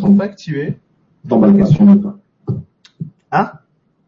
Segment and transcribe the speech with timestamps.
[0.00, 0.78] sont pas activés.
[1.28, 2.18] T'emballes pas, t'emballes pas.
[3.32, 3.52] Hein?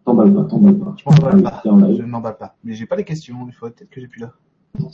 [0.04, 0.95] T'emballes pas, t'emballes pas.
[0.96, 1.62] Je m'emballe pas.
[1.64, 2.56] Je ne m'emballe pas.
[2.64, 3.37] Mais j'ai pas les questions.
[3.48, 4.32] Il faudrait peut-être que j'ai plus là.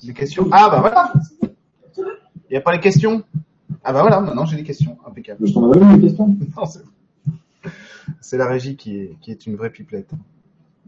[0.03, 0.47] Les questions.
[0.51, 1.13] Ah bah voilà.
[1.43, 3.23] Il n'y a pas les questions.
[3.83, 4.21] Ah bah voilà.
[4.21, 4.97] Maintenant j'ai les questions.
[5.07, 5.47] Impeccable.
[5.47, 6.27] Je t'en avais une question
[6.57, 6.83] Non, c'est-
[8.21, 10.11] C'est la régie qui est, qui est une vraie pipelette.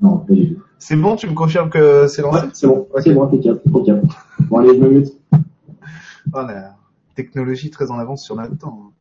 [0.03, 0.63] Non, pas du tout.
[0.79, 2.39] C'est bon, tu me confirmes que c'est lancé?
[2.45, 3.01] Ouais, c'est bon, Ok.
[3.03, 4.03] c'est bon, impeccable, impeccable.
[4.41, 5.13] Bon, allez, je me mute.
[5.33, 6.75] Oh, la
[7.15, 8.93] technologie très en avance sur notre temps.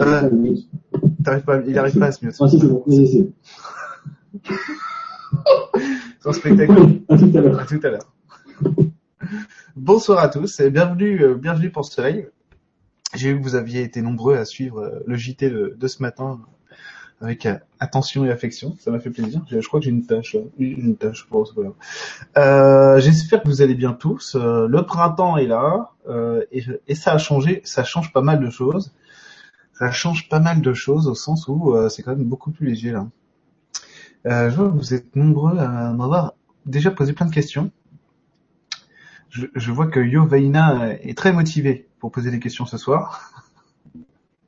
[0.00, 0.30] Euh,
[1.44, 2.32] pas, il arrive pas à se mieux.
[2.40, 2.82] Ah, si, c'est bon,
[6.32, 6.72] spectacle.
[6.78, 7.60] Oui, à tout à l'heure.
[7.60, 8.10] À tout à l'heure.
[9.76, 12.30] Bonsoir à tous et bienvenue, euh, bienvenue pour ce live.
[13.14, 16.02] J'ai vu que vous aviez été nombreux à suivre euh, le JT de, de ce
[16.02, 16.40] matin
[17.20, 18.76] avec euh, attention et affection.
[18.80, 19.42] Ça m'a fait plaisir.
[19.50, 21.14] Je, je crois que j'ai une tâche, une grave.
[22.38, 24.36] Euh, J'espère que vous allez bien tous.
[24.36, 25.90] Le printemps est là
[26.50, 27.60] et, et ça a changé.
[27.64, 28.92] Ça change pas mal de choses.
[29.82, 32.68] Ça change pas mal de choses au sens où euh, c'est quand même beaucoup plus
[32.68, 33.08] léger là.
[34.28, 36.34] Euh, je vois que vous êtes nombreux à m'avoir
[36.66, 37.72] déjà posé plein de questions.
[39.30, 43.32] Je, vois que Yo Vaina est très motivé pour poser des questions ce soir.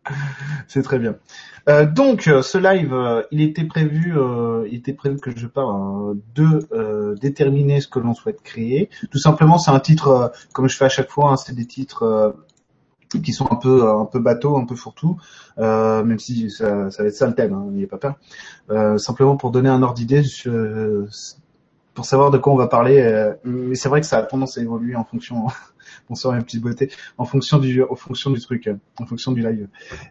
[0.69, 1.17] C'est très bien.
[1.69, 4.69] Euh, donc, euh, ce live, euh, il était prévu, euh,
[5.21, 8.89] que je parle euh, de euh, déterminer ce que l'on souhaite créer.
[9.11, 11.67] Tout simplement, c'est un titre, euh, comme je fais à chaque fois, hein, c'est des
[11.67, 12.31] titres euh,
[13.23, 15.17] qui sont un peu, un peu bateau, un peu fourre-tout,
[15.59, 18.15] euh, même si ça, ça va être ça le thème, hein, n'ayez pas peur.
[18.71, 20.23] Euh, simplement pour donner un ordre d'idée,
[21.95, 23.01] pour savoir de quoi on va parler.
[23.01, 25.47] euh, mais c'est vrai que ça a tendance à évoluer en fonction.
[26.09, 26.91] Bonsoir mes petites beautés.
[27.19, 29.69] En fonction du, en fonction du truc, euh, en fonction du live.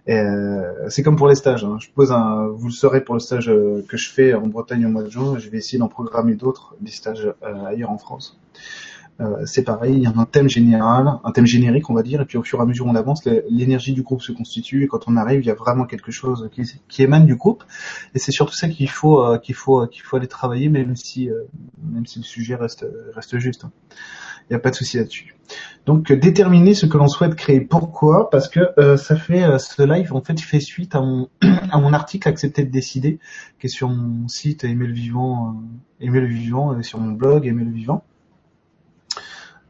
[0.08, 1.66] Euh, c'est comme pour les stages.
[1.66, 1.78] hein.
[1.82, 4.86] Je pose un, vous le saurez pour le stage euh, que je fais en Bretagne
[4.86, 5.38] au mois de juin.
[5.38, 8.40] Je vais essayer d'en programmer d'autres, des stages euh, ailleurs en France.
[9.22, 12.22] Euh, c'est pareil, il y a un thème général, un thème générique on va dire,
[12.22, 14.88] et puis au fur et à mesure on avance, l'énergie du groupe se constitue, et
[14.88, 17.64] quand on arrive, il y a vraiment quelque chose qui, émane du groupe,
[18.16, 21.30] et c'est surtout ça qu'il faut, euh, qu'il faut, qu'il faut aller travailler, même si,
[21.30, 21.44] euh,
[21.84, 23.66] même si le sujet reste, reste juste.
[23.66, 23.72] hein.
[24.50, 25.36] Il n'y a pas de souci là-dessus.
[25.86, 27.62] Donc euh, déterminer ce que l'on souhaite créer.
[27.62, 28.30] Pourquoi?
[28.30, 32.28] Parce que euh, ça fait euh, ce live en fait fait suite à mon article
[32.28, 33.20] accepter de décider
[33.60, 35.56] qui est sur mon site Aimer le vivant,
[36.02, 38.04] euh, Aimer le vivant, sur mon blog Aimer le vivant.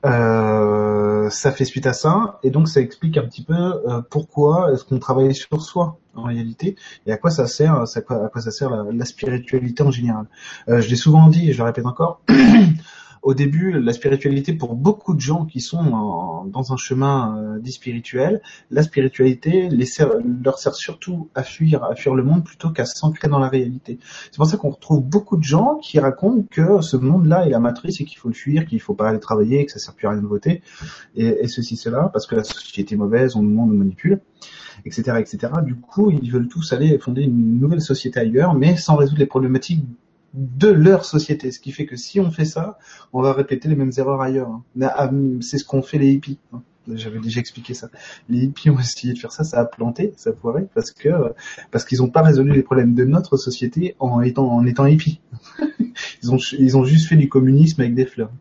[0.06, 4.74] Euh, ça fait suite à ça et donc ça explique un petit peu euh, pourquoi
[4.74, 6.76] est-ce qu'on travaille sur soi en réalité
[7.06, 10.26] et à quoi ça sert, à quoi ça sert la, la spiritualité en général.
[10.68, 12.22] Euh, je l'ai souvent dit et je le répète encore.
[13.24, 17.72] Au début, la spiritualité pour beaucoup de gens qui sont dans un chemin euh, dit
[17.72, 19.70] spirituel, la spiritualité
[20.44, 23.98] leur sert surtout à fuir, à fuir le monde plutôt qu'à s'ancrer dans la réalité.
[24.30, 27.62] C'est pour ça qu'on retrouve beaucoup de gens qui racontent que ce monde-là est la
[27.62, 30.08] matrice et qu'il faut le fuir, qu'il faut pas aller travailler, que ça sert plus
[30.08, 30.62] à rien de voter,
[31.16, 34.20] et, ceci, cela, parce que la société est mauvaise, on nous on manipule,
[34.84, 35.54] etc., etc.
[35.64, 39.28] Du coup, ils veulent tous aller fonder une nouvelle société ailleurs, mais sans résoudre les
[39.28, 39.86] problématiques
[40.34, 41.52] de leur société.
[41.52, 42.78] Ce qui fait que si on fait ça,
[43.14, 44.50] on va répéter les mêmes erreurs ailleurs.
[44.50, 44.64] hein.
[44.84, 45.10] Ah,
[45.42, 46.40] C'est ce qu'ont fait les hippies.
[46.54, 46.62] hein.
[46.92, 47.90] J'avais déjà expliqué ça.
[48.28, 51.10] Les hippies ont essayé de faire ça, ça a planté, ça a foiré, parce que
[51.72, 55.22] parce qu'ils n'ont pas résolu les problèmes de notre société en étant en étant hippies.
[56.24, 58.32] ils ont ils ont juste fait du communisme avec des fleurs.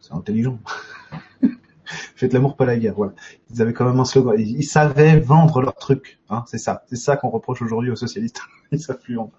[0.00, 0.58] C'est intelligent.
[2.16, 2.94] Faites l'amour, pas la guerre.
[2.96, 3.12] Voilà.
[3.50, 4.34] Ils avaient quand même un slogan.
[4.38, 6.18] Ils, savaient vendre leur truc.
[6.30, 6.84] Hein, c'est ça.
[6.88, 8.40] C'est ça qu'on reproche aujourd'hui aux socialistes.
[8.72, 9.32] ils savent plus vendre.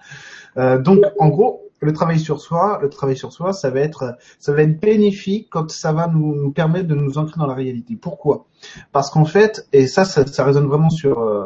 [0.57, 4.17] Euh, donc, en gros, le travail sur soi, le travail sur soi, ça va être,
[4.39, 7.95] ça va être bénéfique quand ça va nous, permettre de nous ancrer dans la réalité.
[7.95, 8.45] Pourquoi?
[8.91, 11.45] Parce qu'en fait, et ça, ça, ça résonne vraiment sur euh,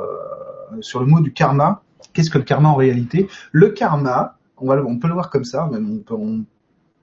[0.79, 1.83] sur le mot du karma.
[2.13, 3.27] Qu'est-ce que le karma en réalité?
[3.51, 6.15] Le karma, on va, on peut le voir comme ça, même on peut,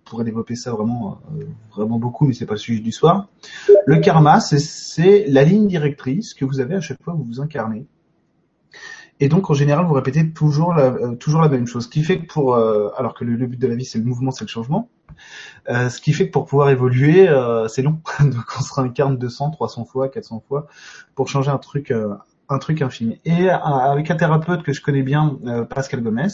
[0.08, 3.28] pourrait développer ça vraiment, euh, vraiment beaucoup, mais c'est pas le sujet du soir.
[3.86, 7.40] Le karma, c'est- la ligne directrice que vous avez à chaque fois que vous vous
[7.40, 7.86] incarnez.
[9.20, 11.84] Et donc, en général, vous répétez toujours la, euh, même chose.
[11.84, 14.04] Ce qui fait que pour, euh, alors que le, but de la vie, c'est le
[14.04, 14.88] mouvement, c'est le changement.
[15.68, 17.26] Ce qui fait que pour pouvoir évoluer,
[17.68, 18.00] c'est long.
[18.20, 20.68] donc, on se réincarne 200, 300 fois, 400 fois
[21.16, 21.92] pour changer un truc,
[22.48, 23.20] un truc infini.
[23.24, 25.36] Et avec un thérapeute que je connais bien,
[25.68, 26.28] Pascal Gomez,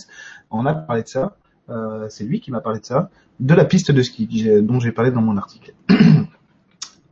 [0.51, 1.37] on a parlé de ça.
[1.71, 4.29] Euh, c'est lui qui m'a parlé de ça, de la piste de ski
[4.63, 5.75] dont j'ai parlé dans mon article.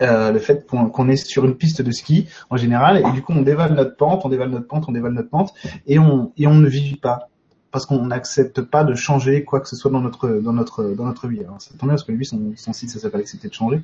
[0.00, 3.32] Euh, le fait qu'on est sur une piste de ski en général et du coup
[3.34, 5.54] on dévale notre pente, on dévale notre pente, on dévale notre pente
[5.86, 7.28] et on et on ne vit pas
[7.70, 11.04] parce qu'on n'accepte pas de changer quoi que ce soit dans notre dans notre dans
[11.04, 11.40] notre vie.
[11.44, 13.80] Alors, ça tombe bien parce que lui son, son site ça s'appelle accepter de changer.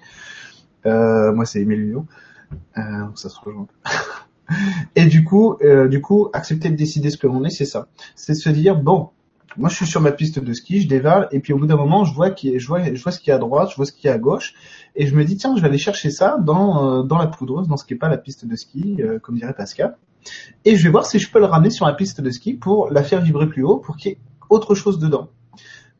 [0.87, 2.05] Euh, moi c'est Emilio.
[2.79, 2.81] Euh,
[3.15, 3.69] ça se rejoint.
[4.97, 7.89] Et du coup, euh, du coup, accepter de décider ce que l'on est, c'est ça.
[8.15, 9.11] C'est se dire bon,
[9.57, 11.77] Moi, je suis sur ma piste de ski, je dévale, et puis au bout d'un
[11.77, 13.87] moment, je vois, je vois, je vois ce qu'il y a à droite, je vois
[13.87, 14.55] ce qu'il y a à gauche,
[14.95, 17.67] et je me dis tiens, je vais aller chercher ça dans euh, dans la poudreuse,
[17.67, 19.97] dans ce qui est pas la piste de ski, euh, comme dirait Pascal,
[20.65, 22.91] et je vais voir si je peux le ramener sur la piste de ski pour
[22.91, 24.19] la faire vibrer plus haut, pour qu'il y ait
[24.51, 25.29] autre chose dedans.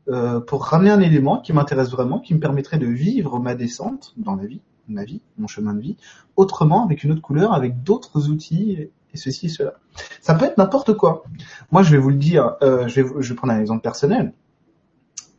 [0.07, 4.13] Euh, pour ramener un élément qui m'intéresse vraiment, qui me permettrait de vivre ma descente
[4.17, 5.97] dans la vie, ma vie, mon chemin de vie,
[6.35, 9.73] autrement, avec une autre couleur, avec d'autres outils, et ceci et cela.
[10.21, 11.23] Ça peut être n'importe quoi.
[11.71, 14.33] Moi, je vais vous le dire, euh, je, vais, je vais prendre un exemple personnel.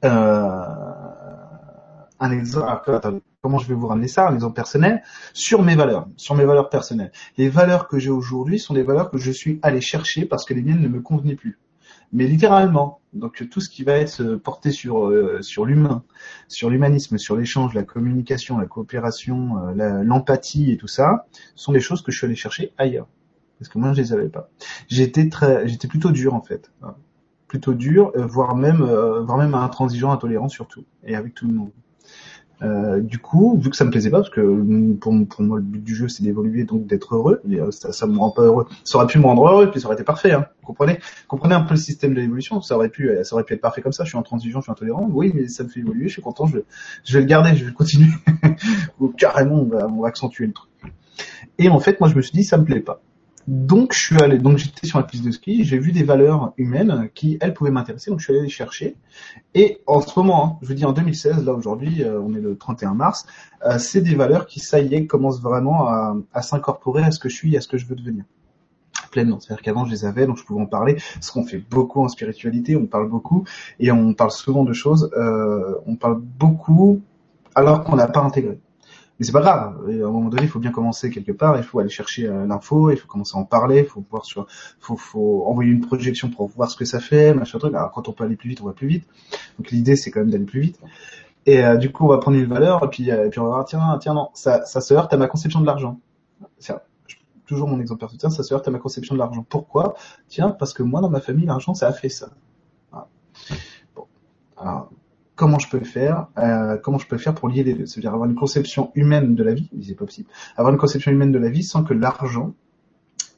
[0.04, 0.64] Euh,
[2.22, 3.00] un exemple,
[3.42, 5.02] comment je vais vous ramener ça, un exemple personnel,
[5.32, 7.12] sur mes valeurs, sur mes valeurs personnelles.
[7.38, 10.54] Les valeurs que j'ai aujourd'hui sont des valeurs que je suis allé chercher parce que
[10.54, 11.58] les miennes ne me convenaient plus
[12.12, 13.00] mais littéralement.
[13.12, 16.04] Donc tout ce qui va être euh, porté sur euh, sur l'humain,
[16.48, 21.80] sur l'humanisme, sur l'échange, la communication, la coopération, euh, l'empathie et tout ça, sont des
[21.80, 23.08] choses que je suis allé chercher ailleurs.
[23.60, 24.50] Parce que moi je les avais pas.
[24.88, 26.72] J'étais très, j'étais plutôt dur en fait,
[27.46, 31.70] plutôt dur, voire même voire même intransigeant, intolérant surtout, et avec tout le monde.
[32.62, 35.62] Euh, du coup, vu que ça me plaisait pas, parce que pour, pour moi le
[35.62, 38.66] but du jeu c'est d'évoluer donc d'être heureux, euh, ça, ça me rend pas heureux.
[38.84, 40.32] Ça aurait pu me rendre heureux, puis ça aurait été parfait.
[40.32, 40.46] Hein.
[40.60, 40.98] Vous comprenez?
[41.26, 42.60] Comprenez un peu le système de l'évolution?
[42.60, 44.04] Ça aurait pu, euh, ça aurait pu être parfait comme ça.
[44.04, 45.08] Je suis intransigeant, je suis intolérant.
[45.10, 46.08] Oui, mais ça me fait évoluer.
[46.08, 46.46] Je suis content.
[46.46, 46.58] Je,
[47.14, 47.54] vais le garder.
[47.56, 48.10] Je vais continuer.
[49.00, 50.70] Ou carrément, on va, on va accentuer le truc.
[51.58, 53.00] Et en fait, moi je me suis dit ça me plaît pas.
[53.48, 56.52] Donc je suis allé, donc j'étais sur la piste de ski, j'ai vu des valeurs
[56.56, 58.96] humaines qui elles pouvaient m'intéresser, donc je suis allé les chercher.
[59.54, 62.40] Et en ce moment, hein, je vous dis en 2016, là aujourd'hui, euh, on est
[62.40, 63.26] le 31 mars,
[63.66, 67.28] euh, c'est des valeurs qui ça y est commencent vraiment à, s'incorporer à ce que
[67.28, 68.24] je suis, à ce que je veux devenir
[69.10, 69.40] pleinement.
[69.40, 70.96] C'est-à-dire qu'avant je les avais, donc je pouvais en parler.
[71.14, 73.44] Parce qu'on fait beaucoup en spiritualité, on parle beaucoup
[73.80, 75.10] et on parle souvent de choses.
[75.16, 77.00] Euh, on parle beaucoup
[77.54, 78.60] alors qu'on n'a pas intégré.
[79.20, 79.76] Mais c'est pas grave.
[79.86, 81.58] à un moment donné, il faut bien commencer quelque part.
[81.58, 82.90] Il faut aller chercher euh, l'info.
[82.90, 83.80] Il faut commencer à en parler.
[83.80, 84.46] Il faut pouvoir sur,
[84.80, 87.74] faut, faut envoyer une projection pour voir ce que ça fait, machin truc.
[87.74, 89.06] Alors quand on peut aller plus vite, on va plus vite.
[89.58, 90.80] Donc l'idée, c'est quand même d'aller plus vite.
[91.44, 93.44] Et euh, du coup, on va prendre une valeur et puis, euh, et puis on
[93.44, 96.00] va voir, tiens, tiens, non, ça, ça se heurte à ma conception de l'argent.
[97.44, 98.34] Toujours mon exemple personnel.
[98.34, 99.44] Ça se heurte à ma conception de l'argent.
[99.46, 99.96] Pourquoi?
[100.28, 102.30] Tiens, parce que moi, dans ma famille, l'argent, ça a fait ça.
[102.90, 103.08] Voilà.
[103.94, 104.06] Bon.
[104.56, 104.90] Alors,
[105.40, 108.28] comment je peux faire, euh, comment je peux faire pour lier les deux, c'est-à-dire avoir
[108.28, 111.48] une conception humaine de la vie, c'est pas possible, avoir une conception humaine de la
[111.48, 112.52] vie sans que l'argent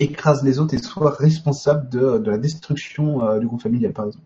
[0.01, 4.25] écrase les autres et soit responsable de, la destruction euh, du groupe familial, par exemple.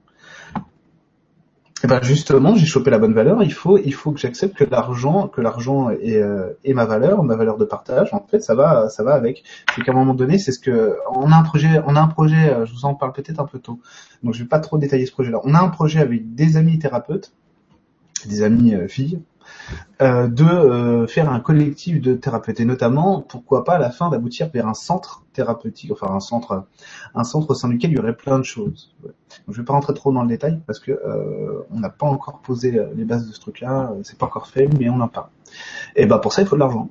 [1.85, 3.43] Et ben justement, j'ai chopé la bonne valeur.
[3.43, 7.23] Il faut, il faut que j'accepte que l'argent, que l'argent est, euh, est, ma valeur,
[7.25, 8.15] ma valeur de partage.
[8.15, 9.45] En fait, ça va, ça va avec.
[9.75, 12.09] C'est qu'à un moment donné, c'est ce que on a un projet, on a un
[12.09, 12.57] projet.
[12.65, 13.81] Je vous en parle peut-être un peu tôt,
[14.23, 15.41] donc je vais pas trop détailler ce projet-là.
[15.45, 17.35] On a un projet avec des amis thérapeutes,
[18.29, 19.21] des amis euh, filles,
[20.03, 24.11] euh, de euh, faire un collectif de thérapeutes et notamment, pourquoi pas à la fin
[24.11, 26.67] d'aboutir vers un centre thérapeutique, enfin un centre,
[27.15, 28.95] un centre au sein duquel il y aurait plein de choses.
[29.49, 30.99] Je vais pas rentrer trop dans le détail parce que
[31.71, 34.89] on n'a pas encore posé les bases de ce truc-là, c'est pas encore fait, mais
[34.89, 35.29] on en parle.
[35.95, 36.89] Et ben pour ça il faut de l'argent,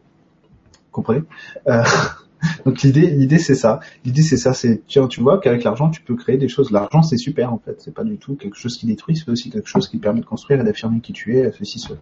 [0.92, 1.24] comprenez?
[2.66, 3.80] Donc l'idée, l'idée c'est ça.
[4.04, 6.72] L'idée c'est ça, c'est tiens, tu vois qu'avec l'argent tu peux créer des choses.
[6.72, 9.50] L'argent c'est super en fait, c'est pas du tout quelque chose qui détruit, c'est aussi
[9.50, 12.00] quelque chose qui permet de construire et d'affirmer qui tu es, ceci cela.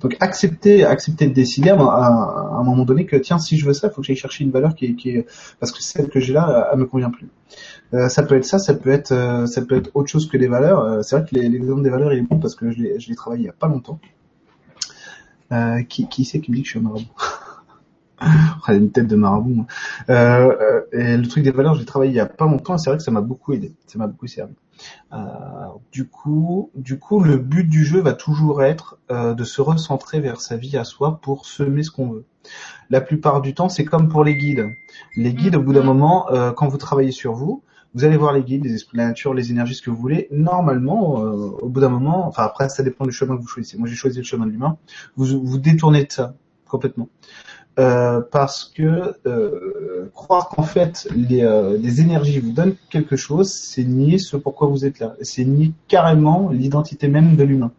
[0.00, 3.88] Donc accepter, accepter de décider à, un moment donné que tiens, si je veux ça,
[3.88, 5.26] il faut que j'aille chercher une valeur qui est, qui est
[5.60, 7.28] parce que celle que j'ai là, elle me convient plus.
[7.94, 10.36] Euh, ça peut être ça, ça peut être, euh, ça peut être autre chose que
[10.36, 10.80] des valeurs.
[10.80, 13.08] Euh, c'est vrai que l'exemple des valeurs il est bon parce que je l'ai, je
[13.08, 13.98] l'ai travaillé il y a pas longtemps.
[15.50, 17.06] Euh, qui, qui c'est qui me dit que je suis un marabout?
[18.20, 19.66] a une tête de marabout.
[20.10, 20.14] Euh,
[20.60, 22.78] euh, et le truc des valeurs, je l'ai travaillé il y a pas longtemps et
[22.78, 24.54] c'est vrai que ça m'a beaucoup aidé, ça m'a beaucoup servi.
[25.12, 25.16] Euh,
[25.92, 30.20] du coup, du coup, le but du jeu va toujours être euh, de se recentrer
[30.20, 32.24] vers sa vie à soi pour semer ce qu'on veut.
[32.90, 34.66] La plupart du temps, c'est comme pour les guides.
[35.16, 37.62] Les guides, au bout d'un moment, euh, quand vous travaillez sur vous,
[37.94, 39.96] vous allez voir les guides, les esprits de la nature, les énergies, ce que vous
[39.96, 40.28] voulez.
[40.30, 43.78] Normalement, euh, au bout d'un moment, enfin après, ça dépend du chemin que vous choisissez.
[43.78, 44.76] Moi, j'ai choisi le chemin de l'humain.
[45.16, 46.34] Vous vous détournez de ça
[46.66, 47.08] complètement.
[47.78, 53.52] Euh, parce que euh, croire qu'en fait les, euh, les, énergies vous donnent quelque chose,
[53.52, 55.14] c'est nier ce pourquoi vous êtes là.
[55.22, 57.70] C'est nier carrément l'identité même de l'humain.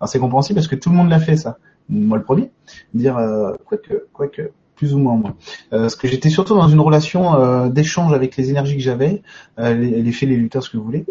[0.00, 1.58] Alors c'est compréhensible parce que tout le monde l'a fait ça.
[1.88, 2.50] Moi le premier.
[2.94, 3.16] Dire
[3.64, 5.36] quoique, quoique, plus ou moins moi.
[5.70, 9.22] parce que j'étais surtout dans une relation d'échange avec les énergies que j'avais,
[9.58, 11.04] les, les fées, les lutteurs, ce que vous voulez.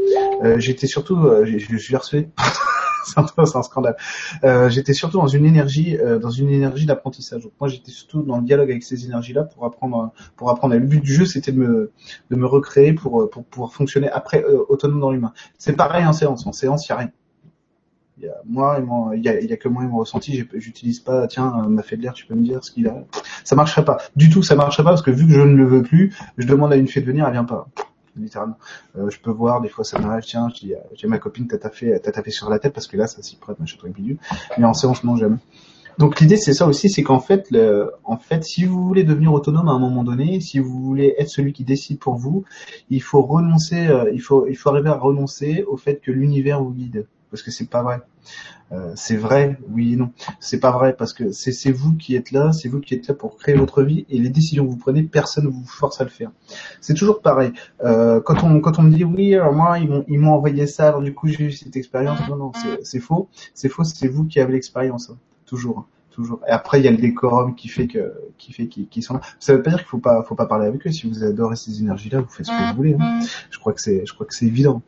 [0.58, 2.28] j'étais surtout, je suis harcelé.
[3.46, 3.96] c'est un, scandale.
[4.44, 7.48] Euh, j'étais surtout dans une énergie, euh, dans une énergie d'apprentissage.
[7.60, 10.76] Moi, j'étais surtout dans le dialogue avec ces énergies-là pour apprendre, pour apprendre.
[10.76, 11.92] Le but du jeu, c'était de me,
[12.30, 15.34] de me recréer pour, pour pouvoir fonctionner après euh, autonome dans l'humain.
[15.58, 16.46] C'est pareil en séance.
[16.46, 17.12] En séance, il y a rien.
[18.20, 18.80] Y a moi,
[19.16, 20.46] il y a, a que moi et mon ressenti.
[20.54, 23.04] J'utilise pas, tiens, m'a fait de l'air, tu peux me dire ce qu'il a.
[23.44, 23.98] Ça marcherait pas.
[24.16, 26.48] Du tout, ça marcherait pas parce que vu que je ne le veux plus, je
[26.48, 27.68] demande à une fée de venir, elle vient pas.
[28.16, 28.58] Littéralement.
[28.98, 32.00] Euh, je peux voir, des fois ça m'arrive, tiens, euh, j'ai ma copine, t'as tapé,
[32.02, 34.18] t'as tapé sur la tête parce que là, ça s'y prête, machin truc bidule.
[34.58, 35.38] Mais en séance, non, jamais.
[36.00, 39.32] Donc l'idée c'est ça aussi, c'est qu'en fait, le, en fait, si vous voulez devenir
[39.32, 42.46] autonome à un moment donné, si vous voulez être celui qui décide pour vous,
[42.90, 46.64] il faut renoncer, euh, il faut, il faut arriver à renoncer au fait que l'univers
[46.64, 48.00] vous guide, parce que c'est pas vrai.
[48.72, 50.12] Euh, c'est vrai, oui et non.
[50.40, 53.16] C'est pas vrai parce que c'est vous qui êtes là, c'est vous qui êtes là
[53.16, 56.04] pour créer votre vie et les décisions que vous prenez, personne ne vous force à
[56.04, 56.32] le faire.
[56.80, 57.52] C'est toujours pareil.
[57.84, 61.02] Euh, quand on quand on me dit oui, alors moi ils m'ont envoyé ça, alors
[61.02, 62.20] du coup j'ai eu cette expérience.
[62.30, 62.52] Non non,
[62.84, 63.28] c'est faux.
[63.56, 63.84] C'est faux.
[63.84, 65.10] C'est vous qui avez l'expérience.
[65.10, 65.18] hein.
[65.48, 65.88] Toujours.
[66.12, 66.40] Toujours.
[66.48, 69.22] Et après, il y a le décorum qui fait que, qui fait qu'ils sont là.
[69.40, 70.92] Ça veut pas dire qu'il faut pas, faut pas parler avec eux.
[70.92, 72.96] Si vous adorez ces énergies-là, vous faites ce que vous voulez.
[73.00, 73.20] hein.
[73.50, 74.06] Je crois que c'est
[74.46, 74.84] évident.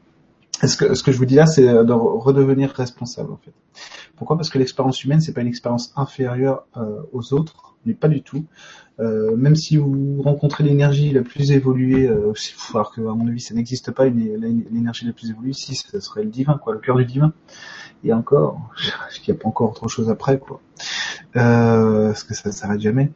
[0.64, 3.54] Ce que, ce que je vous dis là, c'est de redevenir responsable en fait.
[4.16, 4.38] Pourquoi?
[4.38, 8.22] Parce que l'expérience humaine, c'est pas une expérience inférieure euh, aux autres, mais pas du
[8.22, 8.46] tout.
[9.00, 12.32] Euh, même si vous rencontrez l'énergie la plus évoluée, euh,
[12.72, 15.52] voir que à mon avis, ça n'existe pas l'énergie la plus évoluée.
[15.54, 17.34] Si, ça serait le divin, quoi, le cœur du divin.
[18.04, 18.62] Et encore,
[19.18, 20.62] il n'y a pas encore autre chose après, quoi.
[21.36, 23.12] Euh, parce que ça ne s'arrête jamais.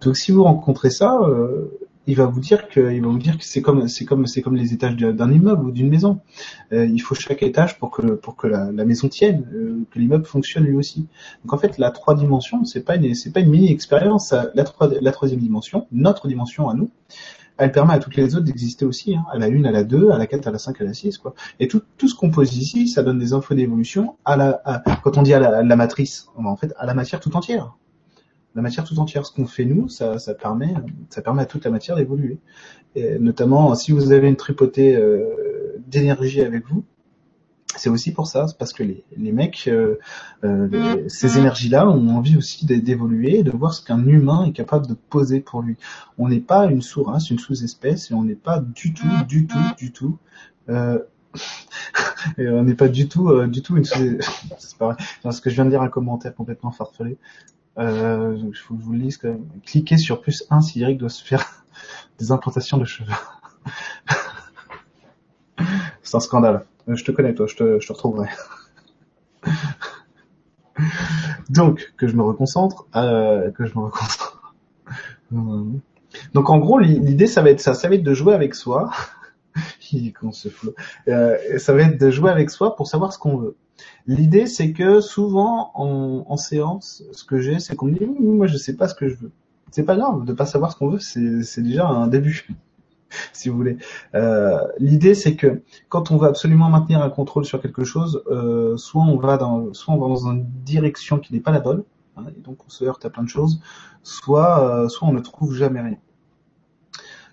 [0.00, 1.70] Donc si vous rencontrez ça, euh,
[2.10, 4.42] il va vous dire que, il va vous dire que c'est comme, c'est comme, c'est
[4.42, 6.20] comme les étages d'un immeuble ou d'une maison.
[6.72, 10.24] Euh, il faut chaque étage pour que, pour que la, maison tienne, euh, que l'immeuble
[10.24, 11.06] fonctionne lui aussi.
[11.44, 14.34] Donc en fait, la trois dimensions, c'est pas une, c'est pas une mini expérience.
[14.54, 16.90] La, trois- la troisième dimension, notre dimension à nous,
[17.58, 19.14] elle permet à toutes les autres d'exister aussi.
[19.14, 19.24] Hein.
[19.30, 21.18] À la une, à la deux, à la quatre, à la cinq, à la six,
[21.18, 21.34] quoi.
[21.60, 24.62] Et tout, tout ce qu'on pose ici, ça donne des infos d'évolution à la,
[25.04, 27.20] quand on dit à la, à la matrice, on va en fait à la matière
[27.20, 27.76] tout entière.
[28.54, 30.74] La matière tout entière, ce qu'on fait nous, ça, ça permet,
[31.08, 32.38] ça permet à toute la matière d'évoluer.
[32.96, 36.84] Et notamment, si vous avez une tripotée euh, d'énergie avec vous,
[37.76, 39.98] c'est aussi pour ça, c'est parce que les, les mecs, euh,
[40.42, 44.44] euh, les- ces énergies-là ont envie aussi d'é- d'évoluer, et de voir ce qu'un humain
[44.46, 45.76] est capable de poser pour lui.
[46.18, 49.58] On n'est pas une sous-race, une sous-espèce, et on n'est pas du tout, du tout,
[49.78, 50.18] du tout.
[50.68, 50.98] Euh,
[52.38, 54.18] et on n'est pas du tout, euh, du tout une sous.
[54.58, 54.96] c'est pas vrai.
[55.22, 57.18] Parce que je viens de lire un commentaire complètement farfelé.
[57.78, 59.46] Euh, je vous le lise quand même.
[59.64, 61.44] Cliquez sur plus 1 si Eric doit se faire
[62.18, 63.12] des implantations de cheveux.
[66.02, 66.64] c'est un scandale.
[66.88, 67.62] Euh, Je te connais toi, je te,
[67.92, 68.28] retrouverai.
[71.50, 74.54] Donc, que je me reconcentre, euh, que je me reconcentre.
[76.34, 78.54] Donc en gros, l'i- l'idée ça va être ça, ça va être de jouer avec
[78.54, 78.90] soi.
[79.92, 80.74] Il ce flot.
[81.08, 83.56] Euh, ça va être de jouer avec soi pour savoir ce qu'on veut.
[84.06, 88.56] L'idée c'est que souvent en, séance, ce que j'ai, c'est qu'on me dit moi je
[88.56, 89.32] sais pas ce que je veux.
[89.70, 92.48] C'est pas grave de pas savoir ce qu'on veut, c'est c'est déjà un début.
[93.32, 93.76] si vous voulez.
[94.14, 98.76] Euh, L'idée, c'est que quand on veut absolument maintenir un contrôle sur quelque chose, euh,
[98.76, 101.84] soit on va dans, soit on va dans une direction qui n'est pas la bonne,
[102.16, 103.60] hein, et donc on se heurte à plein de choses,
[104.02, 105.96] soit, euh, soit on ne trouve jamais rien.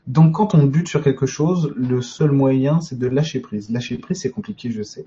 [0.07, 3.69] Donc quand on bute sur quelque chose, le seul moyen, c'est de lâcher prise.
[3.69, 5.05] Lâcher prise, c'est compliqué, je sais.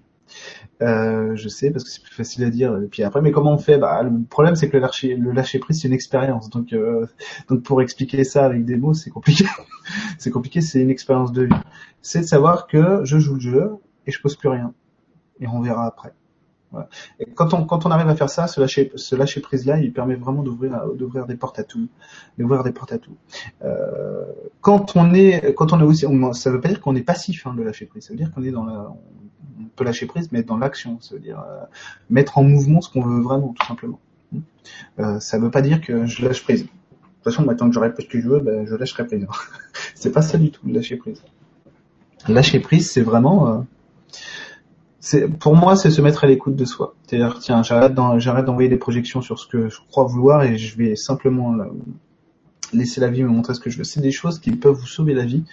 [0.82, 2.76] Euh, je sais parce que c'est plus facile à dire.
[2.82, 3.78] Et puis après, mais comment on fait?
[3.78, 6.50] Bah, Le problème, c'est que le lâcher, le lâcher prise, c'est une expérience.
[6.50, 7.06] Donc, euh,
[7.48, 9.46] donc pour expliquer ça avec des mots, c'est compliqué.
[10.18, 11.62] c'est compliqué, c'est une expérience de vie.
[12.02, 13.70] C'est de savoir que je joue le jeu
[14.06, 14.74] et je pose plus rien.
[15.40, 16.12] Et on verra après.
[16.72, 16.88] Voilà.
[17.18, 19.78] Et quand on quand on arrive à faire ça, ce lâcher ce lâcher prise là,
[19.78, 21.88] il permet vraiment d'ouvrir d'ouvrir des portes à tout,
[22.38, 23.16] d'ouvrir des portes à tout.
[23.64, 24.24] Euh,
[24.60, 27.46] quand on est quand on est aussi, on, ça veut pas dire qu'on est passif
[27.46, 28.04] hein, de lâcher prise.
[28.04, 28.92] Ça veut dire qu'on est dans la,
[29.60, 31.00] on peut lâcher prise, mais être dans l'action.
[31.00, 31.64] Ça veut dire euh,
[32.08, 33.98] mettre en mouvement ce qu'on veut vraiment, tout simplement.
[34.98, 36.62] Euh, ça veut pas dire que je lâche prise.
[36.62, 39.06] De toute façon, moi, tant que j'aurai pas ce que je veux, ben, je lâcherai
[39.06, 39.26] prise.
[39.94, 41.22] c'est pas ça du tout, lâcher prise.
[42.28, 43.60] Lâcher prise, c'est vraiment euh,
[45.38, 46.94] pour moi c'est se mettre à l'écoute de soi.
[47.06, 50.58] C'est-à-dire tiens, j'arrête d'en- j'arrête d'envoyer des projections sur ce que je crois vouloir et
[50.58, 51.64] je vais simplement euh,
[52.72, 53.84] laisser la vie me montrer ce que je veux.
[53.84, 55.44] C'est des choses qui peuvent vous sauver la vie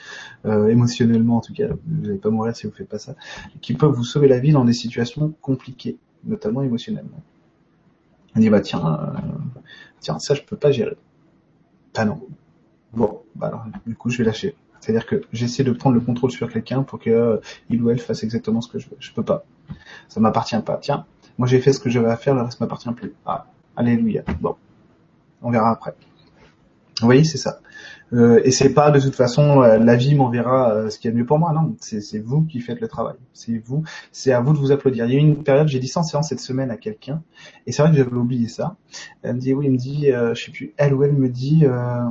[0.45, 1.67] euh, émotionnellement en tout cas.
[1.87, 3.15] Vous n'allez pas mourir si vous faites pas ça.
[3.61, 7.21] Qui peuvent vous sauver la vie dans des situations compliquées, notamment émotionnellement.
[8.35, 9.19] On dit bah tiens, euh,
[9.99, 10.97] tiens ça je peux pas gérer.
[11.95, 12.21] Ah non.
[12.93, 14.55] Bon, bah alors du coup je vais lâcher.
[14.79, 17.37] C'est-à-dire que j'essaie de prendre le contrôle sur quelqu'un pour que euh,
[17.69, 18.97] il ou elle fasse exactement ce que je veux.
[18.99, 19.43] Je peux pas.
[20.07, 20.77] Ça m'appartient pas.
[20.77, 21.05] Tiens,
[21.37, 23.13] moi j'ai fait ce que j'avais à faire, le reste m'appartient plus.
[23.25, 24.23] Ah, alléluia.
[24.41, 24.55] Bon,
[25.41, 25.93] on verra après.
[26.99, 27.59] Vous voyez, c'est ça.
[28.13, 31.11] Euh, et c'est pas de toute façon euh, la vie m'enverra euh, ce qu'il y
[31.11, 31.51] a de mieux pour moi.
[31.53, 33.15] Non, c'est vous qui faites le travail.
[33.33, 33.83] C'est vous.
[34.11, 35.05] C'est à vous de vous applaudir.
[35.05, 37.21] Il y a eu une période, j'ai dit 100 séances cette semaine à quelqu'un,
[37.65, 38.77] et c'est vrai que j'avais oublié ça.
[39.21, 41.29] Elle me dit oui, il me dit, euh, je sais plus, elle ou elle me
[41.29, 42.03] dit, euh,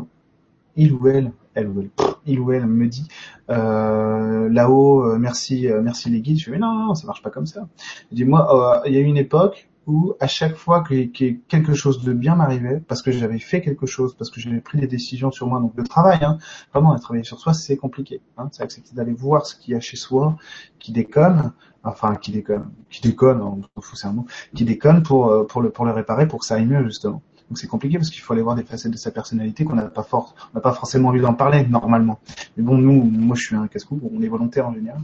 [0.76, 1.90] il ou elle, elle ou elle,
[2.26, 3.08] il ou elle me dit
[3.50, 6.38] euh, là-haut, euh, merci, euh, merci les guides.
[6.38, 7.68] Je fais mais non, non, ça marche pas comme ça.
[8.10, 11.06] Je dis moi, euh, il y a eu une époque où à chaque fois que,
[11.06, 14.60] que quelque chose de bien m'arrivait, parce que j'avais fait quelque chose, parce que j'avais
[14.60, 16.38] pris des décisions sur moi, donc le travail, hein,
[16.72, 18.20] vraiment, travailler sur soi, c'est compliqué.
[18.36, 20.36] Hein, c'est accepter d'aller voir ce qu'il y a chez soi,
[20.80, 21.52] qui déconne,
[21.84, 25.62] enfin qui déconne, qui déconne, on s'en fout, c'est un mot, qui déconne pour pour
[25.62, 27.22] le pour le réparer, pour que ça aille mieux justement.
[27.48, 29.84] Donc c'est compliqué parce qu'il faut aller voir des facettes de sa personnalité qu'on n'a
[29.84, 30.24] pas on
[30.54, 32.18] n'a pas forcément envie d'en parler normalement.
[32.56, 35.00] Mais bon, nous, moi je suis un casse-cou, on est volontaire en général.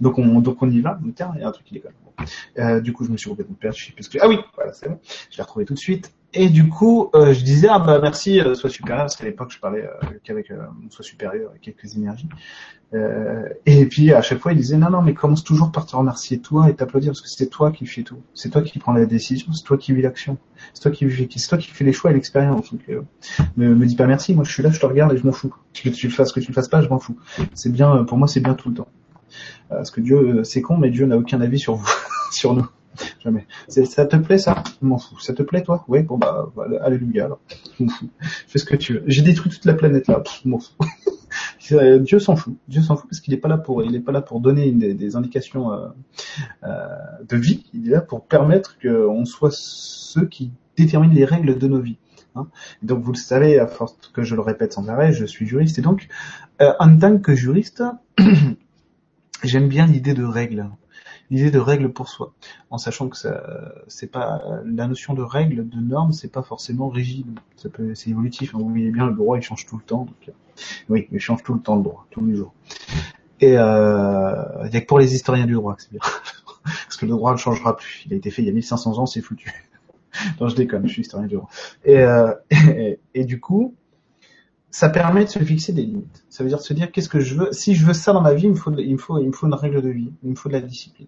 [0.00, 0.98] Donc on donc on y va.
[1.02, 1.92] Donc tiens, il y a un truc qui déconne.
[2.04, 2.24] Bon.
[2.58, 3.78] Euh, du coup, je me suis complètement perdu.
[3.78, 4.18] Je sais plus ce que...
[4.20, 4.98] Ah oui, voilà, c'est bon.
[5.30, 6.12] Je l'ai retrouvé tout de suite.
[6.36, 9.04] Et du coup, euh, je disais ah bah merci, euh, soit supérieur.
[9.04, 12.28] Parce qu'à l'époque, je parlais euh, qu'avec euh, soit supérieur et quelques énergies.
[12.92, 15.94] Euh, et puis à chaque fois, il disait non non, mais commence toujours par te
[15.94, 18.20] remercier toi et t'applaudir parce que c'est toi qui fais tout.
[18.34, 20.38] C'est toi qui prends la décision, c'est toi qui vis l'action,
[20.72, 22.72] c'est toi qui c'est toi qui fais les choix et l'expérience.
[22.72, 22.82] Donc
[23.56, 25.32] me, me dis pas merci, moi je suis là, je te regarde et je m'en
[25.32, 25.54] fous.
[25.72, 27.16] Que tu le fasses, que tu le fasses pas, je m'en fous.
[27.54, 28.88] C'est bien, pour moi c'est bien tout le temps.
[29.70, 31.88] Euh, parce que Dieu, euh, c'est con, mais Dieu n'a aucun avis sur vous,
[32.30, 32.66] sur nous.
[33.24, 33.46] Jamais.
[33.68, 34.62] Ça te plaît ça?
[34.80, 35.18] Je m'en fous.
[35.18, 35.84] Ça te plaît toi?
[35.88, 37.28] Oui, bon bah, alléluia.
[37.76, 38.08] Je m'en fous.
[38.20, 39.02] Fais ce que tu veux.
[39.08, 40.22] J'ai détruit toute la planète là.
[40.42, 40.74] Je m'en fous.
[41.72, 42.54] Euh, Dieu s'en fout.
[42.68, 45.16] Dieu s'en fout parce qu'il n'est pas là pour, il pas là pour donner des,
[45.16, 45.70] indications
[46.62, 47.64] de vie.
[47.72, 51.96] Il est là pour permettre qu'on soit ceux qui déterminent les règles de nos vies.
[52.36, 52.46] hein.
[52.82, 55.78] Donc vous le savez, à force que je le répète sans arrêt, je suis juriste
[55.78, 56.06] et donc
[56.60, 57.82] en tant que juriste,
[59.48, 60.68] j'aime bien l'idée de règles,
[61.30, 62.32] l'idée de règles pour soi,
[62.70, 63.42] en sachant que ça,
[63.88, 67.26] c'est pas la notion de règles, de normes, c'est pas forcément rigide.
[67.56, 68.54] Ça peut, c'est évolutif.
[68.54, 68.58] hein.
[68.60, 70.04] Vous voyez bien, le droit il change tout le temps.
[70.04, 70.32] Donc, euh,
[70.88, 72.54] oui, il change tout le temps le droit, tous les jours.
[73.40, 74.34] Et euh,
[74.66, 76.00] il y a que pour les historiens du droit que c'est bien,
[76.64, 78.04] parce que le droit ne changera plus.
[78.06, 79.52] Il a été fait il y a 1500 ans, c'est foutu.
[80.40, 81.48] non, je déconne, je suis historien du droit.
[81.84, 82.32] Et, euh,
[83.14, 83.74] et du coup,
[84.74, 86.24] ça permet de se fixer des limites.
[86.28, 87.52] Ça veut dire se dire qu'est-ce que je veux?
[87.52, 89.46] Si je veux ça dans ma vie, il faut, il me faut, il me faut
[89.46, 90.12] une règle de vie.
[90.24, 91.06] Il me faut de la discipline.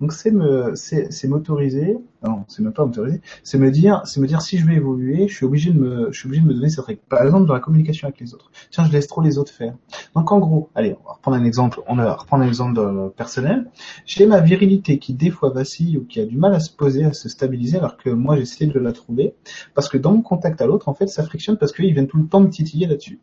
[0.00, 1.98] Donc c'est me, c'est, c'est m'autoriser.
[2.24, 3.20] Non, c'est même pas m'autoriser.
[3.42, 6.12] C'est me dire, c'est me dire si je veux évoluer, je suis obligé de me,
[6.12, 7.00] je suis obligé de me donner cette règle.
[7.08, 8.50] Par exemple dans la communication avec les autres.
[8.70, 9.74] Tiens, je laisse trop les autres faire.
[10.14, 11.80] Donc en gros, allez, on va reprendre un exemple.
[11.86, 13.70] On va reprendre un exemple euh, personnel.
[14.04, 17.04] J'ai ma virilité qui des fois vacille ou qui a du mal à se poser,
[17.04, 19.34] à se stabiliser, alors que moi j'essaie de la trouver
[19.74, 22.18] parce que dans mon contact à l'autre, en fait, ça frictionne parce qu'ils viennent tout
[22.18, 23.20] le temps me titiller là-dessus.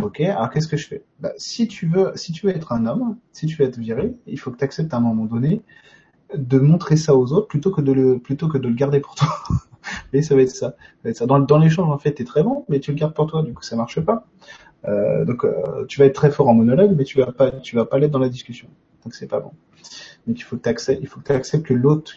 [0.00, 1.04] Ok, alors qu'est-ce que je fais?
[1.20, 4.14] Bah, Si tu veux, si tu veux être un homme, si tu veux être viré,
[4.26, 5.62] il faut que tu acceptes à un moment donné
[6.34, 9.14] de montrer ça aux autres plutôt que de le plutôt que de le garder pour
[9.14, 9.28] toi.
[10.12, 10.76] Et ça va être ça.
[11.04, 11.12] Va.
[11.26, 13.52] Dans, dans l'échange, en fait, t'es très bon, mais tu le gardes pour toi, du
[13.52, 14.26] coup, ça marche pas.
[14.86, 17.76] Euh, donc, euh, tu vas être très fort en monologue, mais tu vas pas, tu
[17.76, 18.68] vas pas l'être dans la discussion.
[19.04, 19.52] Donc, c'est pas bon.
[20.26, 20.68] Donc, il faut que tu
[21.32, 22.12] acceptes que l'autre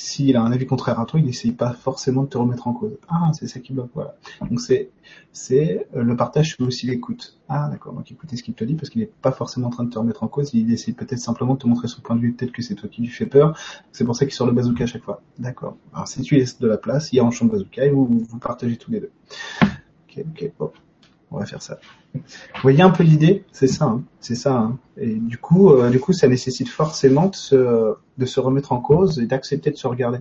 [0.00, 2.72] s'il a un avis contraire à toi, il n'essaye pas forcément de te remettre en
[2.72, 2.96] cause.
[3.08, 4.16] Ah, c'est ça qui bloque, voilà.
[4.48, 4.90] Donc c'est
[5.32, 7.38] c'est le partage, c'est aussi l'écoute.
[7.48, 7.92] Ah, d'accord.
[7.92, 9.98] Donc écoutez ce qu'il te dit parce qu'il n'est pas forcément en train de te
[9.98, 10.52] remettre en cause.
[10.54, 12.32] Il essaie peut-être simplement de te montrer son point de vue.
[12.32, 13.56] Peut-être que c'est toi qui lui fais peur.
[13.92, 15.22] C'est pour ça qu'il sort le bazooka à chaque fois.
[15.38, 15.76] D'accord.
[15.92, 17.90] Alors si tu laisses de la place, il y a un champ de bazooka et
[17.90, 19.10] vous vous partagez tous les deux.
[20.08, 20.24] Ok,
[20.58, 20.85] ok.
[21.30, 21.78] On va faire ça.
[22.14, 22.20] Vous
[22.62, 24.56] voyez un peu l'idée, c'est ça, hein, c'est ça.
[24.56, 24.78] hein.
[24.96, 28.80] Et du coup, euh, du coup, ça nécessite forcément de se, de se remettre en
[28.80, 30.18] cause et d'accepter de se regarder.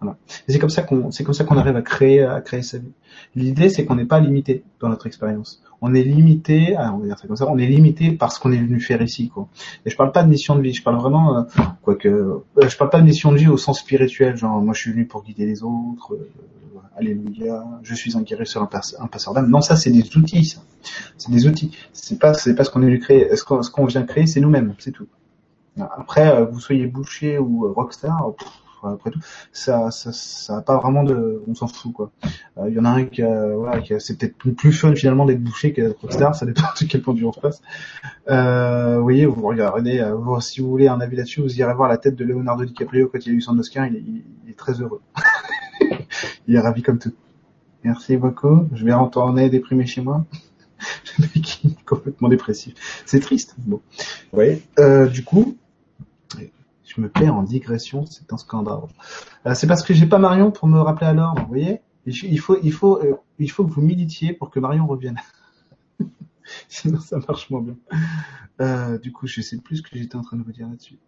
[0.00, 0.16] Voilà.
[0.48, 2.92] C'est comme ça qu'on, c'est comme ça qu'on arrive à créer, à créer sa vie.
[3.34, 5.62] L'idée, c'est qu'on n'est pas limité dans notre expérience.
[5.82, 8.52] On est limité, on va dire ça comme ça, on est limité par ce qu'on
[8.52, 9.48] est venu faire ici, quoi.
[9.84, 11.42] Et je parle pas de mission de vie, je parle vraiment, euh,
[11.82, 14.80] quoique, euh, je parle pas de mission de vie au sens spirituel, genre moi je
[14.80, 16.30] suis venu pour guider les autres, euh,
[16.96, 18.20] alléluia, je suis un
[18.62, 19.50] un, pas- un passeur d'âme.
[19.50, 20.60] Non, ça c'est des outils, ça.
[21.18, 21.76] C'est des outils.
[21.92, 23.34] C'est pas, c'est pas ce qu'on est venu créer.
[23.36, 25.06] Ce qu'on, vient créer, c'est nous-mêmes, c'est tout.
[25.78, 28.32] Après, euh, vous soyez boucher ou euh, rockstar,
[28.94, 29.20] après tout,
[29.52, 32.10] ça, ça, ça a pas vraiment de, on s'en fout quoi.
[32.58, 35.42] Euh, Il y en a un qui, voilà, qui c'est peut-être plus fun finalement d'être
[35.42, 37.62] boucher que d'être rockstar, ça dépend de quel point de vue on se passe.
[38.28, 41.88] Euh, vous voyez, vous regardez, euh, si vous voulez un avis là-dessus, vous irez voir
[41.88, 45.00] la tête de Leonardo DiCaprio quand il a eu son Oscar, il est, très heureux.
[46.48, 47.12] il est ravi comme tout.
[47.84, 48.66] Merci beaucoup.
[48.72, 50.24] Je vais retourner déprimé chez moi.
[51.18, 52.74] Le mec est complètement dépressif.
[53.06, 53.54] C'est triste.
[53.58, 53.80] Bon.
[54.32, 55.56] Voyez, euh, du coup,
[56.96, 58.80] je me perds en digression, c'est un scandale.
[59.46, 61.80] Euh, c'est parce que j'ai pas Marion pour me rappeler à l'ordre, vous voyez?
[62.06, 65.18] Il faut, il faut, euh, il faut que vous militiez pour que Marion revienne.
[66.68, 67.76] Sinon, ça marche moins bien.
[68.60, 70.98] Euh, du coup, je sais plus ce que j'étais en train de vous dire là-dessus.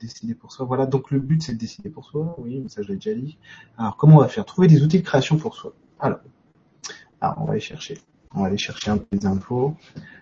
[0.00, 0.64] Décider pour soi.
[0.66, 2.36] Voilà, donc le but c'est de décider pour soi.
[2.38, 3.38] Oui, ça je l'ai déjà dit.
[3.76, 4.44] Alors, comment on va faire?
[4.44, 5.74] Trouver des outils de création pour soi.
[5.98, 6.20] Alors,
[7.20, 7.98] alors, on va aller chercher.
[8.34, 9.76] On va aller chercher un peu des infos.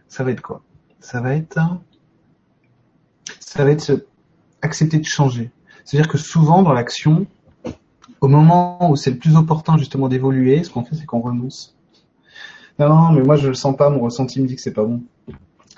[0.08, 0.62] Ça va être quoi?
[1.00, 1.58] Ça va être,
[3.40, 4.04] ça va être se-
[4.62, 5.50] accepter de changer.
[5.84, 7.26] C'est-à-dire que souvent dans l'action,
[8.20, 11.76] au moment où c'est le plus opportun justement d'évoluer, ce qu'on fait c'est qu'on renonce.
[12.78, 14.84] Non, non, mais moi je le sens pas, mon ressenti me dit que c'est pas
[14.84, 15.02] bon.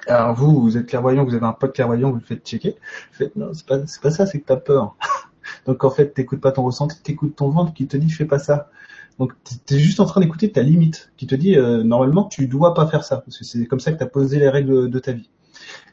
[0.07, 2.77] Alors vous, vous êtes clairvoyant, vous avez un pote clairvoyant, vous le faites checker.
[3.13, 4.97] Faites non, c'est pas, pas ça, c'est que t'as peur.
[5.67, 8.39] Donc en fait, t'écoutes pas ton ressenti, t'écoutes ton ventre qui te dit fais pas
[8.39, 8.71] ça.
[9.19, 9.33] Donc
[9.67, 12.87] t'es juste en train d'écouter ta limite, qui te dit euh, normalement tu dois pas
[12.87, 15.31] faire ça, parce que c'est comme ça que t'as posé les règles de ta vie.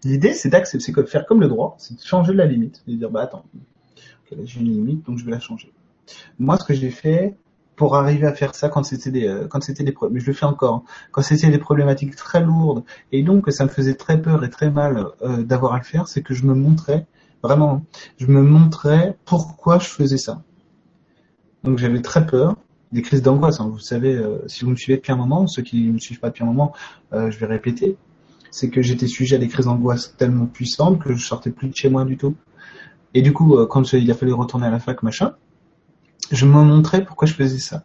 [0.04, 3.10] L'idée c'est d'accepter, de faire comme le droit, c'est de changer la limite, de dire
[3.10, 3.46] bah attends,
[4.44, 5.72] j'ai une limite donc je vais la changer.
[6.40, 7.38] Moi ce que j'ai fait,
[7.80, 10.34] pour arriver à faire ça quand c'était des euh, quand c'était des mais je le
[10.34, 10.84] fais encore hein.
[11.14, 12.84] quand c'était des problématiques très lourdes
[13.14, 16.10] et donc ça me faisait très peur et très mal euh, d'avoir à le faire
[16.10, 17.08] c'est que je me montrais
[17.42, 17.86] vraiment
[18.18, 20.44] je me montrais pourquoi je faisais ça
[21.64, 22.58] donc j'avais très peur
[22.92, 23.70] des crises d'angoisse hein.
[23.72, 26.20] vous savez euh, si vous me suivez depuis un moment ceux qui ne me suivent
[26.20, 26.74] pas depuis un moment
[27.14, 27.96] je vais répéter
[28.52, 31.76] c'est que j'étais sujet à des crises d'angoisse tellement puissantes que je sortais plus de
[31.76, 32.36] chez moi du tout
[33.14, 35.34] et du coup quand il a fallu retourner à la fac machin
[36.32, 37.84] je me montrais pourquoi je faisais ça.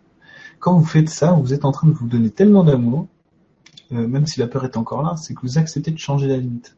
[0.58, 3.08] Quand vous faites ça, vous êtes en train de vous donner tellement d'amour,
[3.92, 6.36] euh, même si la peur est encore là, c'est que vous acceptez de changer la
[6.36, 6.76] limite.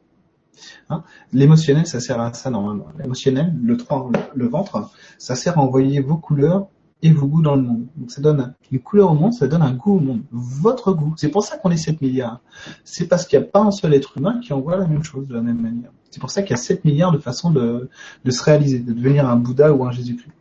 [0.91, 1.03] Hein?
[1.33, 2.87] L'émotionnel, ça sert à ça normalement.
[2.99, 6.69] L'émotionnel, le 3, le, ventre, ça sert à envoyer vos couleurs
[7.03, 7.87] et vos goûts dans le monde.
[7.97, 10.23] Donc ça donne une couleur au monde, ça donne un goût au monde.
[10.31, 11.15] Votre goût.
[11.17, 12.41] C'est pour ça qu'on est 7 milliards.
[12.85, 15.29] C'est parce qu'il n'y a pas un seul être humain qui envoie la même chose
[15.29, 15.91] de la même manière.
[16.11, 17.91] C'est pour ça qu'il y a 7 milliards de façons de,
[18.29, 20.33] se réaliser, de devenir un Bouddha ou un Jésus-Christ.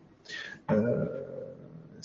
[0.71, 1.05] Euh,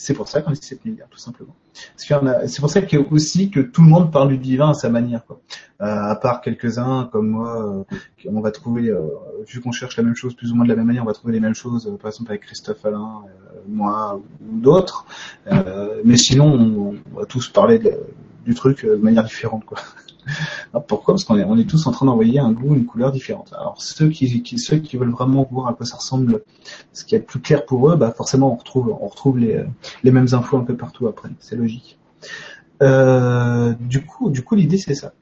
[0.01, 1.55] c'est pour ça qu'on est 7 milliards, tout simplement.
[1.95, 5.27] C'est pour ça qu'il aussi que tout le monde parle du divin à sa manière.
[5.27, 5.43] Quoi.
[5.83, 9.03] Euh, à part quelques-uns comme moi, euh, on va trouver, euh,
[9.47, 11.13] vu qu'on cherche la même chose plus ou moins de la même manière, on va
[11.13, 13.25] trouver les mêmes choses, par exemple avec Christophe Alain,
[13.69, 15.05] moi ou d'autres.
[16.03, 17.79] mais sinon, on, va tous parler
[18.47, 19.67] du truc de manière différente.
[19.67, 19.81] Quoi.
[20.73, 21.15] Ah, pourquoi?
[21.15, 23.53] Parce qu'on est, tous en train d'envoyer un goût, une couleur différente.
[23.59, 24.27] Alors ceux qui,
[24.97, 26.43] veulent vraiment voir à quoi ça ressemble,
[26.93, 30.65] ce qui est plus clair pour eux, bah forcément on retrouve, les, mêmes infos un
[30.65, 31.29] peu partout après.
[31.41, 31.99] C'est logique.
[32.83, 35.13] Euh, du coup, l'idée c'est ça,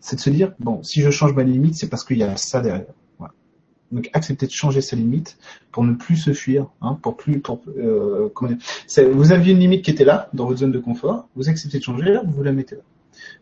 [0.00, 2.36] c'est de se dire bon, si je change ma limite, c'est parce qu'il y a
[2.36, 2.86] ça derrière.
[3.92, 5.38] Donc accepter de changer sa limite
[5.70, 6.98] pour ne plus se fuir, hein,
[7.78, 8.28] euh.
[9.12, 11.84] Vous aviez une limite qui était là dans votre zone de confort, vous acceptez de
[11.84, 12.82] changer, vous la mettez là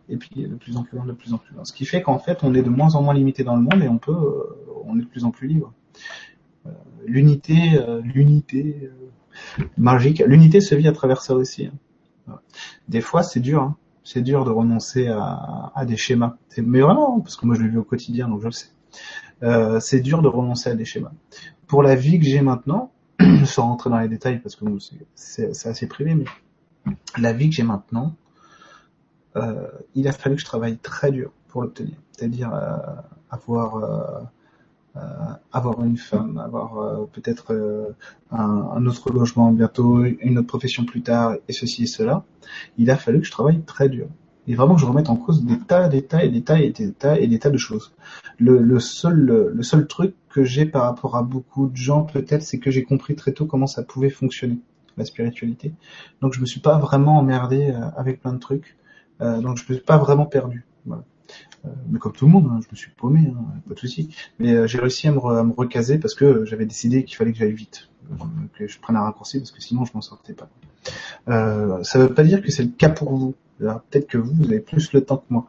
[0.08, 1.64] et puis de plus en plus loin, de plus en plus loin.
[1.64, 3.82] Ce qui fait qu'en fait, on est de moins en moins limité dans le monde
[3.82, 5.72] et on peut, euh, on est de plus en plus libre.
[6.66, 6.70] Euh,
[7.06, 8.90] l'unité, euh, l'unité
[9.76, 11.70] magique, l'unité se vit à travers ça aussi.
[12.28, 12.38] Hein.
[12.88, 13.62] Des fois, c'est dur.
[13.62, 13.76] Hein.
[14.02, 16.36] C'est dur de renoncer à, des schémas.
[16.58, 18.68] Mais vraiment, parce que moi je le vis au quotidien, donc je le sais.
[19.80, 21.12] C'est dur de renoncer à des schémas.
[21.66, 22.92] Pour la vie que j'ai maintenant,
[23.46, 24.66] sans rentrer dans les détails parce que
[25.14, 26.26] c'est assez privé, mais
[27.16, 28.14] la vie que j'ai maintenant,
[29.94, 31.94] il a fallu que je travaille très dur pour l'obtenir.
[32.12, 32.76] C'est-à-dire euh,
[33.30, 35.00] avoir euh,
[35.52, 37.52] avoir une femme, avoir peut-être
[38.30, 42.24] un, un, autre logement bientôt, une autre profession plus tard, et ceci et cela,
[42.78, 44.06] il a fallu que je travaille très dur.
[44.46, 46.92] Et vraiment je remette en cause des tas, des tas et des tas et des
[46.92, 47.92] tas et des tas de choses.
[48.38, 49.16] Le, le seul,
[49.54, 52.84] le, seul truc que j'ai par rapport à beaucoup de gens peut-être, c'est que j'ai
[52.84, 54.58] compris très tôt comment ça pouvait fonctionner,
[54.96, 55.72] la spiritualité.
[56.20, 58.76] Donc je me suis pas vraiment emmerdé avec plein de trucs.
[59.20, 60.64] Euh, donc je ne suis pas vraiment perdu.
[61.64, 64.14] Euh, mais comme tout le monde, hein, je me suis paumé, hein, pas de souci.
[64.38, 67.38] Mais euh, j'ai réussi à me, à recaser parce que j'avais décidé qu'il fallait que
[67.38, 67.88] j'aille vite,
[68.52, 70.50] que je prenne un raccourci parce que sinon je m'en sortais pas.
[71.26, 73.34] Ça ne veut pas dire que c'est le cas pour vous.
[73.58, 75.48] Peut-être que vous, vous avez plus le temps que moi.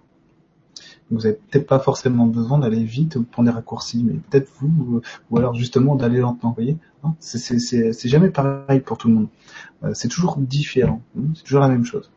[1.12, 5.02] Vous avez peut-être pas forcément besoin d'aller vite ou prendre des raccourcis, mais peut-être vous,
[5.30, 6.50] ou alors justement d'aller lentement.
[6.52, 9.28] Vous voyez, hein c'est jamais pareil pour tout le monde.
[9.94, 11.02] c'est toujours différent.
[11.18, 11.24] Hein.
[11.36, 12.10] c'est toujours la même chose.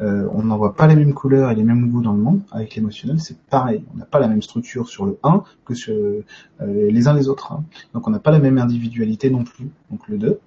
[0.00, 2.42] Euh, on n'envoie pas les mêmes couleurs et les mêmes goûts dans le monde.
[2.50, 3.84] Avec l'émotionnel, c'est pareil.
[3.94, 6.22] On n'a pas la même structure sur le 1 que sur euh,
[6.60, 7.52] les uns les autres.
[7.52, 7.64] Hein.
[7.92, 10.28] Donc on n'a pas la même individualité non plus, donc le 2.
[10.28, 10.38] Et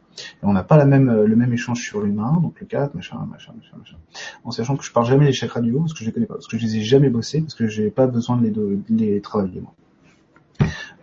[0.41, 3.77] on n'a pas même, le même échange sur l'humain, donc le 4, machin, machin, machin,
[3.77, 3.97] machin.
[4.43, 6.25] En sachant que je parle jamais des chakras du haut, parce que je les connais
[6.25, 9.21] pas, parce que je les ai jamais bossés, parce que j'ai pas besoin de les,
[9.21, 9.73] travailler, moi.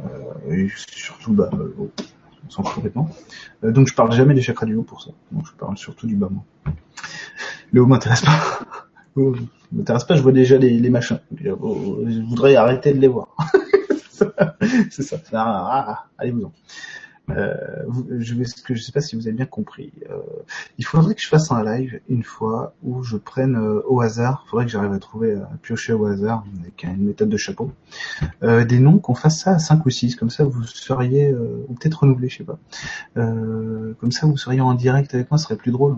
[0.00, 1.48] Euh, surtout, bah,
[2.46, 3.08] on s'en fout complètement.
[3.64, 5.10] Euh, donc je parle jamais des chakras du haut pour ça.
[5.32, 6.44] Donc je parle surtout du bas, moi.
[7.74, 8.60] Le haut m'intéresse pas.
[9.16, 9.32] Le
[9.72, 11.18] m'intéresse pas, je vois déjà les, machins.
[11.36, 13.34] Je voudrais arrêter de les voir.
[14.92, 15.16] c'est ça.
[15.32, 16.52] Ah, ah, allez-vous-en.
[17.30, 17.54] Euh,
[18.18, 19.92] je vais, sais pas si vous avez bien compris.
[20.08, 20.18] Euh,
[20.78, 24.44] il faudrait que je fasse un live une fois où je prenne euh, au hasard.
[24.46, 27.72] Il faudrait que j'arrive à trouver à piocher au hasard avec une méthode de chapeau
[28.42, 32.02] des noms qu'on fasse ça à 5 ou 6 comme ça vous seriez ou peut-être
[32.02, 32.58] renouvelé, je sais pas.
[33.14, 35.96] comme ça vous seriez en direct avec moi, ce serait plus drôle.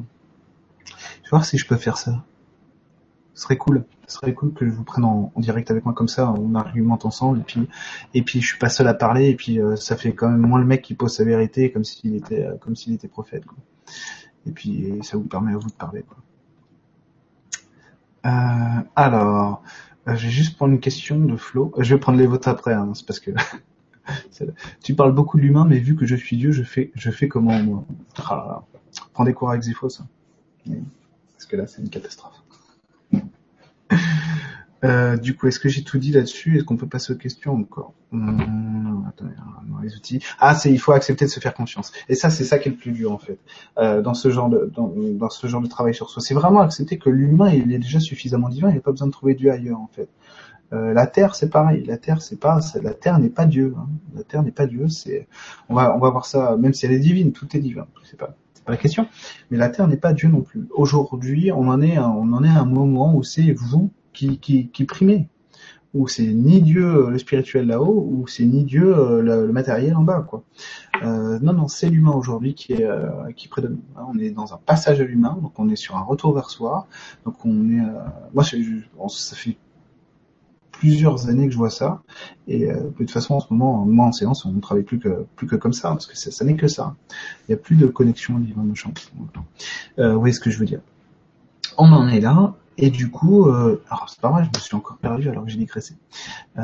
[1.27, 2.25] Je vais voir si je peux faire ça.
[3.35, 3.85] Ce serait cool.
[4.07, 7.05] Ce serait cool que je vous prenne en, direct avec moi comme ça, on argumente
[7.05, 7.69] ensemble et puis
[8.15, 10.41] et puis je suis pas seul à parler et puis euh, ça fait quand même
[10.41, 13.45] moins le mec qui pose sa vérité comme s'il était euh, comme s'il était prophète.
[13.45, 13.59] Quoi.
[14.47, 16.05] Et puis ça vous permet à vous de parler.
[16.05, 16.17] Quoi.
[18.27, 19.63] Euh, alors,
[20.09, 21.73] Euh, je vais juste prendre une question de Flo.
[21.79, 23.33] Je vais prendre les vôtres après, hein, c'est parce que
[24.83, 27.29] tu parles beaucoup de l'humain, mais vu que je suis Dieu, je fais, je fais
[27.29, 27.85] comment moi?
[28.19, 28.63] Ah.
[29.13, 30.01] Prends des cours avec Xyphos.
[30.01, 30.07] hein.
[31.37, 32.35] Parce que là, c'est une catastrophe.
[34.85, 36.57] Euh, du coup, est-ce que j'ai tout dit là-dessus?
[36.57, 37.95] Est-ce qu'on peut passer aux questions encore?
[38.13, 39.33] Hum, attendez,
[39.83, 40.23] les outils.
[40.39, 41.93] Ah, c'est il faut accepter de se faire confiance.
[42.09, 43.39] Et ça, c'est ça qui est le plus dur en fait
[43.79, 46.23] euh, dans ce genre de dans, ce genre de travail sur soi.
[46.23, 48.69] C'est vraiment accepter que l'humain il est déjà suffisamment divin.
[48.69, 50.09] Il n'y a pas besoin de trouver Dieu ailleurs en fait.
[50.73, 51.85] La terre, c'est pareil.
[51.87, 53.75] La terre, c'est pas la terre n'est pas Dieu.
[53.79, 53.89] hein.
[54.15, 54.89] La terre n'est pas Dieu.
[54.89, 55.27] C'est
[55.69, 56.57] on va on va voir ça.
[56.57, 57.87] Même si elle est divine, tout est divin.
[58.05, 59.09] C'est pas pas la question.
[59.51, 60.67] Mais la terre n'est pas Dieu non plus.
[60.75, 64.69] Aujourd'hui, on en est on en est à un moment où c'est vous qui qui
[64.69, 65.29] qui primez
[65.95, 69.97] où c'est ni Dieu euh, le spirituel là-haut, ou c'est ni Dieu euh, le, matériel
[69.97, 70.45] en bas, quoi.
[71.03, 73.81] Euh, non, non, c'est l'humain aujourd'hui qui est euh, qui prédomine.
[73.97, 76.51] Hein, On est dans un passage à l'humain, donc on est sur un retour vers
[76.51, 76.87] soi.
[77.25, 77.93] Donc on est, euh,
[78.35, 78.57] moi, je-
[78.99, 79.57] bon, ça fait
[80.79, 82.03] plusieurs années que je vois ça,
[82.47, 84.99] et euh, de toute façon en ce moment, moi en séance, on ne travaille plus
[84.99, 86.95] que plus que comme ça, parce que ça, n'est que ça.
[87.11, 88.91] Il n'y a plus de connexion divin machin.
[89.99, 90.81] Euh, vous voyez ce que je veux dire
[91.79, 92.55] On en est là.
[92.79, 95.51] Et du coup, euh, alors c'est pas vrai, je me suis encore perdu alors que
[95.51, 95.95] j'ai décrécé.
[96.59, 96.63] Euh,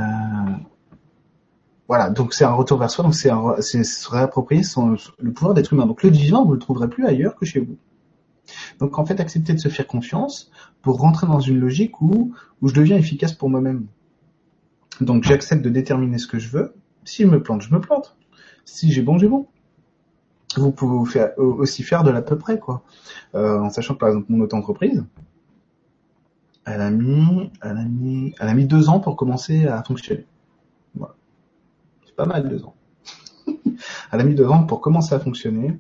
[1.89, 4.63] voilà, donc c'est un retour vers soi, donc c'est c'est se réapproprier
[5.19, 5.87] le pouvoir d'être humain.
[5.87, 7.77] Donc le divin, vous le trouverez plus ailleurs que chez vous.
[8.79, 10.51] Donc en fait, accepter de se faire confiance
[10.83, 13.87] pour rentrer dans une logique où, où je deviens efficace pour moi-même.
[15.01, 16.75] Donc j'accepte de déterminer ce que je veux.
[17.05, 18.17] Si je me plante, je me plante.
[18.65, 19.49] Si j'ai bon, j'ai bon.
[20.57, 22.83] Vous pouvez vous faire- aussi faire de l'à peu près, quoi.
[23.35, 25.05] Euh, en sachant que par exemple mon auto-entreprise,
[26.65, 27.79] elle a mis, elle
[28.39, 30.27] a mis, deux ans pour commencer à fonctionner.
[30.95, 31.15] Voilà.
[32.07, 32.75] C'est pas mal deux ans.
[34.13, 35.79] elle a mis deux ans pour commencer à fonctionner.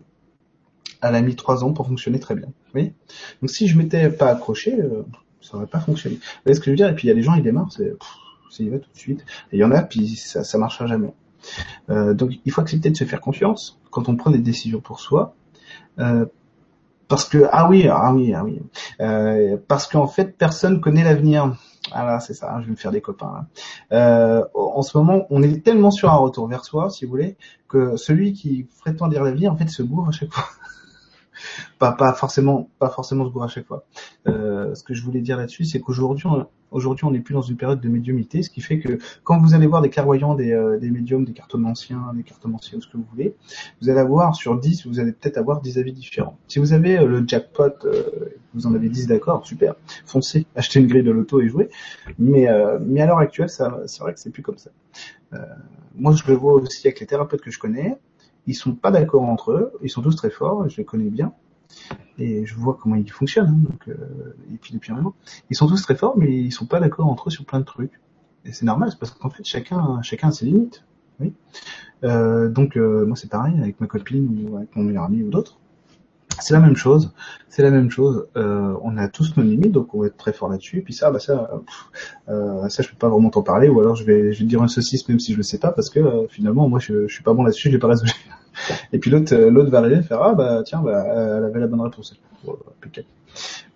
[1.02, 2.46] Elle a mis trois ans pour fonctionner très bien.
[2.46, 2.94] Vous voyez?
[3.40, 5.02] Donc si je m'étais pas accroché, euh,
[5.40, 6.16] ça aurait pas fonctionné.
[6.16, 6.88] Vous voyez ce que je veux dire?
[6.88, 7.92] Et puis il y a des gens, ils démarrent, c'est,
[8.52, 9.24] ça y va tout de suite.
[9.52, 11.12] Il y en a, puis ça, ça marchera jamais.
[11.90, 15.00] Euh, donc il faut accepter de se faire confiance quand on prend des décisions pour
[15.00, 15.34] soi.
[15.98, 16.26] Euh,
[17.08, 18.62] parce que ah oui ah oui ah oui
[19.00, 21.54] euh, parce qu'en fait personne connaît l'avenir
[21.90, 23.46] ah là c'est ça je vais me faire des copains là.
[23.92, 27.36] Euh, en ce moment on est tellement sur un retour vers soi si vous voulez
[27.68, 30.44] que celui qui prétend dire l'avenir en fait se bourre à chaque fois
[31.78, 33.84] pas pas forcément pas forcément se bourre à chaque fois
[34.26, 36.28] euh, ce que je voulais dire là-dessus c'est qu'aujourd'hui
[36.70, 39.54] aujourd'hui on n'est plus dans une période de médiumité ce qui fait que quand vous
[39.54, 43.06] allez voir des clairvoyants des, euh, des médiums des cartomanciens des cartomanciens ce que vous
[43.10, 43.34] voulez
[43.80, 46.38] vous allez avoir sur 10, vous allez peut-être avoir 10 avis différents.
[46.48, 48.02] Si vous avez euh, le jackpot, euh,
[48.54, 51.68] vous en avez 10 d'accord, super, foncez, achetez une grille de loto et jouez.
[52.18, 54.70] Mais, euh, mais à l'heure actuelle, ça, c'est vrai que c'est plus comme ça.
[55.94, 57.96] Moi, je le vois aussi avec les thérapeutes que je connais.
[58.46, 61.32] Ils sont pas d'accord entre eux, ils sont tous très forts, je les connais bien.
[62.18, 65.14] Et je vois comment ils fonctionnent, hein, donc, euh, et puis depuis un moment.
[65.50, 67.64] Ils sont tous très forts, mais ils sont pas d'accord entre eux sur plein de
[67.64, 68.00] trucs.
[68.44, 70.84] Et c'est normal, parce qu'en fait, chacun, chacun a ses limites.
[71.20, 71.32] Oui.
[72.04, 75.30] Euh, donc euh, moi c'est pareil avec ma copine ou avec mon meilleur ami ou
[75.30, 75.58] d'autres.
[76.40, 77.12] C'est la même chose,
[77.48, 78.26] c'est la même chose.
[78.36, 80.82] Euh, on a tous nos limites, donc on va être très fort là-dessus.
[80.82, 81.50] Puis ça, bah ça,
[82.28, 84.44] euh, euh, ça je peux pas vraiment t'en parler, ou alors je vais, je vais
[84.44, 86.78] te dire un saucisse même si je le sais pas, parce que euh, finalement moi
[86.78, 88.10] je, je suis pas bon là-dessus, je l'ai pas résolu.
[88.92, 91.60] Et puis l'autre, euh, l'autre va arriver et faire ah bah tiens, bah elle avait
[91.60, 92.14] la bonne réponse.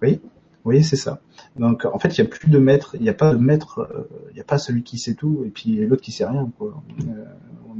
[0.00, 0.30] Voyez, vous
[0.64, 1.20] voyez c'est ça.
[1.58, 3.80] Donc en fait il y a plus de maître, il n'y a pas de maître,
[3.80, 6.50] euh, il n'y a pas celui qui sait tout et puis l'autre qui sait rien
[6.58, 6.82] quoi.
[7.00, 7.24] Euh,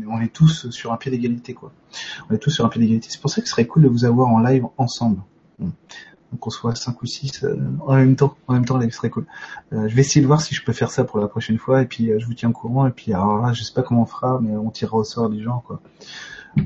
[0.08, 1.72] on est, tous sur un pied d'égalité quoi.
[2.30, 3.08] On est tous sur un pied d'égalité.
[3.10, 5.20] C'est pour ça que ce serait cool de vous avoir en live ensemble.
[5.58, 5.70] Mm.
[6.32, 8.36] Donc on soit 5 ou 6 euh, en même temps.
[8.46, 9.26] En même temps, live serait cool.
[9.72, 11.82] Je vais essayer de voir si je peux faire ça pour la prochaine fois.
[11.82, 12.86] Et puis je vous tiens au courant.
[12.86, 15.28] Et puis alors là, je sais pas comment on fera, mais on tirera au sort
[15.28, 15.80] des gens quoi.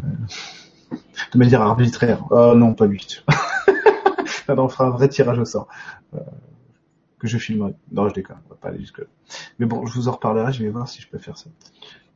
[1.33, 2.25] De manière arbitraire.
[2.31, 3.23] Oh non, pas lui.
[4.49, 5.69] non, on fera un vrai tirage au sort.
[7.21, 7.75] Euh, que je filmerai.
[7.93, 8.37] Non, je déconne.
[8.47, 9.05] On va pas aller jusque là.
[9.59, 10.53] Mais bon, je vous en reparlerai.
[10.53, 11.51] Je vais voir si je peux faire ça.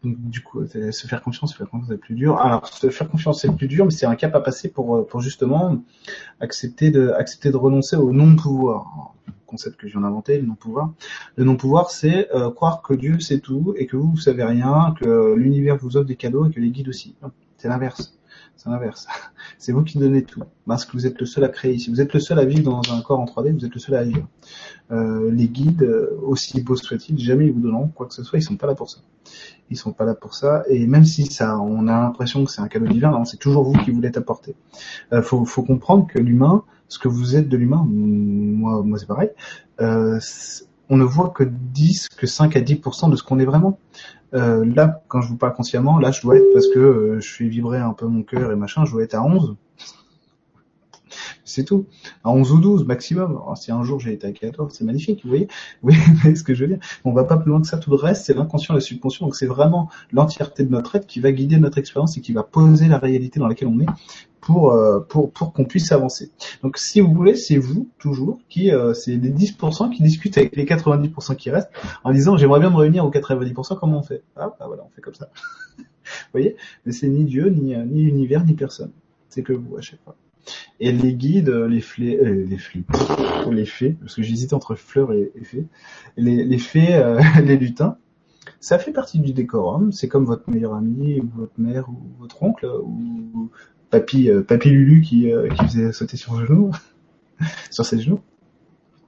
[0.02, 2.38] Donc, du coup, c'est- se faire confiance, se faire confiance, c'est plus dur.
[2.38, 5.06] Alors, se faire confiance, c'est plus dur, mais c'est un cap à passer pour, euh,
[5.06, 5.78] pour justement
[6.40, 9.14] accepter de, accepter de renoncer au non-pouvoir.
[9.46, 10.92] Concept que je viens d'inventer, le non-pouvoir.
[11.36, 14.94] Le non-pouvoir, c'est euh, croire que Dieu sait tout et que vous, vous savez rien,
[14.98, 17.14] que l'univers vous offre des cadeaux et que les guides aussi.
[17.56, 18.18] C'est l'inverse.
[18.56, 19.06] C'est l'inverse.
[19.58, 20.42] C'est vous qui donnez tout.
[20.66, 21.90] Parce que vous êtes le seul à créer ici.
[21.90, 23.94] Vous êtes le seul à vivre dans un corps en 3D, vous êtes le seul
[23.96, 24.26] à vivre.
[24.90, 28.38] Euh, les guides, euh, aussi beaux soient-ils, jamais ils vous donneront quoi que ce soit,
[28.38, 29.00] ils sont pas là pour ça.
[29.70, 30.62] Ils sont pas là pour ça.
[30.68, 33.64] Et même si ça, on a l'impression que c'est un cadeau divin, non, c'est toujours
[33.64, 34.54] vous qui vous l'êtes apporté.
[35.12, 39.06] Euh, faut, faut comprendre que l'humain, ce que vous êtes de l'humain, moi, moi c'est
[39.06, 39.30] pareil,
[39.80, 40.20] euh,
[40.90, 43.78] on ne voit que 10, que 5 à 10% de ce qu'on est vraiment.
[44.34, 47.30] Euh, là, quand je vous parle consciemment, là, je dois être, parce que euh, je
[47.30, 49.56] fais vibrer un peu mon cœur et machin, je dois être à 11.
[51.44, 51.86] C'est tout.
[52.24, 53.40] À 11 ou 12 maximum.
[53.54, 55.48] Si un jour j'ai été à 14, c'est magnifique, vous voyez
[55.82, 55.94] Oui,
[56.24, 57.78] mais ce que je veux dire, on va pas plus loin que ça.
[57.78, 59.26] Tout le reste, c'est l'inconscient, la subconscient.
[59.26, 62.42] Donc c'est vraiment l'entièreté de notre être qui va guider notre expérience et qui va
[62.42, 63.86] poser la réalité dans laquelle on est
[64.44, 66.30] pour euh, pour pour qu'on puisse avancer.
[66.62, 70.54] Donc si vous voulez, c'est vous toujours qui euh, c'est les 10% qui discutent avec
[70.54, 71.70] les 90% qui restent
[72.04, 74.22] en disant j'aimerais bien me réunir aux 90%, comment on fait?
[74.36, 75.30] Ah bah voilà, on fait comme ça.
[75.78, 75.84] vous
[76.32, 76.56] voyez?
[76.84, 78.90] Mais c'est ni Dieu, ni ni l'univers, ni personne.
[79.30, 80.14] C'est que vous à chaque fois.
[80.78, 82.84] Et les guides, les flés, euh, les flés,
[83.50, 85.64] les fées, parce que j'hésitais entre fleurs et, fées,
[86.18, 87.96] les, les fées, euh, les lutins,
[88.60, 89.90] ça fait partie du décorum.
[89.92, 93.50] C'est comme votre meilleur ami, ou votre mère, ou votre oncle, ou
[93.94, 96.72] papy, euh, papy Lulu qui, euh, qui faisait sauter sur genou,
[97.70, 98.20] sur ses genoux.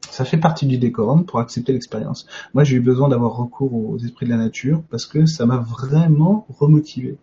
[0.09, 2.27] Ça fait partie du décorum pour accepter l'expérience.
[2.55, 5.59] Moi, j'ai eu besoin d'avoir recours aux esprits de la nature parce que ça m'a
[5.59, 7.19] vraiment remotivé.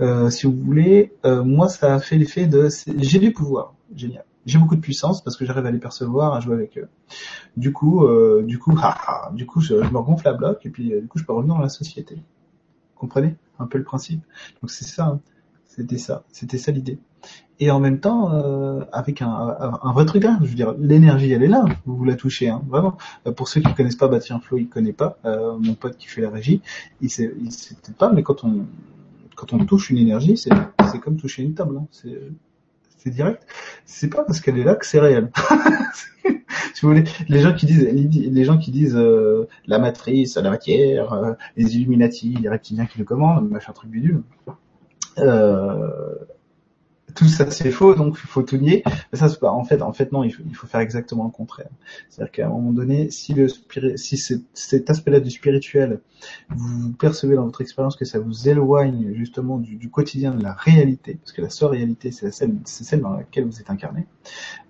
[0.00, 4.24] Euh, si vous voulez, moi, ça a fait l'effet de j'ai du pouvoir, génial.
[4.46, 6.88] J'ai beaucoup de puissance parce que j'arrive à les percevoir, à jouer avec eux.
[7.56, 8.06] Du coup,
[8.44, 8.78] du coup,
[9.32, 11.62] du coup, je, me gonfle la bloc et puis du coup, je peux revenir dans
[11.62, 12.14] la société.
[12.14, 14.22] Vous comprenez un peu le principe?
[14.62, 15.06] Donc c'est ça.
[15.06, 15.20] Hein.
[15.80, 16.98] C'était ça, c'était ça l'idée.
[17.58, 19.30] Et en même temps, euh, avec un,
[19.82, 22.98] un, vrai truc, je veux dire, l'énergie, elle est là, vous, la touchez, hein, vraiment.
[23.26, 25.16] Euh, pour ceux qui connaissent pas Bastien Flo, il connaît pas.
[25.24, 26.60] Euh, mon pote qui fait la régie,
[27.00, 28.66] il sait, sait peut-être pas, mais quand on
[29.36, 30.50] quand on touche une énergie, c'est
[31.00, 32.20] comme toucher une table, hein, c'est
[32.98, 33.46] c'est direct.
[33.86, 35.30] C'est pas parce qu'elle est là que c'est réel.
[36.74, 39.00] si vous voulez, les gens qui disent, les gens qui disent
[39.66, 44.22] la matrice, la matière, les Illuminati, les reptiliens qui le commandent, machin truc bidule.
[45.18, 46.14] Euh,
[47.14, 48.82] tout ça c'est faux, donc il faut tout nier.
[49.12, 51.68] Mais ça, pas, en fait, en fait non, il faut, faire exactement le contraire.
[52.08, 53.34] C'est-à-dire qu'à un moment donné, si
[54.54, 56.00] cet aspect-là du spirituel,
[56.48, 61.14] vous percevez dans votre expérience que ça vous éloigne justement du, quotidien de la réalité,
[61.14, 64.06] parce que la seule réalité, c'est celle, c'est celle dans laquelle vous êtes incarné,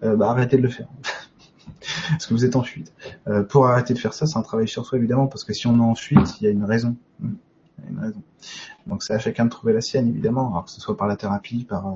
[0.03, 0.88] euh, bah, arrêtez de le faire.
[2.11, 2.92] parce que vous êtes en fuite.
[3.29, 5.66] Euh, pour arrêter de faire ça, c'est un travail sur soi évidemment, parce que si
[5.66, 6.96] on est en fuite, il y a une raison.
[7.88, 8.22] Une raison.
[8.86, 11.16] Donc c'est à chacun de trouver la sienne évidemment, alors que ce soit par la
[11.16, 11.92] thérapie, par euh,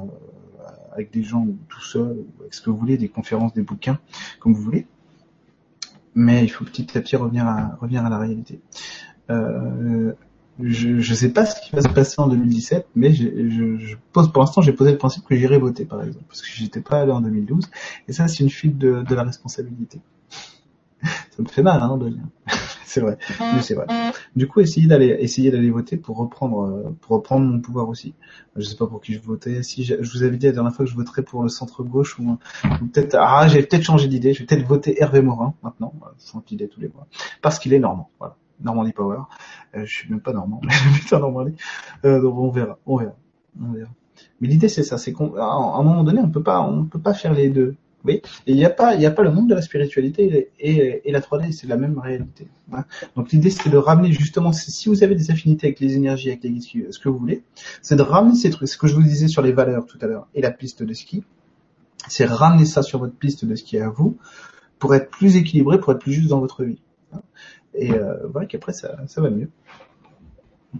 [0.93, 3.63] avec des gens ou tout seul, ou avec ce que vous voulez, des conférences, des
[3.63, 3.99] bouquins,
[4.41, 4.87] comme vous voulez.
[6.15, 8.61] Mais il faut petit à petit revenir à revenir à la réalité.
[9.31, 10.13] Euh,
[10.61, 13.29] je ne sais pas ce qui va se passer en 2017, mais je,
[13.79, 16.49] je, pose pour l'instant j'ai posé le principe que j'irai voter par exemple, parce que
[16.49, 17.69] j'étais pas allé en 2012,
[18.07, 20.01] et ça c'est une fuite de, de la responsabilité.
[21.03, 22.17] ça me fait mal hein, de.
[22.95, 23.87] C'est vrai, mais c'est vrai.
[24.37, 28.15] Du coup, essayez d'aller, essayer d'aller voter pour reprendre, pour reprendre mon pouvoir aussi.
[28.57, 29.63] Je sais pas pour qui je votais.
[29.63, 31.83] Si je, je vous avais dit la dernière fois que je voterais pour le centre
[31.83, 34.33] gauche ou, ou peut-être, ah, j'ai peut-être changé d'idée.
[34.33, 37.07] Je vais peut-être voter Hervé Morin maintenant, sans qu'il tous les mois,
[37.43, 38.11] parce qu'il est normand.
[38.19, 38.37] Voilà.
[38.61, 39.19] Normandie Power.
[39.75, 40.73] Euh, je suis même pas normand, mais
[41.07, 41.57] je en Normandie.
[42.05, 43.17] Euh, donc on verra, on verra,
[43.61, 43.91] on verra.
[44.41, 47.15] Mais l'idée c'est ça, c'est qu'à un moment donné, on peut pas, on peut pas
[47.15, 47.77] faire les deux.
[48.05, 51.11] Oui, il n'y a pas, il n'y a pas le monde de la spiritualité et,
[51.11, 52.49] la 3D, c'est la même réalité.
[52.73, 52.85] Hein.
[53.17, 56.43] Donc l'idée, c'est de ramener justement, si vous avez des affinités avec les énergies, avec
[56.43, 57.43] les guides, ce que vous voulez,
[57.81, 60.07] c'est de ramener ces trucs, ce que je vous disais sur les valeurs tout à
[60.07, 61.25] l'heure et la piste de ski,
[62.09, 64.19] c'est ramener ça sur votre piste de ski à vous
[64.79, 66.83] pour être plus équilibré, pour être plus juste dans votre vie.
[67.15, 67.23] Hein.
[67.75, 69.49] Et euh, voilà qu'après ça, ça va mieux.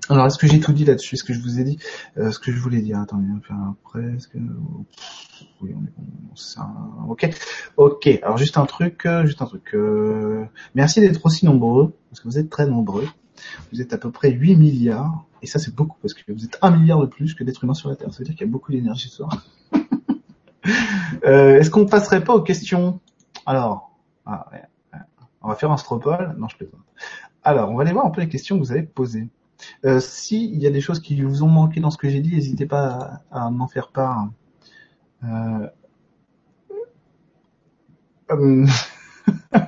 [0.09, 1.15] Alors, est-ce que j'ai tout dit là-dessus?
[1.15, 1.79] Est-ce que je vous ai dit
[2.19, 2.99] euh, ce que je voulais dire?
[2.99, 4.15] Attendez, on va faire après.
[4.17, 4.39] Est-ce que
[5.61, 7.11] oui, on est bon.
[7.11, 7.29] Ok,
[7.77, 8.09] ok.
[8.23, 9.75] Alors juste un truc, euh, juste un truc.
[9.75, 10.45] Euh...
[10.75, 13.07] Merci d'être aussi nombreux parce que vous êtes très nombreux.
[13.73, 16.59] Vous êtes à peu près 8 milliards et ça c'est beaucoup parce que vous êtes
[16.63, 18.13] un milliard de plus que d'êtres humains sur la Terre.
[18.13, 19.45] Ça veut dire qu'il y a beaucoup d'énergie ce soir.
[21.27, 23.01] euh, est-ce qu'on passerait pas aux questions?
[23.47, 23.91] Alors,
[24.27, 24.47] ah,
[25.43, 26.35] on va faire un stropole.
[26.39, 26.81] Non, je plaisante.
[27.43, 29.29] Alors, on va aller voir un peu les questions que vous avez posées.
[29.85, 32.35] Euh, S'il y a des choses qui vous ont manqué dans ce que j'ai dit,
[32.35, 34.29] n'hésitez pas à, à m'en faire part.
[35.25, 35.69] Euh...
[38.31, 38.67] Hum.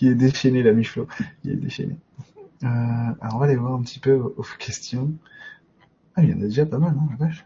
[0.00, 1.06] il est déchaîné l'ami Flo.
[1.44, 1.96] Il est déchaîné.
[2.64, 5.12] Euh, alors on va aller voir un petit peu aux questions.
[6.16, 7.44] Ah, il y en a déjà pas mal, hein, la vache.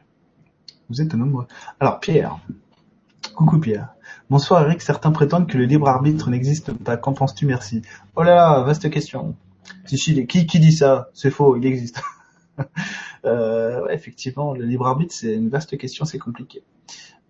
[0.88, 1.46] Vous êtes nombreux.
[1.80, 2.38] Alors Pierre.
[3.34, 3.94] Coucou Pierre.
[4.30, 6.96] Bonsoir Eric, certains prétendent que le libre arbitre n'existe pas.
[6.96, 7.46] Qu'en penses-tu?
[7.46, 7.82] Merci.
[8.16, 9.36] Oh là là, vaste question.
[9.86, 11.10] Qui, qui dit ça?
[11.14, 12.02] C'est faux, il existe.
[13.24, 16.62] euh, ouais, effectivement, le libre arbitre, c'est une vaste question, c'est compliqué.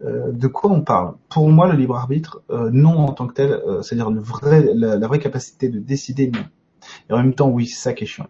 [0.05, 1.15] Euh, de quoi on parle?
[1.29, 4.65] Pour moi, le libre arbitre, euh, non en tant que tel, euh, c'est-à-dire le vrai,
[4.75, 6.45] la, vraie capacité de décider, non.
[7.09, 8.27] Et en même temps, oui, c'est ça qui est chiant.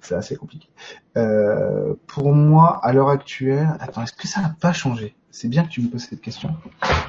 [0.00, 0.68] C'est assez compliqué.
[1.16, 5.14] Euh, pour moi, à l'heure actuelle, attends, est-ce que ça n'a pas changé?
[5.30, 6.54] C'est bien que tu me poses cette question.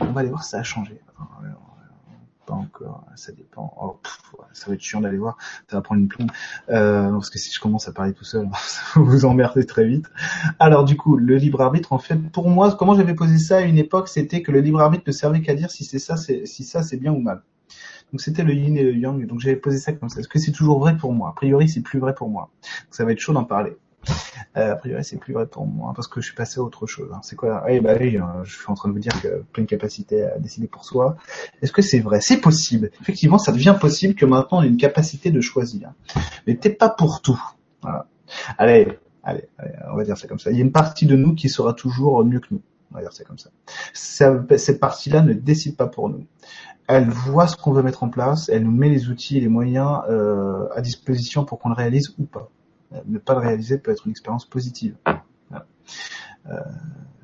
[0.01, 0.99] On va aller voir ça a changé.
[2.45, 3.75] Pas encore, ça dépend.
[3.81, 4.21] Oh, pff,
[4.53, 5.37] ça va être chiant d'aller voir,
[5.67, 6.29] ça va prendre une plombe.
[6.69, 9.85] Euh, parce que si je commence à parler tout seul, ça va vous emmerder très
[9.85, 10.05] vite.
[10.59, 13.61] Alors du coup, le libre arbitre, en fait, pour moi, comment j'avais posé ça à
[13.61, 16.45] une époque, c'était que le libre arbitre ne servait qu'à dire si c'est ça, c'est
[16.45, 17.41] si ça c'est bien ou mal.
[18.11, 20.19] Donc c'était le yin et le yang, donc j'avais posé ça comme ça.
[20.19, 21.29] Est-ce que c'est toujours vrai pour moi?
[21.29, 22.51] A priori, c'est plus vrai pour moi.
[22.61, 23.75] Donc, ça va être chaud d'en parler.
[24.57, 26.87] Euh, a priori, c'est plus vrai pour moi parce que je suis passé à autre
[26.87, 27.09] chose.
[27.13, 27.19] hein.
[27.23, 27.63] C'est quoi?
[27.67, 27.97] Eh ben
[28.43, 31.17] je suis en train de vous dire que pleine capacité à décider pour soi.
[31.61, 32.21] Est-ce que c'est vrai?
[32.21, 32.91] C'est possible.
[33.01, 35.91] Effectivement, ça devient possible que maintenant on ait une capacité de choisir,
[36.47, 37.41] mais peut-être pas pour tout.
[37.81, 38.07] Voilà.
[38.57, 38.87] Allez,
[39.23, 40.51] allez, allez, on va dire ça comme ça.
[40.51, 42.61] Il y a une partie de nous qui sera toujours mieux que nous.
[42.91, 43.49] On va dire ça comme ça.
[43.93, 46.25] ça cette partie-là ne décide pas pour nous.
[46.87, 49.47] Elle voit ce qu'on veut mettre en place, elle nous met les outils et les
[49.47, 52.49] moyens euh, à disposition pour qu'on le réalise ou pas.
[52.93, 54.95] Euh, Ne pas le réaliser peut être une expérience positive.
[55.49, 55.65] Voilà.
[56.47, 56.59] Euh,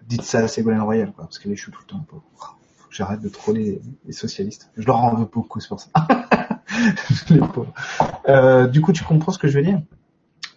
[0.08, 2.06] dites ça à Ségolène Royal, quoi, parce qu'elle échoue tout le temps.
[2.10, 4.72] Faut faut que j'arrête de troller les, les socialistes.
[4.76, 5.90] Je leur en veux beaucoup, c'est pour ça.
[7.30, 7.74] les pauvres.
[8.28, 9.82] Euh, du coup, tu comprends ce que je veux dire?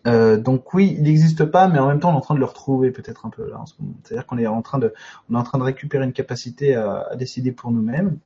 [0.06, 2.40] Euh, donc oui, il n'existe pas, mais en même temps, on est en train de
[2.40, 3.94] le retrouver peut-être un peu là en ce moment.
[4.04, 4.92] C'est-à-dire qu'on est en train de,
[5.30, 8.18] on est en train de récupérer une capacité à, à décider pour nous-mêmes,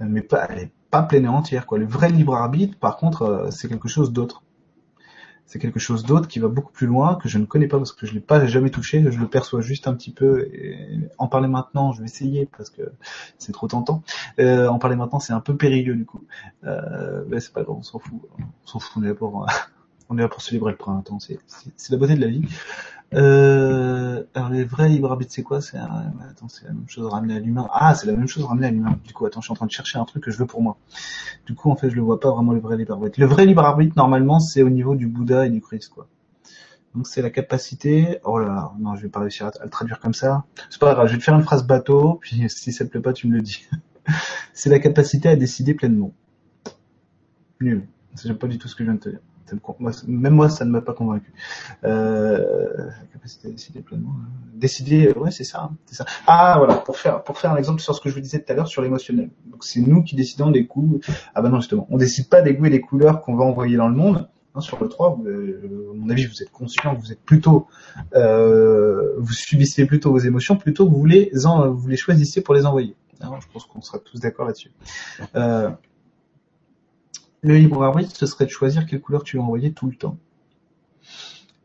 [0.00, 1.66] mais pas, elle est pas pleine et entière.
[1.66, 1.78] Quoi.
[1.78, 4.43] Le vrai libre arbitre, par contre, c'est quelque chose d'autre.
[5.46, 7.92] C'est quelque chose d'autre qui va beaucoup plus loin, que je ne connais pas parce
[7.92, 9.04] que je l'ai pas jamais touché.
[9.10, 10.48] Je le perçois juste un petit peu.
[10.52, 12.82] Et en parler maintenant, je vais essayer parce que
[13.38, 14.02] c'est trop tentant.
[14.38, 16.24] Euh, en parler maintenant, c'est un peu périlleux du coup.
[16.64, 18.20] Euh, mais c'est pas grave, on s'en fout.
[18.38, 18.92] On s'en fout.
[18.96, 19.46] On est là pour,
[20.08, 21.20] on est là pour célébrer le printemps.
[21.20, 22.42] C'est, c'est la beauté de la vie.
[23.14, 25.60] Euh, alors les vrais libres arbitres, c'est quoi?
[25.60, 27.68] C'est un- attends, c'est la même chose ramenée à l'humain.
[27.72, 28.98] Ah, c'est la même chose ramenée à l'humain.
[29.04, 30.62] Du coup, attends, je suis en train de chercher un truc que je veux pour
[30.62, 30.76] moi.
[31.46, 33.20] Du coup, en fait, je le vois pas vraiment le vrai libre arbitre.
[33.20, 36.08] Le vrai libre arbitre, normalement, c'est au niveau du Bouddha et du Christ, quoi.
[36.94, 38.18] Donc c'est la capacité.
[38.24, 40.44] Oh là là, non, je vais pas réussir à, le traduire comme ça.
[40.70, 43.00] C'est pas grave, je vais te faire une phrase bateau, puis si ça te plaît
[43.00, 43.66] pas, tu me le dis.
[44.52, 46.12] c'est la capacité à décider pleinement.
[47.60, 47.86] Nul.
[48.14, 49.20] C'est pas du tout ce que je viens de te dire.
[50.06, 51.32] Même moi, ça ne m'a pas convaincu.
[51.84, 52.90] Euh,
[54.54, 56.04] décider euh, euh, ouais, c'est ça, hein, c'est ça.
[56.26, 58.68] Ah, voilà, pour faire, un exemple sur ce que je vous disais tout à l'heure
[58.68, 59.30] sur l'émotionnel.
[59.46, 61.00] Donc, c'est nous qui décidons des goûts.
[61.34, 63.76] Ah bah non, justement, on décide pas des goûts et des couleurs qu'on va envoyer
[63.76, 64.28] dans le monde.
[64.56, 67.66] Hein, sur le 3, vous, euh, à mon avis, vous êtes conscient, vous êtes plutôt,
[68.14, 72.64] vous subissez plutôt vos émotions plutôt que vous les, en, vous les choisissez pour les
[72.66, 72.94] envoyer.
[73.20, 74.70] Hein, je pense qu'on sera tous d'accord là-dessus.
[77.44, 80.16] Le libre arbitre, ce serait de choisir quelle couleur tu veux envoyer tout le temps.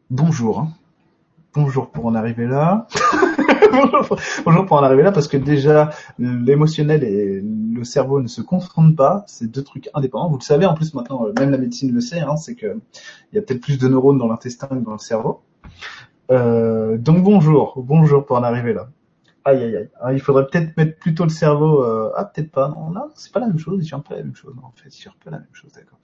[0.10, 0.60] Bonjour.
[0.60, 0.74] hein.
[1.54, 2.88] Bonjour pour en arriver là.
[4.44, 8.96] bonjour, pour, en arriver là parce que déjà l'émotionnel et le cerveau ne se confondent
[8.96, 9.24] pas.
[9.28, 10.30] C'est deux trucs indépendants.
[10.30, 12.78] Vous le savez en plus maintenant, euh, même la médecine le sait, hein, c'est que
[13.32, 15.42] il y a peut-être plus de neurones dans l'intestin que dans le cerveau.
[16.30, 18.90] Euh, donc bonjour, bonjour pour en arriver là.
[19.46, 19.90] Aïe aïe aïe.
[20.00, 21.84] Ah, il faudrait peut-être mettre plutôt le cerveau.
[21.84, 22.12] Euh...
[22.16, 22.70] Ah peut-être pas.
[22.70, 23.86] Non, non, c'est pas la même chose.
[23.88, 24.54] C'est un peu la même chose.
[24.62, 25.72] En fait, c'est un peu la même chose.
[25.72, 26.00] D'accord.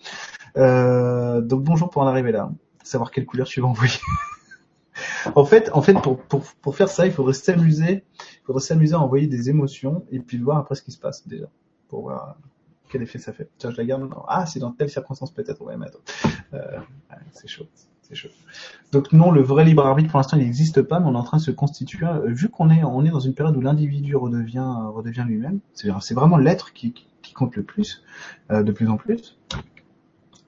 [0.58, 2.50] Euh, donc bonjour pour en arriver là.
[2.84, 4.00] Savoir quelle couleur tu vas envoyer.
[5.36, 8.06] en fait, en fait, pour, pour, pour faire ça, il faudrait s'amuser.
[8.20, 11.28] Il faudrait s'amuser à envoyer des émotions et puis voir après ce qui se passe
[11.28, 11.48] déjà
[11.88, 12.38] pour voir
[12.90, 13.50] quel effet ça fait.
[13.58, 14.04] Tiens, je la garde.
[14.04, 14.24] Non.
[14.28, 15.62] Ah, c'est dans telle circonstance peut-être.
[15.62, 16.00] Ouais, mais attends.
[16.54, 16.80] Euh,
[17.32, 17.68] c'est chaud.
[18.08, 18.30] C'est chaud.
[18.92, 21.24] Donc non, le vrai libre arbitre pour l'instant il n'existe pas, mais on est en
[21.24, 22.06] train de se constituer.
[22.06, 26.14] euh, Vu qu'on est on est dans une période où l'individu redevient euh, lui-même, c'est
[26.14, 26.94] vraiment l'être qui,
[27.34, 28.04] compte le plus,
[28.52, 29.38] euh, de plus en plus.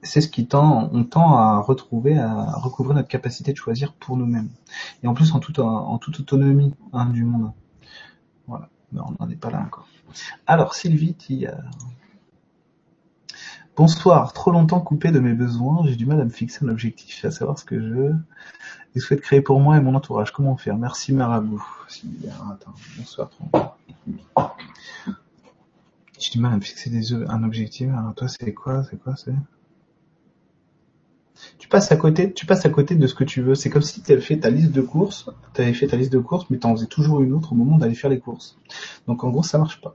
[0.02, 4.16] C'est ce qui tend, on tend à retrouver, à recouvrir notre capacité de choisir pour
[4.16, 4.50] nous-mêmes.
[5.02, 5.60] Et en plus en toute
[6.00, 7.50] toute autonomie hein, du monde.
[8.46, 8.68] Voilà.
[8.92, 9.88] Mais on n'en est pas là encore.
[10.46, 11.52] Alors Sylvie, euh,
[13.78, 17.24] Bonsoir, trop longtemps coupé de mes besoins, j'ai du mal à me fixer un objectif,
[17.24, 20.32] à savoir ce que je souhaite créer pour moi et mon entourage.
[20.32, 20.76] Comment faire?
[20.76, 21.64] Merci Marabout.
[22.98, 23.30] Bonsoir.
[23.30, 24.56] trop longtemps.
[26.18, 27.88] J'ai du mal à me fixer des un objectif.
[27.96, 28.82] Alors toi, c'est quoi?
[28.82, 29.36] C'est quoi C'est?
[31.58, 33.54] Tu passes à côté, tu passes à côté de ce que tu veux.
[33.54, 36.12] C'est comme si tu avais fait ta liste de courses, tu avais fait ta liste
[36.12, 38.58] de courses, mais tu en faisais toujours une autre au moment d'aller faire les courses.
[39.06, 39.94] Donc en gros, ça marche pas.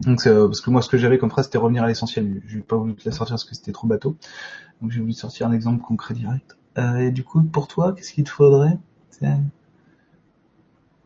[0.00, 2.42] Donc euh, parce que moi, ce que j'avais comme phrase, c'était revenir à l'essentiel.
[2.46, 4.16] Je n'ai pas voulu te la sortir parce que c'était trop bateau.
[4.82, 6.56] Donc j'ai voulu sortir un exemple concret direct.
[6.78, 8.78] Euh, et du coup, pour toi, qu'est-ce qu'il te faudrait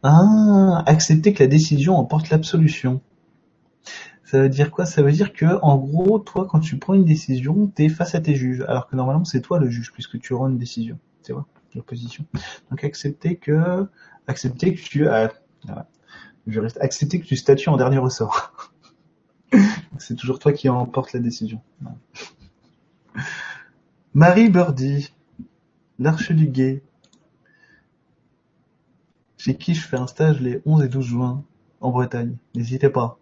[0.02, 3.00] Ah, accepter que la décision emporte l'absolution.
[4.24, 4.84] Ça veut dire quoi?
[4.84, 8.20] Ça veut dire que, en gros, toi, quand tu prends une décision, t'es face à
[8.20, 10.98] tes juges, alors que normalement, c'est toi le juge, puisque tu rends une décision.
[11.24, 12.26] Tu vois, l'opposition.
[12.70, 13.86] Donc, accepter que,
[14.26, 15.30] accepter que tu, ah,
[16.46, 18.52] je accepter que tu statues en dernier ressort.
[19.98, 21.60] c'est toujours toi qui emporte la décision.
[24.14, 25.12] Marie Birdie,
[25.98, 26.82] l'arche du guet,
[29.36, 31.44] chez qui je fais un stage les 11 et 12 juin
[31.80, 32.36] en Bretagne.
[32.54, 33.18] N'hésitez pas.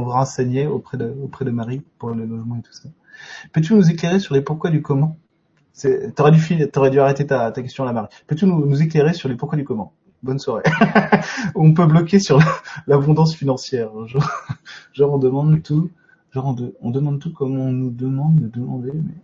[0.00, 2.88] vous renseigner auprès de, auprès de Marie pour le logement et tout ça.
[3.52, 5.16] Peux-tu nous éclairer sur les pourquoi du comment?
[6.14, 6.40] T'aurais dû,
[6.90, 8.08] dû arrêter ta, ta question là, Marie.
[8.26, 9.92] Peux-tu nous, nous éclairer sur les pourquoi du comment?
[10.22, 10.62] Bonne soirée.
[11.54, 12.38] on peut bloquer sur
[12.86, 13.90] l'abondance financière.
[14.92, 15.90] Genre, on demande tout.
[16.36, 19.14] On, de- on demande tout comme on nous demande de demander, mais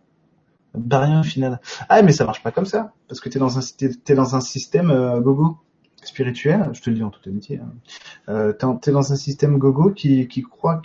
[0.75, 1.61] bah rien au final.
[1.89, 4.91] Ah mais ça marche pas comme ça, parce que t'es dans un dans un système
[4.91, 5.59] euh, gogo
[6.03, 6.71] spirituel.
[6.73, 7.59] Je te le dis en toute amitié.
[7.59, 7.73] Hein.
[8.29, 10.81] Euh, t'es dans un système gogo qui qui croit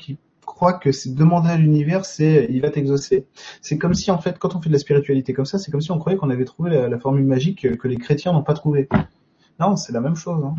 [0.73, 3.27] que c'est demander à l'univers, c'est il va t'exaucer.
[3.61, 5.81] C'est comme si en fait quand on fait de la spiritualité comme ça, c'est comme
[5.81, 8.89] si on croyait qu'on avait trouvé la, formule magique que, les chrétiens n'ont pas trouvée.
[9.59, 10.43] Non, c'est la même chose.
[10.43, 10.55] Hein.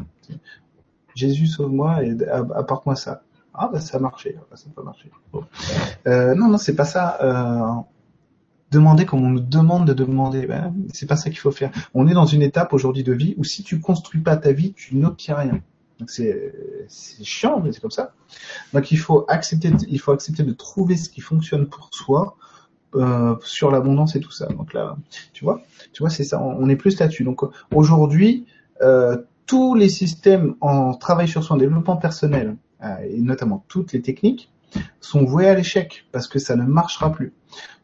[1.14, 3.22] Jésus sauve-moi et apporte-moi ça.
[3.60, 5.10] Ah bah ça a marché, Ah, bah, ça n'a pas marché.
[6.06, 7.18] Euh, non, non, c'est pas ça.
[7.22, 7.82] Euh,
[8.70, 11.72] demander comme on nous demande de demander, ben, c'est pas ça qu'il faut faire.
[11.92, 14.74] On est dans une étape aujourd'hui de vie où si tu construis pas ta vie,
[14.74, 15.60] tu n'obtiens rien.
[16.06, 16.52] C'est
[17.24, 18.12] chiant, mais c'est comme ça.
[18.72, 22.36] Donc il faut accepter, il faut accepter de trouver ce qui fonctionne pour soi
[22.94, 24.46] euh, sur l'abondance et tout ça.
[24.46, 24.96] Donc là,
[25.32, 25.60] tu vois,
[25.92, 26.40] tu vois, c'est ça.
[26.40, 27.24] On on n'est plus là-dessus.
[27.24, 27.40] Donc
[27.74, 28.46] aujourd'hui,
[29.46, 34.50] tous les systèmes en travail sur soi, en développement personnel et notamment toutes les techniques
[35.00, 37.32] sont voués à l'échec parce que ça ne marchera plus.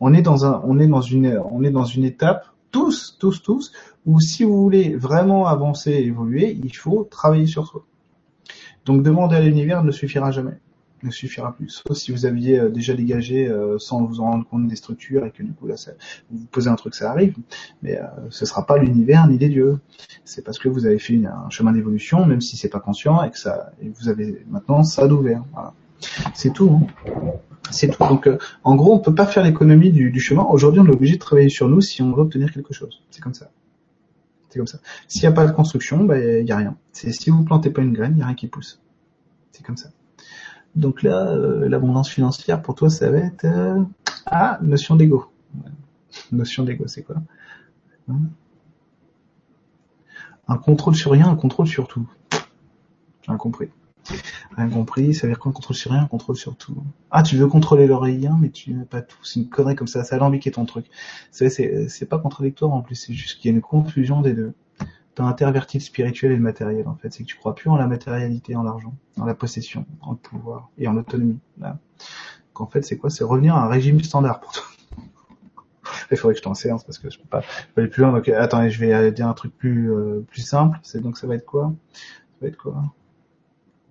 [0.00, 3.42] On est dans un, on est dans une, on est dans une étape tous, tous,
[3.42, 3.72] tous
[4.04, 7.86] où si vous voulez vraiment avancer et évoluer, il faut travailler sur soi.
[8.84, 10.58] Donc demander à l'univers ne suffira jamais,
[11.04, 11.82] ne suffira plus.
[11.86, 15.24] Sauf si vous aviez euh, déjà dégagé euh, sans vous en rendre compte des structures
[15.24, 15.92] et que du coup là, ça,
[16.30, 17.36] vous posez un truc, ça arrive.
[17.82, 19.78] Mais euh, ce sera pas l'univers ni les dieux.
[20.24, 23.30] C'est parce que vous avez fait un chemin d'évolution, même si c'est pas conscient et
[23.30, 25.44] que ça, et vous avez maintenant ça d'ouvert.
[25.52, 25.72] Voilà.
[26.34, 26.70] C'est tout.
[26.70, 27.10] hein.
[27.70, 28.04] C'est tout.
[28.06, 30.44] Donc, euh, en gros, on peut pas faire l'économie du, du chemin.
[30.44, 33.02] Aujourd'hui, on est obligé de travailler sur nous si on veut obtenir quelque chose.
[33.10, 33.50] C'est comme ça.
[34.50, 34.78] C'est comme ça.
[35.08, 36.76] S'il n'y a pas de construction, ben, il y a rien.
[36.92, 38.80] C'est si vous plantez pas une graine, il y a rien qui pousse.
[39.50, 39.88] C'est comme ça.
[40.76, 43.82] Donc là, euh, l'abondance financière, pour toi, ça va être euh,
[44.26, 45.26] ah notion d'ego.
[46.32, 47.16] Notion d'ego, c'est quoi?
[48.08, 48.20] Hein?
[50.48, 52.08] Un contrôle sur rien, un contrôle sur tout.
[52.32, 53.68] J'ai rien compris.
[54.56, 56.76] Rien compris, ça veut dire quoi un contrôle sur rien, un contrôle sur tout?
[57.10, 59.18] Ah, tu veux contrôler l'oreillien, mais tu n'as pas tout.
[59.22, 60.86] C'est une connerie comme ça, ça alambiqué ton truc.
[61.30, 61.48] C'est,
[61.88, 64.52] c'est pas contradictoire en plus, c'est juste qu'il y a une confusion des deux.
[65.14, 67.12] T'as interverti le spirituel et le matériel en fait.
[67.12, 70.16] C'est que tu crois plus en la matérialité, en l'argent, en la possession, en le
[70.16, 71.38] pouvoir et en l'autonomie.
[71.58, 73.10] Donc en fait, c'est quoi?
[73.10, 74.64] C'est revenir à un régime standard pour toi.
[76.10, 77.42] Il faudrait que je t'en séance parce que je peux pas
[77.76, 78.12] aller plus loin.
[78.12, 80.78] Donc attendez, je vais dire un truc plus euh, plus simple.
[80.82, 81.72] C'est donc ça va être quoi?
[81.92, 82.82] Ça va être quoi?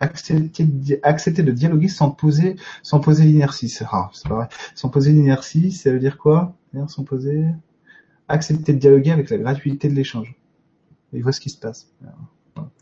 [0.02, 0.68] Accepter,
[1.04, 3.70] accepter de dialoguer sans poser, sans poser l'inertie.
[3.70, 4.50] C'est c'est pas vrai.
[4.76, 6.54] Sans poser l'inertie, ça veut dire quoi?
[6.88, 7.46] Sans poser,
[8.28, 10.36] accepter de dialoguer avec la gratuité de l'échange.
[11.14, 11.88] Et voit ce qui se passe.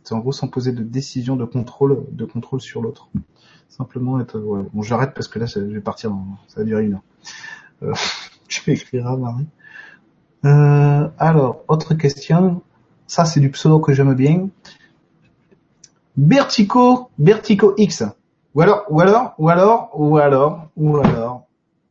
[0.04, 3.10] C'est en gros sans poser de décision, de contrôle, de contrôle sur l'autre.
[3.70, 4.40] Simplement être.
[4.40, 4.64] ouais.
[4.74, 6.10] Bon, j'arrête parce que là, ça- je vais partir.
[6.10, 7.04] dans- ça va durer une heure.
[7.84, 7.94] Euh,
[8.68, 9.48] écrire à Marie.
[10.46, 12.62] Euh, alors, autre question.
[13.08, 14.50] Ça, c'est du pseudo que j'aime bien.
[16.18, 18.04] Bertico, Bertico X.
[18.54, 21.48] Ou alors, ou alors, ou alors, ou alors, ou alors,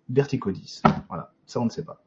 [0.08, 0.82] Bertico 10.
[1.08, 2.02] Voilà, ça on ne sait pas.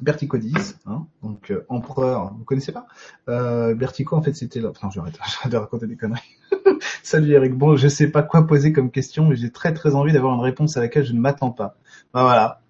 [0.00, 2.86] Bertico 10, hein, donc euh, empereur, vous connaissez pas?
[3.28, 4.70] Euh, Bertico en fait c'était là.
[4.70, 6.20] Enfin, j'arrête, j'arrête de raconter des conneries.
[7.02, 7.54] Salut Eric.
[7.54, 10.40] Bon, je sais pas quoi poser comme question, mais j'ai très très envie d'avoir une
[10.40, 11.76] réponse à laquelle je ne m'attends pas.
[12.12, 12.60] Bah voilà,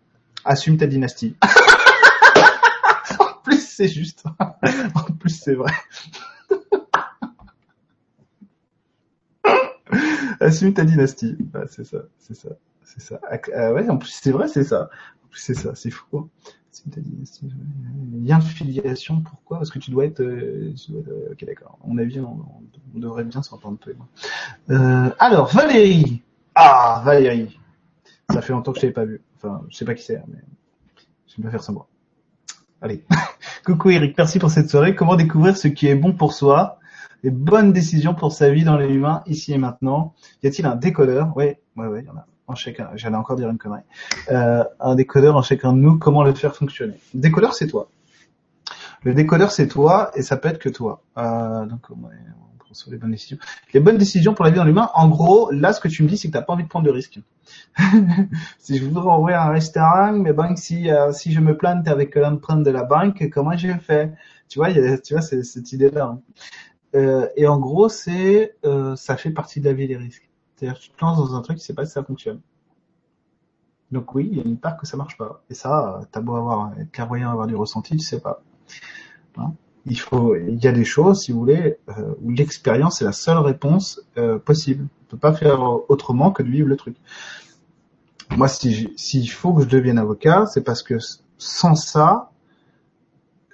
[0.45, 1.37] assume ta dynastie.
[3.19, 4.25] en plus c'est juste.
[4.95, 5.73] en plus c'est vrai.
[10.41, 11.37] Assume ta dynastie.
[11.55, 12.51] Ouais, c'est ça, c'est ça,
[12.83, 13.21] c'est ça.
[13.55, 14.91] Euh, ouais, en plus c'est vrai, c'est ça.
[15.25, 16.29] En plus c'est ça, c'est fou.
[16.75, 17.49] Assume ta dynastie.
[18.25, 19.59] Lien de filiation, pourquoi?
[19.59, 20.21] Parce que tu dois être.
[20.21, 21.79] euh, tu dois euh, ok, d'accord.
[21.85, 22.45] À mon avis, on,
[22.95, 24.09] on devrait bien s'entendre toi et moi.
[24.71, 26.23] Euh, alors Valérie.
[26.57, 27.61] Ah, Valérie.
[28.33, 29.23] Ça fait longtemps que je t'avais pas vu.
[29.37, 30.39] Enfin, je sais pas qui c'est, mais
[31.29, 31.87] je vais pas faire semblant.
[32.81, 33.05] Allez.
[33.65, 34.97] Coucou Eric, merci pour cette soirée.
[34.97, 36.81] Comment découvrir ce qui est bon pour soi?
[37.23, 40.13] Les bonnes décisions pour sa vie dans les humains, ici et maintenant.
[40.43, 41.37] Y a-t-il un décodeur?
[41.37, 42.27] Ouais, ouais, ouais, il y en a.
[42.47, 43.81] En chacun, j'allais encore dire une connerie.
[44.31, 47.89] Euh, un décodeur en chacun de nous, comment le faire fonctionner Décodeur, c'est toi.
[49.03, 51.03] Le décodeur, c'est toi, et ça peut être que toi.
[51.19, 51.97] Euh, donc, on
[52.59, 53.39] prend sur les bonnes décisions.
[53.73, 56.09] Les bonnes décisions pour la vie dans l'humain, en gros, là, ce que tu me
[56.09, 57.19] dis, c'est que t'as pas envie de prendre de risques.
[58.59, 62.15] si je voudrais ouvrir un restaurant, mais bon, si euh, si je me plante avec
[62.15, 64.13] l'empreinte de la banque, comment je fais?
[64.49, 66.05] Tu vois, y tu vois, c'est cette idée-là.
[66.05, 66.21] hein.
[66.95, 70.31] Euh, et en gros, c'est euh, ça fait partie de la vie des risques.
[70.57, 72.41] C'est-à-dire, tu te lances dans un truc, tu sais pas si ça fonctionne.
[73.91, 75.43] Donc oui, il y a une part que ça marche pas.
[75.51, 78.43] Et ça, t'as beau avoir être clairvoyant, avoir du ressenti, tu sais pas.
[79.37, 79.53] Hein?
[79.87, 83.13] Il faut, il y a des choses, si vous voulez, euh, où l'expérience est la
[83.13, 84.87] seule réponse euh, possible.
[85.03, 86.97] On peut pas faire autrement que de vivre le truc.
[88.31, 90.99] Moi, si s'il faut que je devienne avocat, c'est parce que
[91.37, 92.31] sans ça,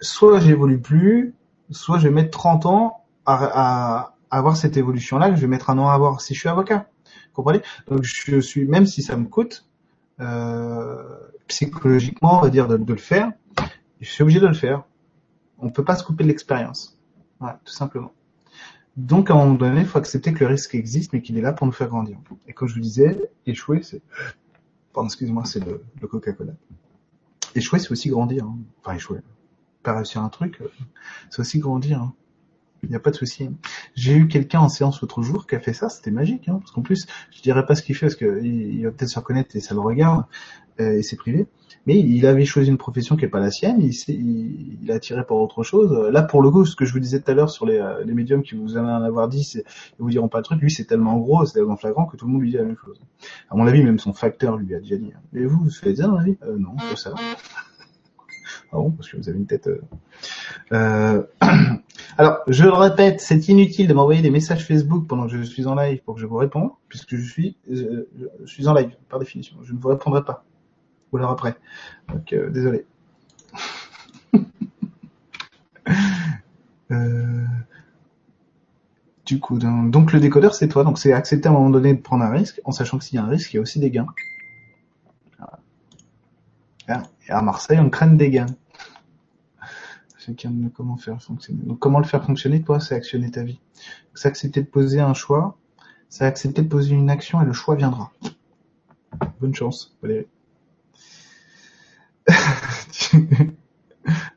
[0.00, 1.34] soit j'évolue plus,
[1.70, 5.78] soit je vais mettre 30 ans à, à avoir cette évolution-là je vais mettre un
[5.78, 6.88] an à avoir si je suis avocat.
[7.04, 7.62] Vous comprenez?
[7.88, 9.66] Donc je suis, même si ça me coûte
[10.20, 11.02] euh,
[11.46, 13.32] psychologiquement, on va dire, de, le faire,
[14.00, 14.84] je suis obligé de le faire.
[15.58, 16.98] On peut pas se couper de l'expérience.
[17.38, 18.12] Voilà, tout simplement.
[18.96, 21.40] Donc, à un moment donné, il faut accepter que le risque existe, mais qu'il est
[21.40, 22.18] là pour nous faire grandir.
[22.46, 24.02] Et comme je vous disais, échouer, c'est,
[24.92, 26.52] pardon, excusez-moi, c'est le, le Coca-Cola.
[27.54, 28.44] Échouer, c'est aussi grandir.
[28.44, 28.58] Hein.
[28.80, 29.20] Enfin, échouer.
[29.82, 30.70] Pas réussir un truc, euh,
[31.30, 32.02] c'est aussi grandir.
[32.02, 32.14] Hein.
[32.82, 33.50] Il n'y a pas de souci.
[33.94, 36.70] J'ai eu quelqu'un en séance l'autre jour qui a fait ça, c'était magique, hein, parce
[36.72, 39.54] qu'en plus, je dirais pas ce qu'il fait parce qu'il il va peut-être se reconnaître
[39.54, 40.24] et ça le regarde
[40.80, 41.46] euh, et c'est privé.
[41.86, 44.90] Mais il avait choisi une profession qui est pas la sienne, il, s'est- il, il
[44.92, 45.92] a attiré par autre chose.
[46.12, 48.04] Là, pour le coup, ce que je vous disais tout à l'heure sur les, euh,
[48.06, 49.60] médiums qui vous en avoir dit, c'est,
[49.98, 50.60] ils vous diront pas le truc.
[50.60, 52.76] Lui, c'est tellement gros, c'est tellement flagrant que tout le monde lui dit la même
[52.84, 53.00] chose.
[53.50, 55.10] À mon avis, même son facteur lui a déjà dit.
[55.14, 55.20] hein.
[55.32, 57.14] Mais vous, vous faites ça dans la vie euh, Non, ça.
[58.72, 59.66] Ah bon, parce que vous avez une tête.
[59.68, 59.80] euh,
[60.72, 61.22] euh,
[62.18, 65.66] Alors, je le répète, c'est inutile de m'envoyer des messages Facebook pendant que je suis
[65.66, 68.08] en live pour que je vous réponde, puisque je suis, euh,
[68.44, 69.56] je suis en live, par définition.
[69.62, 70.44] Je ne vous répondrai pas.
[71.12, 71.56] Ou alors après.
[72.08, 72.86] Donc, euh, désolé.
[76.92, 77.44] Euh,
[79.24, 80.82] Du coup, donc le décodeur, c'est toi.
[80.82, 83.14] Donc, c'est accepter à un moment donné de prendre un risque, en sachant que s'il
[83.14, 84.06] y a un risque, il y a aussi des gains.
[87.28, 88.46] Et à Marseille, on craigne des gains.
[90.74, 91.62] Comment faire fonctionner.
[91.64, 93.60] Donc, comment le faire fonctionner, toi, c'est actionner ta vie.
[94.14, 95.58] C'est accepter de poser un choix,
[96.08, 98.12] c'est accepter de poser une action et le choix viendra.
[99.40, 100.26] Bonne chance, Valérie.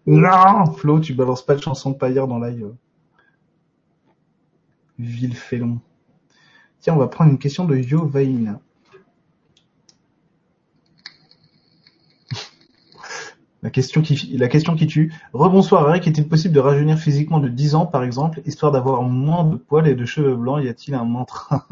[0.06, 2.74] non, Flo, tu balances pas de chanson de paillard dans live.
[4.98, 5.80] Ville félon.
[6.80, 8.60] Tiens, on va prendre une question de Yo Vaina.
[13.64, 15.14] La question qui, la question qui tue.
[15.32, 19.45] Rebonsoir Eric, est-il possible de rajeunir physiquement de 10 ans, par exemple, histoire d'avoir moins
[19.45, 20.61] de poils et de cheveux blancs?
[20.61, 21.66] Y a-t-il un mantra?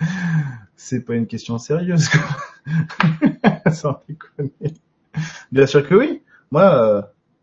[0.76, 3.70] C'est pas une question sérieuse, quoi.
[3.72, 4.00] Sans.
[5.52, 6.22] Bien sûr que oui.
[6.50, 7.02] Moi, euh,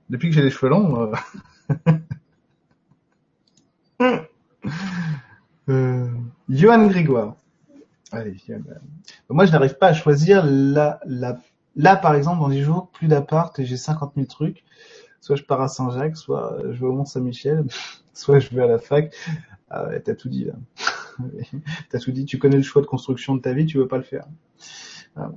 [0.09, 1.13] depuis que j'ai les cheveux longs,
[4.01, 4.11] euh...
[5.69, 6.07] euh,
[6.49, 7.37] Johan Grégoire.
[8.11, 8.59] Allez, Johan.
[9.29, 11.39] Moi, je n'arrive pas à choisir la, la
[11.75, 14.63] Là, par exemple, dans 10 jours, plus d'appart et j'ai 50 000 trucs.
[15.21, 17.65] Soit je pars à Saint-Jacques, soit je vais au Mont-Saint-Michel,
[18.13, 19.13] soit je vais à la fac.
[19.69, 20.53] Ah t'as tout dit là.
[21.89, 22.25] t'as tout dit.
[22.25, 24.25] Tu connais le choix de construction de ta vie, tu veux pas le faire.
[25.15, 25.31] Ah,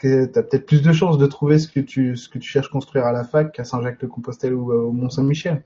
[0.00, 3.04] T'as peut-être plus de chances de trouver ce que tu ce que tu cherches construire
[3.06, 5.64] à la fac qu'à Saint-Jacques-de-Compostelle ou euh, au Mont-Saint-Michel.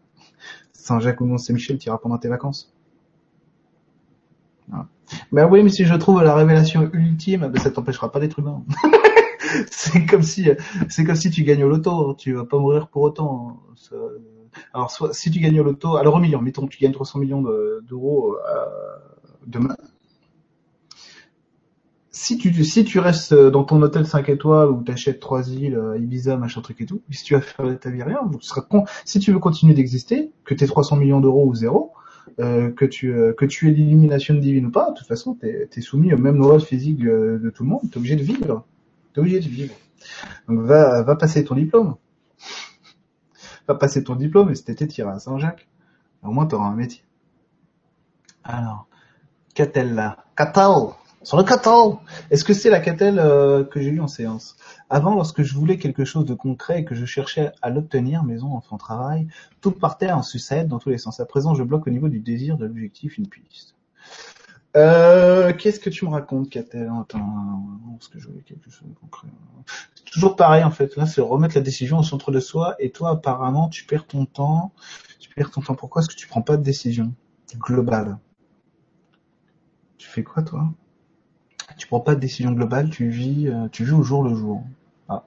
[0.72, 2.72] Saint-Jacques ou Mont-Saint-Michel, tu iras pendant tes vacances.
[5.30, 8.64] Ben oui, mais si je trouve la révélation ultime, ben ça t'empêchera pas d'être humain.
[9.70, 10.48] c'est comme si
[10.88, 13.60] c'est comme si tu gagnes au loto, tu vas pas mourir pour autant.
[13.76, 13.96] Ça-
[14.74, 17.42] Alors soit si tu gagnes au loto, alors au million, mettons tu gagnes 300 millions
[17.42, 18.66] de- d'euros euh,
[19.46, 19.76] demain.
[22.14, 25.98] Si tu si tu restes dans ton hôtel 5 étoiles où t'achètes trois îles, euh,
[25.98, 28.60] Ibiza, machin truc et tout, si tu vas faire de ta vie rien, tu seras
[28.60, 28.84] con.
[29.06, 31.92] Si tu veux continuer d'exister, que t'aies 300 millions d'euros ou zéro,
[32.38, 35.68] euh, que tu euh, que tu aies l'illumination divine ou pas, de toute façon t'es
[35.74, 38.66] es soumis aux mêmes lois physiques euh, de tout le monde, t'es obligé de vivre.
[39.12, 39.74] T'es obligé de vivre.
[40.48, 41.96] Donc va, va passer ton diplôme.
[43.68, 45.68] Va passer ton diplôme et cet été t'iras à Saint-Jacques.
[46.22, 47.02] Au moins t'auras un métier.
[48.44, 48.86] Alors,
[49.54, 50.72] qu'a-t-elle là Catal
[51.22, 51.98] Sur le Catal
[52.30, 54.56] Est-ce que c'est la Catel euh, que j'ai eue en séance?
[54.90, 58.52] Avant, lorsque je voulais quelque chose de concret et que je cherchais à l'obtenir, maison,
[58.54, 59.28] enfant, travail,
[59.60, 61.20] tout partait en sucette dans tous les sens.
[61.20, 63.76] À présent, je bloque au niveau du désir, de l'objectif, une piste.
[64.74, 66.90] Euh, qu'est-ce que tu me racontes, Catel?
[67.00, 67.62] Attends,
[67.98, 69.28] est-ce que je voulais quelque chose de concret
[69.94, 70.96] C'est toujours pareil, en fait.
[70.96, 72.74] Là, c'est remettre la décision au centre de soi.
[72.78, 74.72] Et toi, apparemment, tu perds ton temps.
[75.18, 75.74] Tu perds ton temps.
[75.74, 77.12] Pourquoi est-ce que tu prends pas de décision
[77.58, 78.18] globale?
[79.98, 80.72] Tu fais quoi, toi?
[81.76, 82.88] Tu prends pas de décision globale.
[82.88, 84.64] Tu vis, euh, tu vis au jour le jour.
[85.08, 85.24] Ah,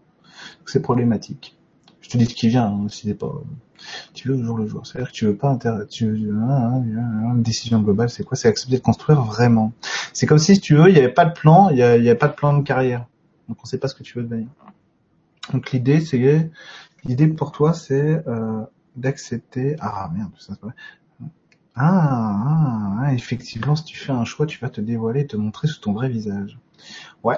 [0.66, 1.56] c'est problématique.
[2.02, 3.32] Je te dis ce qui vient, hein, si c'est pas.
[4.14, 4.86] Tu vis au jour le jour.
[4.86, 5.74] C'est-à-dire que tu veux pas inter...
[5.90, 6.82] tu veux- ah, ah,
[7.28, 8.38] ah, une décision globale, c'est quoi?
[8.38, 9.74] C'est accepter de construire vraiment.
[10.14, 11.94] C'est comme si, si tu veux, il n'y avait pas de plan, il y a,
[12.12, 13.06] a pas de plan de carrière.
[13.50, 14.48] Donc on sait pas ce que tu veux devenir.
[15.54, 16.50] Donc l'idée, c'est
[17.06, 18.64] l'idée pour toi, c'est euh,
[18.96, 19.76] d'accepter.
[19.80, 20.76] Ah merde, ça c'est pas vrai.
[21.76, 25.68] Ah, ah, ah, effectivement, si tu fais un choix, tu vas te dévoiler, te montrer
[25.68, 26.58] sous ton vrai visage.
[27.24, 27.38] Ouais.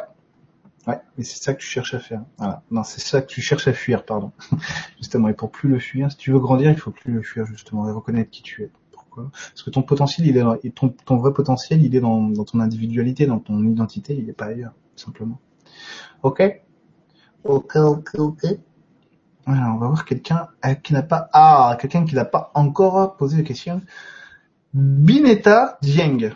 [0.87, 2.23] Ouais, mais c'est ça que tu cherches à faire.
[2.37, 2.63] Voilà.
[2.71, 4.31] Non, c'est ça que tu cherches à fuir, pardon.
[4.97, 7.45] justement, et pour plus le fuir, si tu veux grandir, il faut plus le fuir,
[7.45, 8.71] justement, et reconnaître qui tu es.
[8.91, 9.29] Pourquoi?
[9.31, 12.45] Parce que ton potentiel, il est dans, ton, ton vrai potentiel, il est dans, dans
[12.45, 15.39] ton individualité, dans ton identité, il est pas ailleurs, simplement.
[16.23, 16.41] Ok?
[17.43, 18.45] Ok, ok, ok.
[19.45, 23.17] Voilà, on va voir quelqu'un euh, qui n'a pas, ah, quelqu'un qui n'a pas encore
[23.17, 23.81] posé de question.
[24.73, 26.33] Bineta Dieng.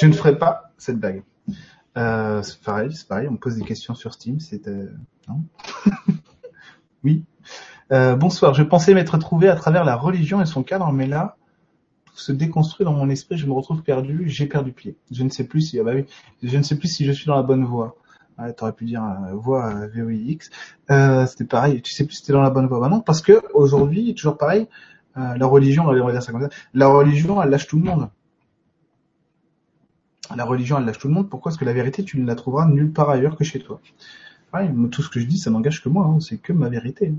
[0.00, 1.22] Je ne ferai pas cette blague.
[1.96, 4.90] Euh, c'est pareil, c'est pareil, on me pose des questions sur Steam, c'est euh,
[5.28, 5.42] non
[7.04, 7.24] Oui.
[7.92, 11.36] Euh, bonsoir, je pensais m'être trouvé à travers la religion et son cadre, mais là,
[12.06, 14.96] tout se déconstruit dans mon esprit, je me retrouve perdu, j'ai perdu pied.
[15.10, 16.06] Je ne sais plus si, ah bah oui,
[16.42, 17.96] je ne sais plus si je suis dans la bonne voie.
[18.38, 20.48] Ouais, T'aurais pu dire euh, voie euh, VOIX.
[20.90, 22.80] Euh, c'était pareil, tu sais plus si t'es dans la bonne voie.
[22.80, 24.68] Bah non, parce que aujourd'hui, toujours pareil,
[25.18, 27.84] euh, la religion, on va dire ça comme ça, la religion, elle lâche tout le
[27.84, 28.08] monde.
[30.36, 31.28] La religion, elle lâche tout le monde.
[31.28, 33.80] Pourquoi Parce que la vérité, tu ne la trouveras nulle part ailleurs que chez toi?
[34.54, 36.06] Ouais, tout ce que je dis, ça n'engage que moi.
[36.06, 36.20] hein.
[36.20, 37.12] C'est que ma vérité.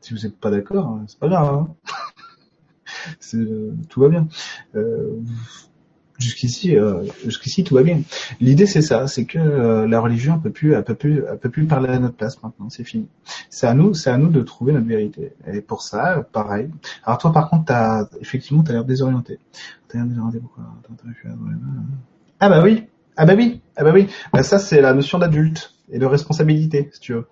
[0.00, 1.54] Si vous n'êtes pas d'accord, hein, c'est pas grave.
[1.54, 1.68] hein.
[3.34, 4.28] Euh, tout va bien.
[4.74, 5.20] Euh,
[6.18, 8.02] jusqu'ici, euh, jusqu'ici, tout va bien.
[8.40, 10.98] L'idée, c'est ça, c'est que la religion elle peut
[11.48, 12.68] plus, parler à notre place maintenant.
[12.68, 13.08] C'est fini.
[13.48, 15.32] C'est à nous, de trouver notre vérité.
[15.46, 16.68] Et pour ça, pareil.
[17.04, 17.72] Alors toi, par contre,
[18.20, 19.38] effectivement, t'as l'air désorienté.
[19.88, 20.40] T'as l'air désorienté.
[20.40, 20.64] Pourquoi?
[22.40, 22.86] Ah bah oui.
[23.16, 23.60] Ah bah oui.
[23.76, 24.08] Ah bah oui.
[24.32, 27.28] Bah, ça, c'est la notion d'adulte et de responsabilité, si tu veux.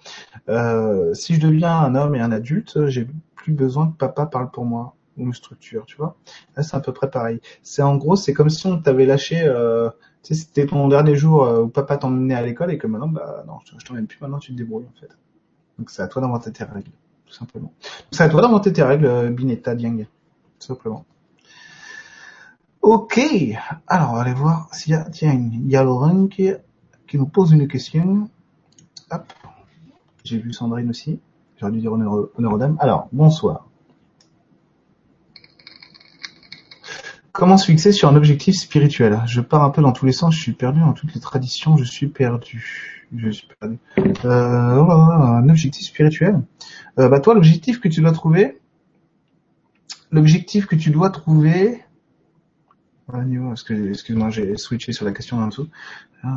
[0.49, 4.51] Euh, si je deviens un homme et un adulte, j'ai plus besoin que papa parle
[4.51, 6.17] pour moi ou me structure, tu vois.
[6.57, 7.41] Là, c'est à peu près pareil.
[7.63, 9.89] C'est en gros, c'est comme si on t'avait lâché, euh,
[10.23, 13.09] tu sais, c'était ton dernier jour euh, où papa t'emmenait à l'école et que maintenant,
[13.09, 15.17] bah non, je, t'emmène plus, maintenant tu te débrouilles en fait.
[15.79, 16.91] Donc c'est à toi d'inventer tes règles,
[17.27, 17.73] tout simplement.
[18.11, 21.05] C'est à toi d'inventer tes règles, euh, Binetta Dieng, tout simplement.
[22.91, 23.21] Ok,
[23.87, 26.51] alors on va aller voir s'il y a, tiens, il y a Laurent qui,
[27.07, 28.31] qui nous pose une question.
[29.11, 29.31] Hop,
[30.25, 31.21] j'ai vu Sandrine aussi.
[31.59, 32.79] J'aurais dû dire honneur, aux dames.
[32.81, 33.67] Alors, bonsoir.
[37.33, 39.21] Comment se fixer sur un objectif spirituel?
[39.27, 41.77] Je pars un peu dans tous les sens, je suis perdu dans toutes les traditions,
[41.77, 43.05] je suis perdu.
[43.15, 43.79] Je suis perdu.
[44.25, 46.41] Euh, oh un objectif spirituel.
[46.99, 48.59] Euh, bah toi, l'objectif que tu dois trouver,
[50.11, 51.85] l'objectif que tu dois trouver.
[53.09, 55.69] Voilà, niveau, excuse-moi, j'ai switché sur la question en dessous.
[56.25, 56.29] Euh,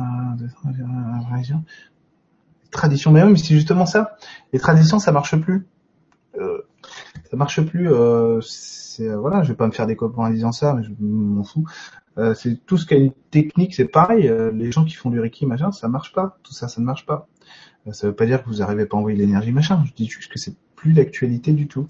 [2.70, 3.12] tradition.
[3.12, 4.16] Mais oui, mais c'est justement ça.
[4.52, 5.66] Les traditions, ça marche plus.
[6.38, 6.62] Euh,
[7.30, 7.92] ça marche plus.
[7.92, 8.40] Euh,
[9.00, 11.44] euh, voilà, je vais pas me faire des copains en disant ça, mais je m'en
[11.44, 11.64] fous.
[12.18, 14.28] Euh, c'est tout ce qui a une technique, c'est pareil.
[14.28, 16.38] Euh, les gens qui font du reiki machin, ça marche pas.
[16.42, 17.28] Tout ça, ça ne marche pas.
[17.86, 19.82] Euh, ça veut pas dire que vous arrivez pas à envoyer l'énergie machin.
[19.86, 21.88] Je dis juste que c'est plus d'actualité du tout.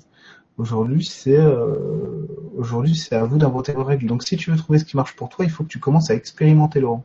[0.58, 2.26] Aujourd'hui, c'est euh,
[2.56, 4.06] aujourd'hui, c'est à vous d'inventer vos règles.
[4.06, 6.10] Donc, si tu veux trouver ce qui marche pour toi, il faut que tu commences
[6.10, 7.04] à expérimenter, Laurent.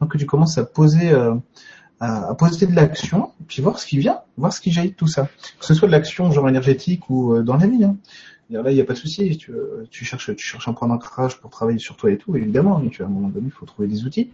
[0.00, 1.34] Donc, que tu commences à poser euh,
[2.00, 5.08] à, poser de l'action, puis voir ce qui vient, voir ce qui jaillit de tout
[5.08, 5.28] ça.
[5.58, 7.84] Que ce soit de l'action genre énergétique ou euh, dans la vie.
[7.84, 7.96] Hein.
[8.50, 9.36] Là, il n'y a pas de souci.
[9.36, 12.34] Tu, euh, tu cherches, tu cherches un point d'ancrage pour travailler sur toi et tout,
[12.34, 12.78] évidemment.
[12.78, 14.30] Mais tu, à un moment donné, il faut trouver des outils.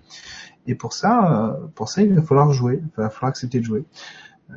[0.66, 2.80] Et pour ça, euh, pour ça, il va falloir jouer.
[2.80, 3.84] Il va falloir accepter de jouer.
[4.50, 4.54] Euh,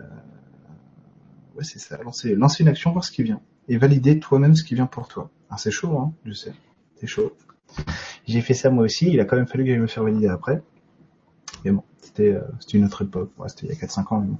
[1.56, 1.98] ouais, c'est ça.
[2.04, 5.08] Lancer, lancer une action, voir ce qui vient, et valider toi-même ce qui vient pour
[5.08, 5.30] toi.
[5.58, 6.14] C'est chaud, hein.
[6.26, 6.54] Je sais,
[7.00, 7.34] c'est chaud.
[8.28, 9.10] J'ai fait ça moi aussi.
[9.12, 10.62] Il a quand même fallu que j'aille me faire valider après.
[11.64, 12.42] Mais bon, c'était, euh,
[12.74, 13.32] une autre époque.
[13.48, 14.20] C'était il y a 4-5 ans.
[14.20, 14.38] mais bon.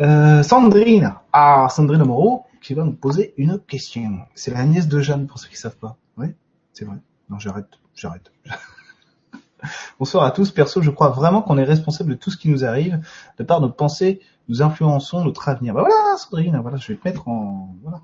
[0.00, 4.18] Euh, Sandrine, ah Sandrine Moreau, qui va nous poser une question.
[4.34, 5.96] C'est la nièce de Jeanne, pour ceux qui savent pas.
[6.16, 6.28] Oui,
[6.72, 6.96] c'est vrai.
[7.30, 8.30] Non, j'arrête, j'arrête.
[9.98, 10.52] Bonsoir à tous.
[10.52, 13.00] Perso, je crois vraiment qu'on est responsable de tout ce qui nous arrive.
[13.38, 15.74] De par nos pensées, nous influençons notre avenir.
[15.74, 17.74] Bah voilà, Sandrine, voilà, je vais te mettre en...
[17.82, 18.00] Voilà.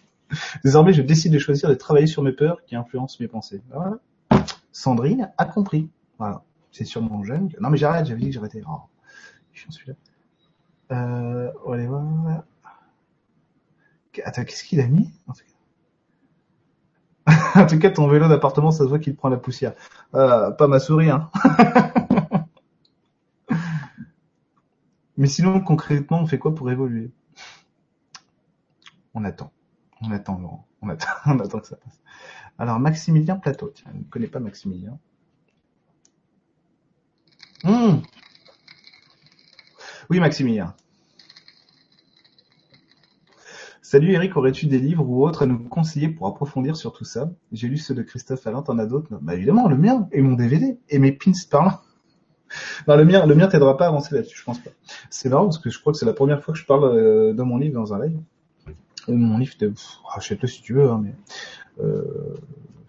[0.64, 3.62] Désormais, je décide de choisir de travailler sur mes peurs qui influencent mes pensées.
[3.70, 3.98] Bah
[4.30, 4.44] voilà.
[4.72, 5.90] Sandrine a compris.
[6.18, 6.42] Voilà.
[6.70, 7.50] C'est sûrement jeune.
[7.60, 8.62] Non mais j'arrête, j'avais dit que j'arrêtais.
[8.66, 8.80] Oh,
[9.52, 9.94] chiant celui-là.
[10.92, 12.44] Euh, on va.
[14.24, 15.10] Attends, qu'est-ce qu'il a mis?
[17.54, 19.74] En tout cas, ton vélo d'appartement, ça se voit qu'il prend la poussière.
[20.14, 21.30] Euh, pas ma souris, hein.
[25.22, 27.12] Mais sinon, concrètement, on fait quoi pour évoluer?
[29.14, 29.52] On attend.
[30.00, 30.66] On attend, Laurent.
[30.80, 32.00] On attend, on attend que ça passe.
[32.58, 33.70] Alors, Maximilien Plateau.
[33.72, 34.98] Tiens, je ne connais pas Maximilien.
[37.62, 37.98] Mmh.
[40.10, 40.74] Oui, Maximilien.
[43.80, 47.30] Salut Eric, aurais-tu des livres ou autres à nous conseiller pour approfondir sur tout ça?
[47.52, 50.32] J'ai lu ceux de Christophe Alain, t'en as d'autres Bah évidemment, le mien, et mon
[50.32, 51.82] DVD, et mes pins par là.
[52.88, 54.70] Non, le mien, le mien t'aidera pas à avancer là-dessus, je pense pas.
[55.10, 57.32] C'est marrant parce que je crois que c'est la première fois que je parle euh,
[57.32, 58.18] de mon livre dans un live.
[59.08, 59.54] Euh, mon livre,
[60.14, 61.14] achète-le si tu veux, hein, mais
[61.82, 62.02] euh,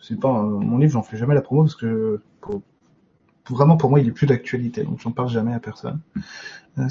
[0.01, 2.22] c'est pas mon livre, j'en fais jamais la promo parce que
[3.49, 5.99] vraiment pour moi, il est plus d'actualité, donc j'en parle jamais à personne.
[6.78, 6.88] Euh,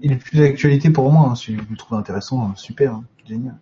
[0.00, 1.28] il est plus d'actualité pour moi.
[1.30, 1.34] hein.
[1.34, 3.58] Si vous le trouvez intéressant, euh, super, hein, génial.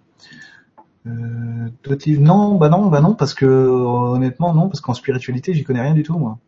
[1.06, 2.22] Euh, d'autres livres?
[2.22, 5.94] Non, bah non, bah non, parce que honnêtement non, parce qu'en spiritualité, j'y connais rien
[5.94, 6.38] du tout moi.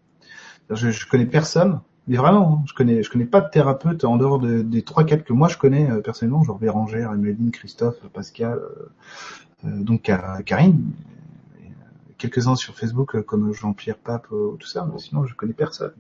[0.71, 4.63] Je, connais personne, mais vraiment, hein, je connais, connais pas de thérapeute en dehors de-
[4.63, 8.89] des trois quatre que moi je connais euh, personnellement, genre Bérangère, Emeline, Christophe, Pascal, euh,
[9.65, 10.11] euh, donc
[10.45, 10.93] Karine,
[11.61, 15.55] et, euh, quelques-uns sur Facebook comme Jean-Pierre Pape, euh, tout ça, mais sinon je connais
[15.55, 15.93] personne.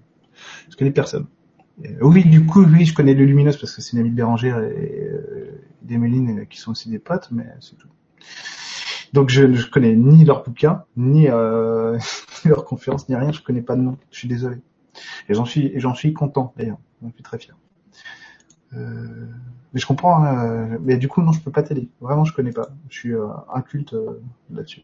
[0.71, 1.27] Je connais personne.
[2.01, 4.59] Oui, du coup, oui, je connais le Luminos parce que c'est une amie de Bérangère
[4.59, 5.09] et
[5.83, 7.89] d'Emeline qui sont aussi des potes, mais c'est tout.
[9.13, 11.99] Donc je ne connais ni leurs bouquins, ni, euh,
[12.45, 12.51] ni
[13.09, 13.33] ni rien.
[13.33, 13.97] Je connais pas de nom.
[14.11, 14.57] Je suis désolé.
[15.29, 16.79] Et j'en suis, j'en suis content d'ailleurs.
[17.03, 17.57] J'en suis très fier.
[18.75, 19.27] Euh,
[19.73, 20.23] mais je comprends.
[20.23, 21.89] hein, euh, mais du coup, non, je peux pas t'aider.
[22.01, 22.69] Vraiment, je connais pas.
[22.89, 24.83] Je suis euh, inculte euh, là-dessus.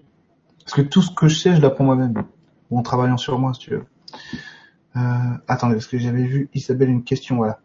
[0.61, 2.25] Parce que tout ce que je sais, je l'apprends moi-même,
[2.71, 3.85] ou en travaillant sur moi, si tu veux.
[4.97, 5.01] Euh,
[5.49, 7.61] attendez, parce que j'avais vu Isabelle une question, voilà.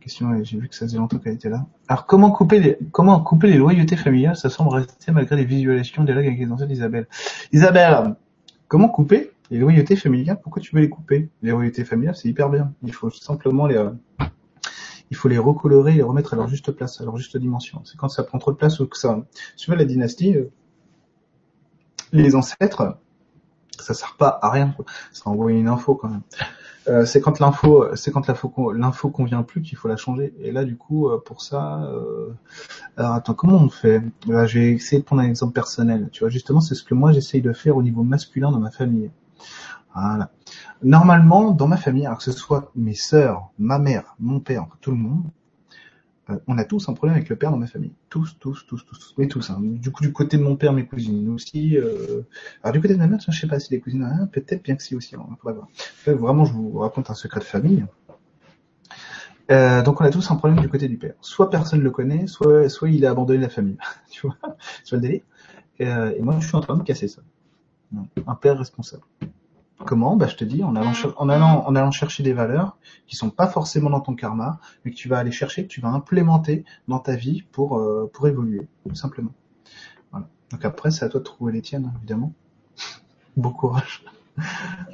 [0.00, 1.66] Question, j'ai vu que ça faisait longtemps qu'elle était là.
[1.88, 6.04] Alors, comment couper les, comment couper les loyautés familiales Ça semble rester malgré les visualisations,
[6.04, 7.08] dialogues avec les ancêtres d'Isabelle.
[7.52, 8.14] Isabelle,
[8.68, 10.40] comment couper les loyautés familiales?
[10.40, 11.28] Pourquoi tu veux les couper?
[11.42, 12.72] Les loyautés familiales, c'est hyper bien.
[12.82, 13.90] Il faut simplement les, euh,
[15.10, 17.82] il faut les recolorer et les remettre à leur juste place, à leur juste dimension.
[17.84, 19.24] C'est quand ça prend trop de place ou que ça,
[19.56, 20.50] suivant la dynastie, euh,
[22.12, 22.98] les ancêtres,
[23.78, 24.72] ça sert pas à rien.
[24.76, 24.84] Quoi.
[25.12, 26.22] Ça envoie une info quand même.
[26.88, 30.34] Euh, c'est quand l'info, c'est quand l'info, con- l'info convient plus qu'il faut la changer.
[30.40, 32.30] Et là, du coup, euh, pour ça, euh...
[32.96, 34.02] alors attends, comment on fait?
[34.26, 36.08] Là, j'ai essayé de prendre un exemple personnel.
[36.12, 38.70] Tu vois, justement, c'est ce que moi j'essaye de faire au niveau masculin dans ma
[38.70, 39.10] famille.
[39.94, 40.30] Voilà.
[40.82, 44.90] Normalement, dans ma famille, alors que ce soit mes sœurs, ma mère, mon père, tout
[44.92, 45.24] le monde,
[46.30, 47.92] euh, on a tous un problème avec le père dans ma famille.
[48.10, 49.14] Tous, tous, tous, tous.
[49.16, 49.50] Mais tous.
[49.50, 49.58] Hein.
[49.60, 51.76] Du coup, du côté de mon père, mes cousines aussi.
[51.76, 52.22] Euh...
[52.62, 54.82] Alors du côté de ma mère, je sais pas si les cousines, peut-être bien que
[54.82, 55.14] si aussi.
[55.14, 55.68] Faudrait voir.
[55.74, 57.84] Fait, vraiment, je vous raconte un secret de famille.
[59.50, 61.14] Euh, donc on a tous un problème du côté du père.
[61.20, 63.78] Soit personne le connaît, soit il a abandonné la famille.
[64.10, 64.36] tu vois,
[64.84, 65.22] tu vois le délire?
[65.78, 67.22] Et, euh, et moi, je suis en train de casser ça.
[68.26, 69.04] Un père responsable.
[69.86, 72.76] Comment Bah je te dis, en allant, cher- en allant en allant chercher des valeurs
[73.06, 75.80] qui sont pas forcément dans ton karma, mais que tu vas aller chercher, que tu
[75.80, 79.30] vas implémenter dans ta vie pour euh, pour évoluer, tout simplement.
[80.10, 80.26] Voilà.
[80.50, 82.32] Donc après, c'est à toi de trouver les tiennes, évidemment.
[83.36, 84.04] Bon courage.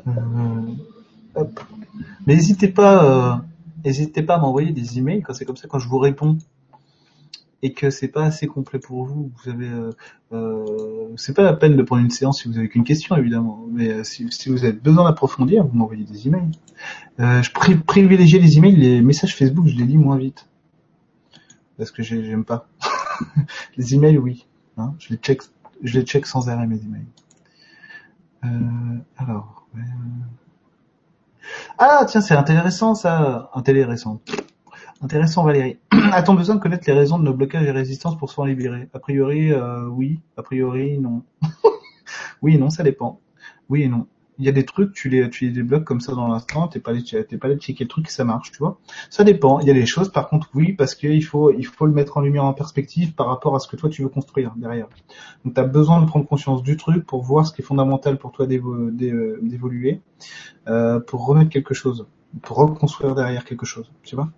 [0.06, 0.12] Euh,
[1.34, 1.60] hop.
[2.26, 3.36] Mais n'hésitez pas, euh,
[3.84, 6.36] n'hésitez pas à m'envoyer des emails quand c'est comme ça, quand je vous réponds
[7.64, 9.90] et que c'est pas assez complet pour vous, vous avez, euh,
[10.34, 13.64] euh, c'est pas la peine de prendre une séance si vous avez qu'une question évidemment,
[13.72, 16.50] mais euh, si, vous avez besoin d'approfondir, vous m'envoyez des emails.
[17.20, 20.46] Euh, je pri- privilégie les emails, les messages Facebook, je les lis moins vite
[21.78, 22.68] parce que j'ai- j'aime pas.
[23.78, 24.46] les emails, oui,
[24.76, 25.40] hein, je les check,
[25.82, 27.06] je les check sans arrêt mes emails.
[28.44, 28.48] Euh,
[29.16, 30.24] alors, ouais, euh.
[31.78, 34.20] ah tiens, c'est intéressant ça, intéressant.
[35.02, 35.78] Intéressant Valérie.
[36.12, 38.98] A-t-on besoin de connaître les raisons de nos blocages et résistances pour s'en libérer A
[38.98, 40.20] priori, euh, oui.
[40.36, 41.22] A priori, non.
[42.42, 43.20] oui et non, ça dépend.
[43.68, 44.06] Oui et non.
[44.38, 46.80] Il y a des trucs, tu les, tu les débloques comme ça dans l'instant, t'es
[46.80, 48.80] pas allé, t'es pas allé checker le truc, ça marche, tu vois.
[49.08, 49.60] Ça dépend.
[49.60, 52.16] Il y a des choses, par contre, oui, parce qu'il faut, il faut le mettre
[52.16, 54.88] en lumière, en perspective par rapport à ce que toi tu veux construire derrière.
[55.44, 58.18] Donc, tu as besoin de prendre conscience du truc pour voir ce qui est fondamental
[58.18, 60.00] pour toi d'évo- d'é- d'évoluer,
[60.68, 62.06] euh, pour remettre quelque chose,
[62.42, 64.30] pour reconstruire derrière quelque chose, tu vois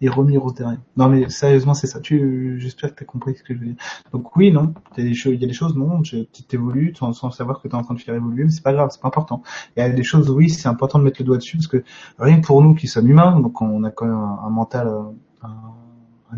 [0.00, 0.76] et remis au terrain.
[0.96, 2.00] Non mais sérieusement c'est ça.
[2.00, 3.76] Tu, j'espère que tu as compris ce que je veux dire.
[4.12, 7.68] Donc oui, non, il y a des choses, non, tu t'évolues sans, sans savoir que
[7.68, 9.42] tu es en train de faire évoluer, mais c'est pas grave, c'est pas important.
[9.76, 11.82] Il y a des choses, oui, c'est important de mettre le doigt dessus parce que
[12.18, 14.88] rien que pour nous qui sommes humains, donc on a quand même un, un mental,
[14.88, 15.02] euh,
[15.42, 15.56] un,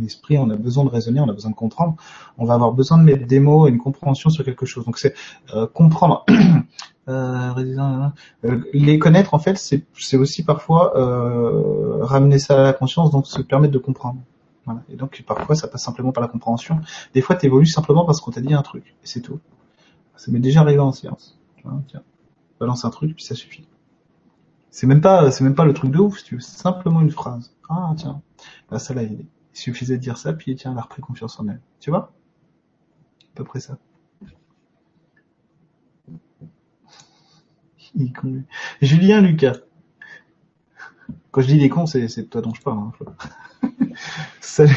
[0.02, 1.96] esprit, on a besoin de raisonner, on a besoin de comprendre.
[2.36, 4.84] On va avoir besoin de mettre des mots et une compréhension sur quelque chose.
[4.84, 5.14] Donc c'est
[5.54, 6.24] euh, comprendre.
[7.08, 8.12] Euh, résident,
[8.44, 13.26] euh, les connaître en fait c'est aussi parfois euh, ramener ça à la conscience donc
[13.26, 14.20] se permettre de comprendre
[14.66, 14.82] voilà.
[14.90, 16.82] et donc parfois ça passe simplement par la compréhension
[17.14, 19.40] des fois tu évolues simplement parce qu'on t'a dit un truc et c'est tout
[20.16, 22.02] ça m'est déjà arrivé en séance vois, tiens
[22.60, 23.66] balance un truc puis ça suffit
[24.70, 27.10] c'est même pas c'est même pas le truc de ouf si tu veux simplement une
[27.10, 28.20] phrase ah tiens
[28.70, 29.24] là ça l'a aidé
[29.54, 32.12] il suffisait de dire ça puis tiens elle a repris confiance en elle tu vois?
[33.32, 33.78] À peu près ça
[37.94, 38.12] Il.
[38.82, 39.56] Julien Lucas.
[41.30, 42.78] Quand je dis des cons, c'est toi dont je parle.
[42.78, 42.92] Hein.
[44.40, 44.76] Salut,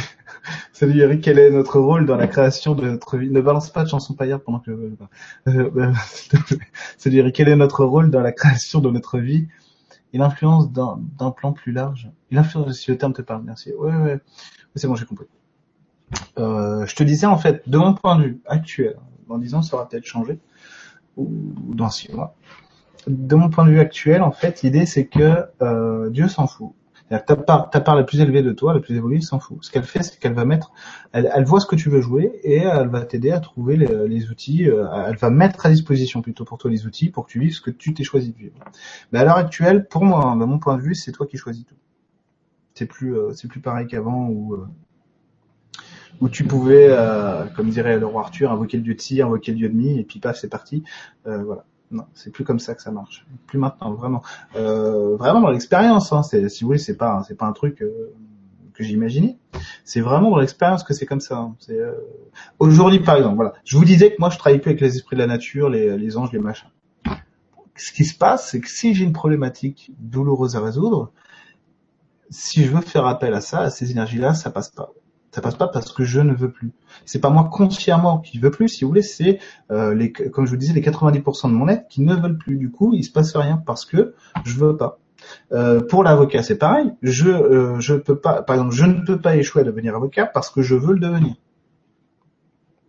[0.74, 3.30] salut Eric, quel est notre rôle dans la création de notre vie?
[3.30, 4.72] Ne balance pas de chansons paillardes pendant que
[5.46, 5.52] je...
[5.52, 5.94] Euh, euh.
[6.98, 9.48] Salut Eric, quel est notre rôle dans la création de notre vie?
[10.14, 13.74] Et l'influence d'un plan plus large l'influence, si le terme te parle, merci.
[13.74, 14.20] Ouais, ouais, ouais,
[14.76, 15.28] c'est bon, j'ai compris.
[16.40, 18.98] Euh, je te disais en fait, de mon point de vue actuel,
[19.28, 20.40] dans 10 ans, ça aura peut-être changé,
[21.18, 21.30] ou
[21.74, 22.36] dans 6 mois,
[23.08, 26.74] de mon point de vue actuel, en fait, l'idée c'est que euh, Dieu s'en fout.
[27.20, 29.58] Ta part, la plus élevée de toi, la plus évoluée, s'en fout.
[29.62, 30.72] Ce qu'elle fait, c'est qu'elle va mettre,
[31.12, 34.70] elle, voit ce que tu veux jouer et elle va t'aider à trouver les, outils.
[34.70, 37.54] euh, elle va mettre à disposition plutôt pour toi les outils pour que tu vives
[37.54, 38.56] ce que tu t'es choisi de vivre.
[39.12, 41.66] Mais à l'heure actuelle, pour moi, hein, mon point de vue, c'est toi qui choisis
[41.66, 41.76] tout.
[42.74, 44.66] C'est plus, euh, c'est plus pareil qu'avant où euh,
[46.22, 49.52] où tu pouvais, euh, comme dirait le roi Arthur, invoquer le dieu de ci, invoquer
[49.52, 50.84] le dieu de mi, et puis paf, c'est parti.
[51.26, 51.66] Voilà.
[51.92, 53.26] Non, c'est plus comme ça que ça marche.
[53.48, 54.22] Plus maintenant, vraiment.
[54.56, 56.14] Euh, vraiment dans l'expérience.
[56.14, 56.24] Hein.
[56.24, 58.14] Si vous voulez, c'est pas, c'est pas un truc euh,
[58.74, 59.38] que j'ai imaginé.
[59.84, 61.38] C'est vraiment dans l'expérience que c'est comme ça.
[61.38, 61.56] hein.
[61.60, 61.92] C'est euh,
[62.60, 63.36] aujourd'hui, par exemple.
[63.36, 63.54] Voilà.
[63.66, 65.98] Je vous disais que moi, je travaille plus avec les esprits de la nature, les,
[65.98, 66.70] les anges, les machins.
[67.76, 71.12] Ce qui se passe, c'est que si j'ai une problématique douloureuse à résoudre,
[72.30, 74.92] si je veux faire appel à ça, à ces énergies-là, ça passe pas.
[75.32, 76.74] Ça passe pas parce que je ne veux plus.
[77.06, 79.40] C'est pas moi consciemment qui veux plus, si vous voulez, c'est
[79.72, 82.58] euh, les, comme je vous disais, les 90% de mon être qui ne veulent plus.
[82.58, 84.14] Du coup, il se passe rien parce que
[84.44, 85.00] je veux pas.
[85.54, 86.92] Euh, pour l'avocat, c'est pareil.
[87.02, 90.26] Je, euh, je peux pas, par exemple, je ne peux pas échouer à devenir avocat
[90.26, 91.36] parce que je veux le devenir.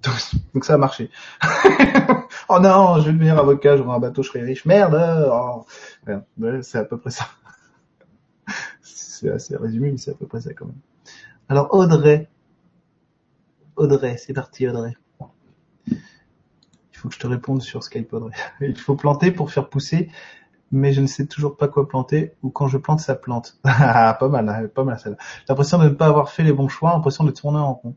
[0.54, 1.10] Donc, ça a marché.
[2.48, 4.64] oh non, je vais devenir avocat, j'aurai un bateau, je serai riche.
[4.64, 5.00] Merde.
[5.30, 5.64] oh.
[6.62, 7.26] C'est à peu près ça.
[8.82, 10.74] C'est assez résumé, mais c'est à peu près ça quand même.
[11.52, 12.30] Alors Audrey,
[13.76, 14.96] Audrey, c'est parti Audrey.
[15.86, 15.98] Il
[16.94, 18.32] faut que je te réponde sur Skype Audrey.
[18.62, 20.10] Il faut planter pour faire pousser,
[20.70, 23.58] mais je ne sais toujours pas quoi planter ou quand je plante ça plante.
[23.64, 25.18] Ah, pas mal, hein, pas mal celle-là.
[25.40, 27.96] J'ai l'impression de ne pas avoir fait les bons choix, l'impression de tourner en rond.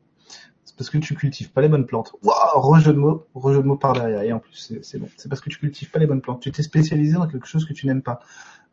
[0.66, 2.14] C'est parce que tu cultives pas les bonnes plantes.
[2.24, 4.24] Waouh, rejeu de mots, rejeu de mots par derrière.
[4.24, 5.08] Et en plus, c'est bon.
[5.16, 6.42] C'est parce que tu cultives pas les bonnes plantes.
[6.42, 8.20] Tu t'es spécialisé dans quelque chose que tu n'aimes pas.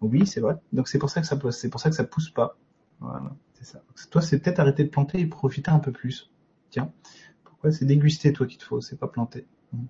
[0.01, 0.57] Oui, c'est vrai.
[0.73, 1.57] Donc c'est pour ça que ça pousse.
[1.59, 2.57] C'est pour ça que ça pousse pas.
[2.99, 3.23] Voilà,
[3.63, 3.83] c'est ça.
[4.11, 6.31] Toi, c'est peut-être arrêter de planter et profiter un peu plus.
[6.71, 6.93] Tiens,
[7.45, 9.47] pourquoi c'est déguster toi qu'il te faut, c'est pas planter.
[9.73, 9.85] Hmm.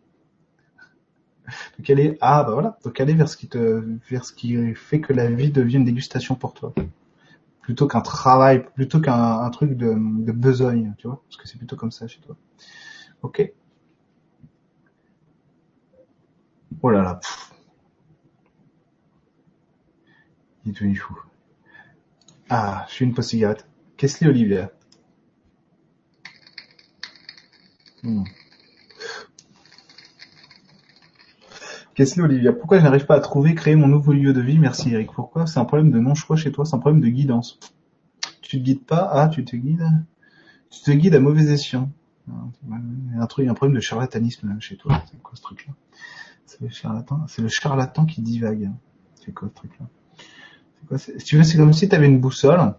[1.78, 5.00] Donc aller ah bah voilà, donc aller vers ce qui te vers ce qui fait
[5.00, 6.72] que la vie devient une dégustation pour toi,
[7.62, 9.94] plutôt qu'un travail, plutôt qu'un un truc de,
[10.32, 12.36] besogne, tu vois, parce que c'est plutôt comme ça chez toi.
[13.22, 13.52] Ok.
[16.80, 17.20] Oh là là.
[20.64, 21.18] Il est devenu fou.
[22.54, 23.66] Ah, je suis une pause cigarette.
[23.96, 24.70] Qu'est-ce que Olivia
[28.02, 28.24] Hmm.
[31.94, 34.58] Qu'est-ce Olivia Pourquoi je n'arrive pas à trouver, créer mon nouveau lieu de vie?
[34.58, 35.12] Merci Eric.
[35.14, 35.46] Pourquoi?
[35.46, 37.58] C'est un problème de non-choix chez toi, c'est un problème de guidance.
[38.42, 39.08] Tu te guides pas?
[39.10, 39.88] Ah, tu te guides?
[40.68, 41.90] Tu te guides à mauvais escient.
[42.28, 45.02] Il y a un truc, un problème de charlatanisme chez toi.
[45.10, 45.72] C'est quoi ce truc-là?
[46.44, 47.26] C'est le charlatan.
[47.28, 48.70] C'est le charlatan qui divague.
[49.14, 49.86] C'est quoi ce truc-là?
[50.96, 52.74] Si tu veux, c'est comme si tu avais une boussole.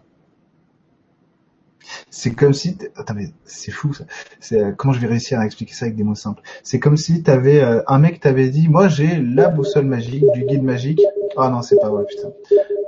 [2.10, 4.04] C'est comme si, attends mais c'est fou ça.
[4.52, 6.42] Euh, comment je vais réussir à expliquer ça avec des mots simples?
[6.62, 10.44] C'est comme si t'avais euh, un mec t'avait dit, moi j'ai la boussole magique, du
[10.44, 11.02] guide magique.
[11.36, 12.30] Ah non c'est pas vrai putain.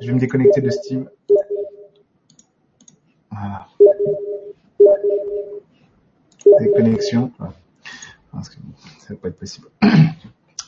[0.00, 1.08] Je vais me déconnecter de Steam.
[3.30, 3.66] Voilà.
[6.60, 7.32] Déconnexion.
[8.32, 8.56] Parce que
[9.00, 9.68] ça va pas être possible.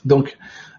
[0.05, 0.37] Donc,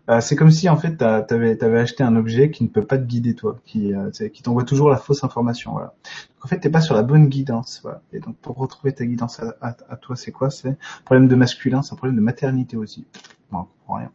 [0.10, 2.98] euh, c'est comme si en fait t'avais t'avais acheté un objet qui ne peut pas
[2.98, 5.72] te guider toi, qui euh, qui t'envoie toujours la fausse information.
[5.72, 5.94] Voilà.
[6.36, 7.80] Donc, en fait, t'es pas sur la bonne guidance.
[7.84, 8.02] Voilà.
[8.12, 10.50] Et donc pour retrouver ta guidance à, toi, c'est quoi?
[10.50, 13.06] C'est un problème de masculin, c'est un problème de maternité aussi.
[13.52, 14.12] Non, je comprends rien.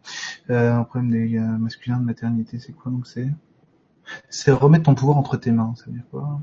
[0.51, 3.29] Euh, un problème des euh, masculins de maternité, c'est quoi donc C'est?
[4.29, 5.75] C'est remettre ton pouvoir entre tes mains.
[5.77, 6.41] Ça veut dire quoi?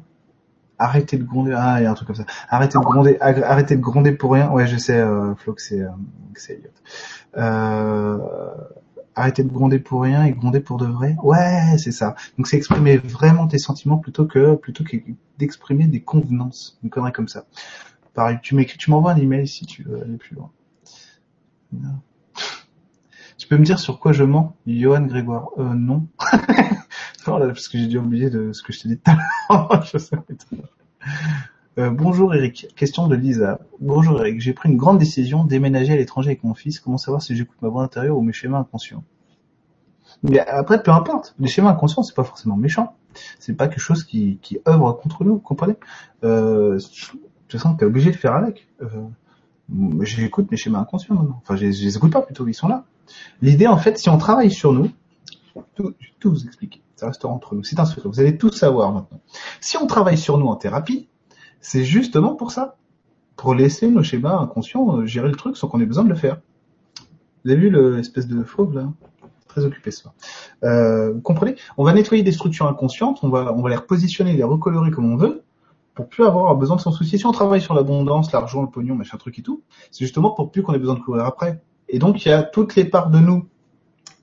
[0.79, 1.53] Arrêter de gronder.
[1.55, 2.25] Ah, il y a un truc comme ça.
[2.49, 3.17] Arrêter de gronder.
[3.19, 4.49] Arrêter de gronder pour rien.
[4.49, 5.89] Ouais, je sais, euh, Flo, que c'est euh,
[6.33, 6.59] que c'est.
[7.37, 8.17] Euh,
[9.16, 11.16] arrêter de gronder pour rien et gronder pour de vrai.
[11.24, 12.16] Ouais, c'est ça.
[12.38, 14.97] Donc c'est exprimer vraiment tes sentiments plutôt que plutôt que
[15.38, 17.45] d'exprimer des convenances, une connerie comme ça.
[18.14, 20.51] Pareil, tu m'écris, tu m'envoies un email si tu veux aller plus loin.
[23.38, 25.49] Tu peux me dire sur quoi je mens, Johan Grégoire?
[25.57, 26.07] Euh, non.
[27.28, 29.18] non, là, parce que j'ai dû oublier de ce que je t'ai dit tout à
[29.49, 30.70] l'heure.
[31.78, 33.59] Euh, bonjour Eric, question de Lisa.
[33.80, 36.82] Bonjour Eric, j'ai pris une grande décision, déménager à l'étranger avec mon fils.
[36.82, 39.05] Comment savoir si j'écoute ma voix intérieure ou mes schémas inconscients?
[40.22, 41.34] Mais après, peu importe.
[41.39, 42.97] Les schémas inconscients, c'est pas forcément méchant.
[43.39, 45.76] C'est pas quelque chose qui, qui œuvre contre nous, comprenez?
[46.26, 48.67] Euh, De toute façon, t'es obligé de faire avec.
[48.82, 49.07] Euh,
[50.01, 51.39] j'écoute mes schémas inconscients maintenant.
[51.41, 52.84] Enfin, je, les écoute pas plutôt, ils sont là.
[53.41, 54.91] L'idée, en fait, si on travaille sur nous,
[55.76, 56.82] tout, tout vous expliquer.
[56.97, 57.63] Ça restera entre nous.
[57.63, 58.09] C'est un secret.
[58.09, 59.22] Vous allez tout savoir maintenant.
[59.61, 61.07] Si on travaille sur nous en thérapie,
[61.62, 62.76] c'est justement pour ça.
[63.38, 66.16] Pour laisser nos schémas inconscients euh, gérer le truc sans qu'on ait besoin de le
[66.16, 66.41] faire.
[67.43, 68.91] Vous avez vu l'espèce de fauve là?
[69.47, 70.14] Très occupé ce soir.
[70.64, 71.55] Euh, vous comprenez?
[71.78, 75.43] On va nettoyer des structures inconscientes, on va, les repositionner, les recolorer comme on veut,
[75.95, 77.18] pour plus avoir besoin de s'en soucier.
[77.18, 80.51] Si on travaille sur l'abondance, l'argent, le pognon, machin truc et tout, c'est justement pour
[80.51, 81.62] plus qu'on ait besoin de courir après.
[81.89, 83.47] Et donc il y a toutes les parts de nous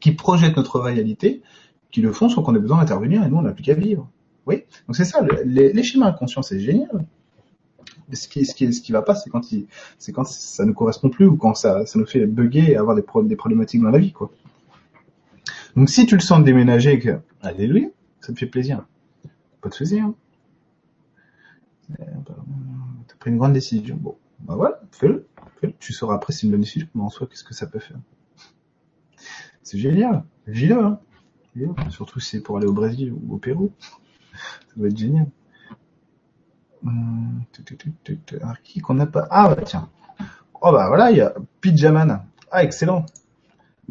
[0.00, 1.42] qui projettent notre réalité,
[1.90, 4.08] qui le font sans qu'on ait besoin d'intervenir et nous on n'a plus qu'à vivre.
[4.46, 7.04] Oui, donc c'est ça, le- les, les schémas inconscients c'est génial.
[8.12, 9.66] Ce qui, ce qui, ce qui va pas, c'est quand il,
[9.98, 12.96] c'est quand ça ne correspond plus ou quand ça, ça nous fait bugger et avoir
[12.96, 14.30] des, pro- des problématiques dans la vie, quoi.
[15.76, 17.88] Donc si tu le sens déménager et que, alléluia,
[18.20, 18.86] ça te fait plaisir.
[19.60, 20.14] Pas de souci, hein.
[22.00, 22.04] Euh,
[23.06, 23.96] T'as pris une grande décision.
[23.96, 25.26] Bon, bah voilà, fais-le.
[25.78, 27.78] Tu sauras après si c'est une bonne décision, mais en soi, qu'est-ce que ça peut
[27.78, 27.98] faire?
[29.62, 30.24] C'est génial.
[30.46, 31.00] Vis-le, hein.
[31.90, 33.72] Surtout si c'est pour aller au Brésil ou au Pérou.
[34.32, 35.26] Ça va être génial.
[36.84, 37.42] Hum,
[39.30, 39.88] Ah bah tiens.
[40.60, 42.24] Oh bah voilà, il y a Pijaman.
[42.50, 43.04] Ah excellent.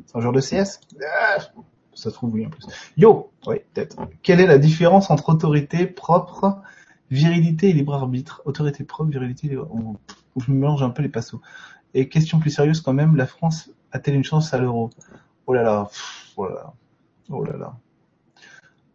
[0.05, 1.38] C'est un genre de CS Ah,
[1.93, 2.65] Ça se trouve oui en plus.
[2.97, 3.97] Yo, oui peut-être.
[4.23, 6.61] Quelle est la différence entre autorité propre,
[7.11, 8.41] virilité et libre arbitre?
[8.45, 9.67] Autorité propre, virilité, libre...
[9.71, 9.95] oh,
[10.39, 11.41] je me mélange un peu les passos.
[11.93, 14.89] Et question plus sérieuse quand même, la France a-t-elle une chance à l'euro?
[15.45, 15.89] Oh là là,
[16.35, 16.73] oh là là,
[17.29, 17.73] oh là là.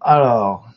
[0.00, 0.68] Alors,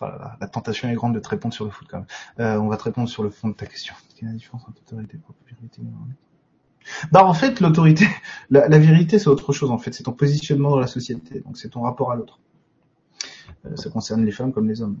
[0.00, 0.06] oh
[0.40, 2.06] la tentation est grande de te répondre sur le foot quand même.
[2.40, 3.94] Euh, on va te répondre sur le fond de ta question.
[4.14, 5.78] Quelle est la différence entre autorité libre arbitre
[7.10, 8.06] bah en fait l'autorité,
[8.50, 11.70] la, vérité c'est autre chose en fait, c'est ton positionnement dans la société, donc c'est
[11.70, 12.38] ton rapport à l'autre.
[13.64, 14.96] Euh, ça concerne les femmes comme les hommes.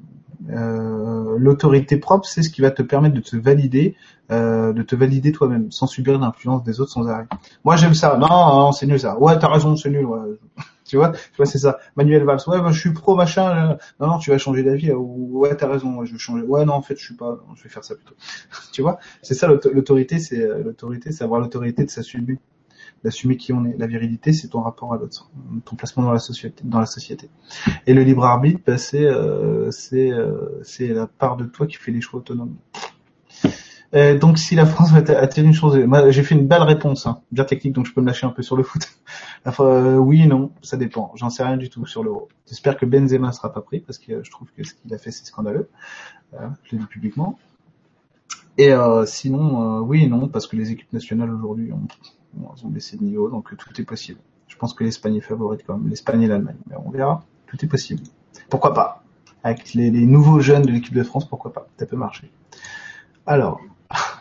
[0.50, 3.94] Euh, l'autorité propre c'est ce qui va te permettre de te valider,
[4.30, 7.28] de te valider toi-même, sans subir l'influence des autres sans arrêt.
[7.64, 9.16] Moi j'aime ça, non, non c'est nul ça.
[9.20, 10.06] Ouais t'as raison c'est nul.
[10.06, 10.18] Ouais.
[10.88, 11.78] Tu vois, tu vois c'est ça.
[11.96, 13.76] Manuel Valls, ouais bah, je suis pro machin.
[14.00, 14.92] Non non tu vas changer d'avis.
[14.92, 16.42] ouais t'as raison, je vais changer.
[16.44, 18.14] Ouais non en fait je suis pas, je vais faire ça plutôt.
[18.72, 22.38] tu vois, c'est ça l'auto- l'autorité, c'est euh, l'autorité, c'est avoir l'autorité de s'assumer,
[23.04, 23.76] d'assumer qui on est.
[23.78, 25.30] La virilité, c'est ton rapport à l'autre,
[25.64, 27.30] ton placement dans la société, dans la société.
[27.86, 31.76] Et le libre arbitre, bah, c'est euh, c'est euh, c'est la part de toi qui
[31.76, 32.56] fait les choix autonomes.
[33.94, 37.20] Euh, donc si la France atterrir une chose, moi j'ai fait une belle réponse, hein,
[37.30, 38.82] bien technique, donc je peux me lâcher un peu sur le foot.
[39.60, 41.12] Euh, oui non, ça dépend.
[41.14, 42.26] J'en sais rien du tout sur l'euro.
[42.48, 44.98] J'espère que Benzema sera pas pris parce que euh, je trouve que ce qu'il a
[44.98, 45.68] fait c'est scandaleux.
[46.34, 47.38] Euh, je l'ai dit publiquement.
[48.58, 48.72] Et
[49.04, 51.86] sinon, oui et non, parce que les équipes nationales aujourd'hui ont,
[52.42, 54.18] ont, baissé de niveau, donc tout est possible.
[54.48, 57.22] Je pense que l'Espagne est favorite quand même, l'Espagne et l'Allemagne, mais on verra.
[57.46, 58.02] Tout est possible.
[58.48, 59.04] Pourquoi pas?
[59.44, 61.68] Avec les nouveaux jeunes de l'équipe de France, pourquoi pas?
[61.78, 62.32] Ça peut marcher.
[63.26, 63.60] Alors,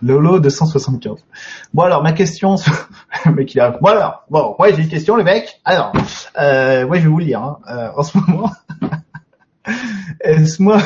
[0.02, 1.26] Lolo 275.
[1.74, 2.56] Bon alors, ma question,
[3.26, 3.72] le mec il a.
[3.72, 5.62] Bon alors, bon, ouais j'ai une question, le mec.
[5.66, 5.94] Alors,
[6.40, 7.42] euh, ouais je vais vous lire.
[7.42, 7.60] Hein.
[7.70, 8.52] Euh, en ce moment,
[10.22, 10.80] est-ce moi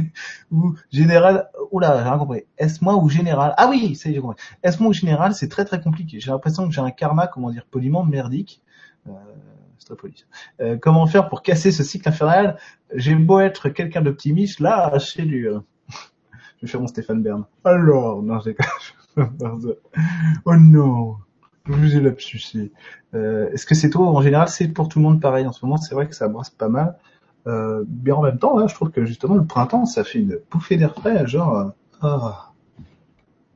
[0.50, 2.42] ou général Oula, j'ai rien compris.
[2.58, 3.54] Est-ce moi ou général?
[3.56, 4.42] Ah oui, ça j'ai compris.
[4.62, 6.20] Est-ce moi ou général, c'est très très compliqué.
[6.20, 8.62] J'ai l'impression que j'ai un karma, comment dire, poliment merdique.
[9.08, 9.12] Euh,
[9.78, 10.24] c'est très poli.
[10.60, 12.56] Euh, comment faire pour casser ce cycle infernal?
[12.94, 15.64] J'ai beau être quelqu'un d'optimiste, là, c'est dur.
[16.62, 17.44] Je vais faire mon Stéphane Bern.
[17.64, 18.56] Alors, non, j'ai
[20.44, 21.16] Oh non,
[21.66, 22.70] je vous ai lapsusé.
[23.14, 25.66] Euh, Est-ce que c'est toi en général C'est pour tout le monde pareil en ce
[25.66, 25.76] moment?
[25.76, 26.96] C'est vrai que ça brasse pas mal.
[27.48, 30.38] Euh, mais en même temps, là, je trouve que justement le printemps, ça fait une
[30.52, 31.64] bouffée d'air frais, genre euh,
[32.00, 32.52] ah,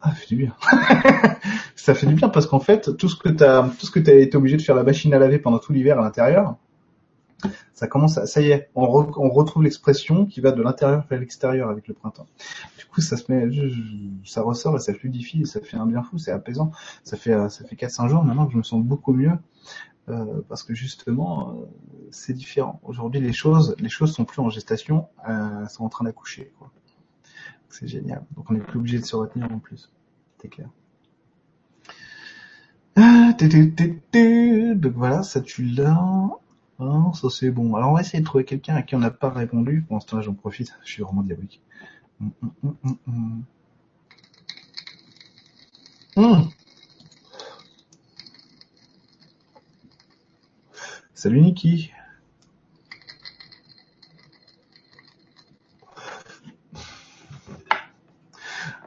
[0.00, 0.52] ah, ça fait du bien.
[1.76, 4.14] ça fait du bien parce qu'en fait, tout ce que t'as, tout ce que t'as
[4.14, 6.56] été obligé de faire la machine à laver pendant tout l'hiver à l'intérieur,
[7.74, 11.04] ça commence à, ça y est, on, re- on retrouve l'expression qui va de l'intérieur
[11.08, 12.26] vers l'extérieur avec le printemps.
[12.78, 13.46] Du coup, ça se met,
[14.24, 16.70] ça ressort et ça fluidifie, et ça fait un bien fou, c'est apaisant.
[17.04, 19.32] Ça fait, euh, ça fait 4-5 jours maintenant que je me sens beaucoup mieux.
[20.08, 21.66] Euh, parce que justement, euh,
[22.10, 22.80] c'est différent.
[22.84, 26.52] Aujourd'hui, les choses, les choses sont plus en gestation, euh, sont en train d'accoucher.
[27.68, 28.24] C'est génial.
[28.36, 29.90] Donc, on n'est plus obligé de se retenir en plus.
[30.40, 30.68] C'est clair.
[32.94, 33.32] Ah.
[33.38, 36.30] Donc voilà, ça tu l'as.
[36.78, 37.74] Hein, ça c'est bon.
[37.74, 39.82] Alors on va essayer de trouver quelqu'un à qui on n'a pas répondu.
[39.86, 40.72] Pour l'instant, j'en profite.
[40.84, 41.62] Je suis vraiment diabolique.
[42.20, 43.44] Hum.
[46.16, 46.50] Hum.
[51.14, 51.92] Salut Niki.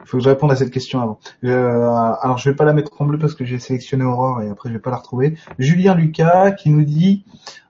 [0.04, 1.20] Faut que je réponde à cette question avant.
[1.44, 1.88] Euh,
[2.20, 4.68] alors je vais pas la mettre en bleu parce que j'ai sélectionné Aurore et après
[4.68, 5.36] je vais pas la retrouver.
[5.60, 7.24] Julien Lucas qui nous dit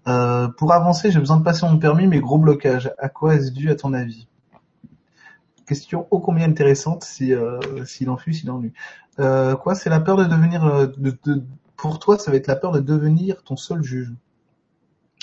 [0.09, 2.93] euh, pour avancer j'ai besoin de passer mon permis mais gros blocage.
[2.99, 4.27] À quoi est-ce dû à ton avis?
[5.67, 8.73] Question ô combien intéressante si euh, s'il en fut, s'il en eut.
[9.19, 10.87] Euh, quoi C'est la peur de devenir euh,
[11.77, 14.13] pour toi ça va être la peur de devenir ton seul juge.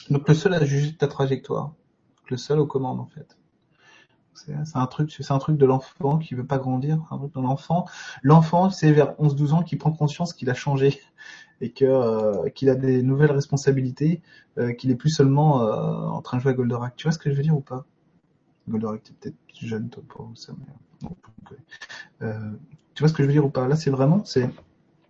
[0.10, 1.74] Donc le seul à juger de ta trajectoire,
[2.30, 3.38] le seul aux commandes en fait.
[4.38, 7.00] C'est un truc, de l'enfant qui veut pas grandir,
[7.36, 8.70] l'enfant.
[8.70, 11.02] C'est vers 11-12 ans qu'il prend conscience qu'il a changé
[11.62, 14.22] et euh, qu'il a des nouvelles responsabilités,
[14.58, 16.96] euh, qu'il est plus seulement euh, en train de jouer à Goldorak.
[16.96, 17.86] Tu vois ce que je veux dire ou pas?
[18.70, 22.28] Goldorak, t'es peut-être jeune toi pour ça, mais
[22.94, 23.68] tu vois ce que je veux dire ou pas?
[23.68, 24.50] Là, c'est vraiment, c'est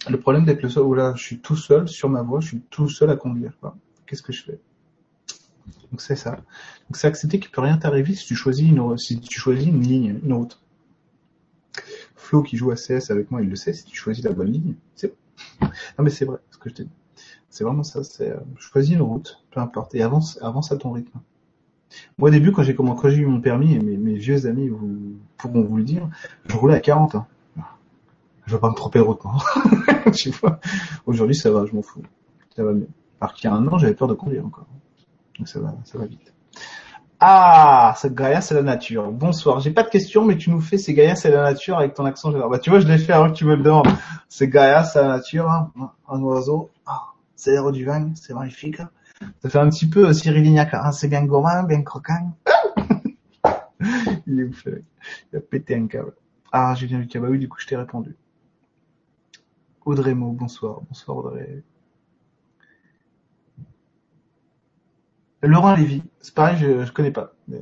[0.10, 0.84] le problème d'être le seul.
[0.84, 3.54] Où là, je suis tout seul sur ma voie, je suis tout seul à conduire.
[4.06, 4.60] Qu'est-ce que je fais?
[5.92, 6.32] Donc c'est ça.
[6.32, 10.62] Donc c'est accepter qu'il peut rien t'arriver si tu choisis une, ligne, une route.
[12.16, 14.52] Flo qui joue à CS avec moi, il le sait, si tu choisis la bonne
[14.52, 15.14] ligne, c'est
[15.62, 15.70] Non
[16.00, 16.92] mais c'est vrai, ce que je te dis.
[17.50, 20.92] C'est vraiment ça, c'est euh, choisis une route, peu importe, et avance, avance à ton
[20.92, 21.20] rythme.
[22.18, 25.64] Moi au début, quand j'ai j'ai eu mon permis, et mes, vieux amis vous, pourront
[25.64, 26.10] vous le dire,
[26.46, 27.16] je roulais à 40.
[27.16, 27.26] Hein.
[28.46, 30.12] Je veux pas me tromper de route, non.
[30.12, 30.60] tu vois.
[31.06, 32.02] Aujourd'hui, ça va, je m'en fous.
[32.56, 32.88] Ça va mieux.
[33.36, 34.68] Qu'il y a un an, j'avais peur de conduire encore.
[35.46, 36.34] Ça va, vite.
[37.20, 39.12] Ah, c'est Gaïa, c'est la nature.
[39.12, 39.60] Bonsoir.
[39.60, 42.06] J'ai pas de questions, mais tu nous fais c'est Gaïa, c'est la nature avec ton
[42.06, 42.32] accent.
[42.32, 43.88] Bah, tu vois, je l'ai fait avant que tu me le demandes.
[44.30, 45.72] C'est Gaïa, c'est la nature, hein.
[46.08, 46.70] un oiseau.
[46.86, 48.82] Ah, c'est l'air du vin, c'est magnifique.
[49.42, 50.92] Ça fait un petit peu euh, Cyril Lignac, hein.
[50.92, 52.34] c'est bien gourmand, bien croquant.
[54.28, 54.68] Il est ouf,
[55.32, 56.14] Il a pété un câble.
[56.52, 58.16] Ah, Julien Lucas, bah oui, du coup, je t'ai répondu.
[59.86, 60.82] Audrey Mo, bonsoir.
[60.88, 61.64] Bonsoir Audrey.
[65.48, 67.34] Laurent Lévy, c'est pareil, je, connais pas.
[67.48, 67.62] Mais...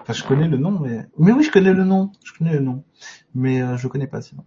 [0.00, 2.60] Enfin, je connais le nom, mais mais oui, je connais le nom, je connais le
[2.60, 2.84] nom,
[3.34, 4.44] mais euh, je connais pas sinon.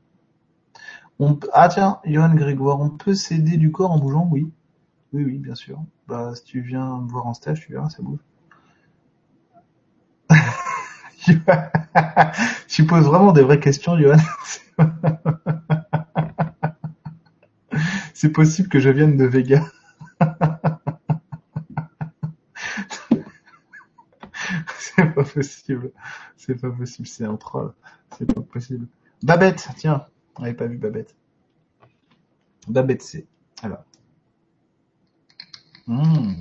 [1.20, 1.40] On...
[1.54, 4.52] Ah tiens, Johan Grégoire, on peut s'aider du corps en bougeant, oui,
[5.14, 5.82] oui, oui, bien sûr.
[6.08, 8.20] Bah, si tu viens me voir en stage, tu verras, ça bouge.
[12.68, 14.18] tu poses vraiment des vraies questions, Johan.
[18.14, 19.64] C'est possible que je vienne de Vega.
[25.38, 25.92] Possible.
[26.36, 27.74] C'est pas possible, c'est un troll.
[28.18, 28.88] C'est pas possible.
[29.24, 30.06] Babette, tiens.
[30.38, 31.16] On n'avait pas vu Babette.
[32.68, 33.28] Babette, c'est.
[33.62, 33.84] Alors.
[35.88, 36.34] Hmm.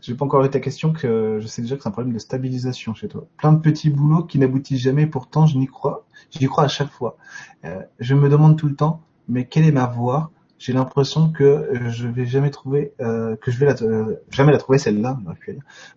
[0.00, 2.18] J'ai pas encore eu ta question que je sais déjà que c'est un problème de
[2.18, 3.26] stabilisation chez toi.
[3.36, 6.06] Plein de petits boulots qui n'aboutissent jamais, pourtant je n'y crois.
[6.30, 7.16] J'y crois à chaque fois.
[7.64, 10.32] Euh, je me demande tout le temps, mais quelle est ma voie?
[10.58, 14.78] J'ai l'impression que je vais jamais trouver, euh, que je vais euh, jamais la trouver
[14.78, 15.18] celle-là.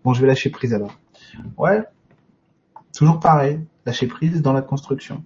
[0.03, 0.97] Bon, je vais lâcher prise alors.
[1.57, 1.83] Ouais,
[2.95, 3.59] toujours pareil.
[3.85, 5.23] Lâcher prise dans la construction.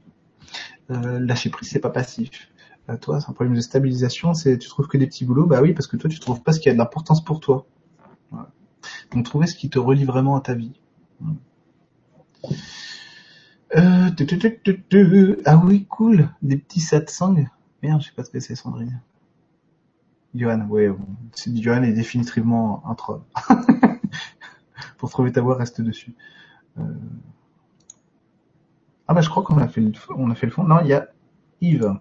[0.91, 2.50] Euh, lâcher prise, c'est pas passif.
[2.90, 4.34] Euh, toi, c'est un problème de stabilisation.
[4.34, 5.46] C'est tu trouves que des petits boulots.
[5.46, 7.66] Bah oui, parce que toi, tu trouves pas ce qui a de l'importance pour toi.
[9.12, 10.80] Donc, trouver ce qui te relie vraiment à ta vie.
[13.76, 14.10] Euh.
[15.46, 16.30] Ah oui, cool.
[16.41, 17.46] Des petits satsangs.
[17.84, 19.02] Merde, je sais pas ce que c'est, Sandrine.
[20.36, 21.08] Johan, ouais, bon.
[21.56, 23.22] Johan est définitivement un troll.
[24.98, 26.14] Pour trouver ta voix, reste dessus.
[29.11, 30.64] Ah bah je crois qu'on a fait le, fond.
[30.64, 31.07] Non, il y a
[31.61, 31.95] Yves.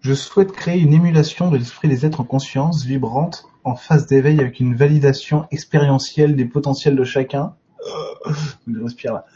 [0.00, 4.40] Je souhaite créer une émulation de l'esprit des êtres en conscience, vibrante, en phase d'éveil
[4.40, 7.54] avec une validation expérientielle des potentiels de chacun.
[7.86, 8.32] Euh,
[8.66, 9.26] Je respire là.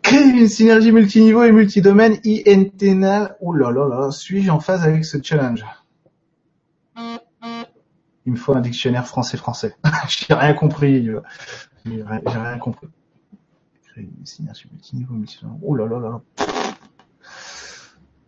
[0.00, 3.36] Créer une synergie multiniveau et multidomaine INTNL.
[3.42, 5.66] Ouh là là là, suis-je en phase avec ce challenge?
[6.96, 9.76] Il me faut un dictionnaire français-français.
[10.08, 11.10] J'ai rien compris.
[11.84, 12.88] J'ai rien compris.
[13.96, 15.58] Multiniveau multidomaine.
[15.62, 16.20] Ouh là là là.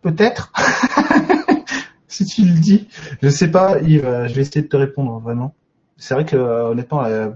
[0.01, 0.51] Peut-être.
[2.07, 2.87] si tu le dis.
[3.21, 5.55] Je sais pas, Yves, euh, je vais essayer de te répondre, vraiment.
[5.97, 7.29] C'est vrai que, euh, honnêtement, euh,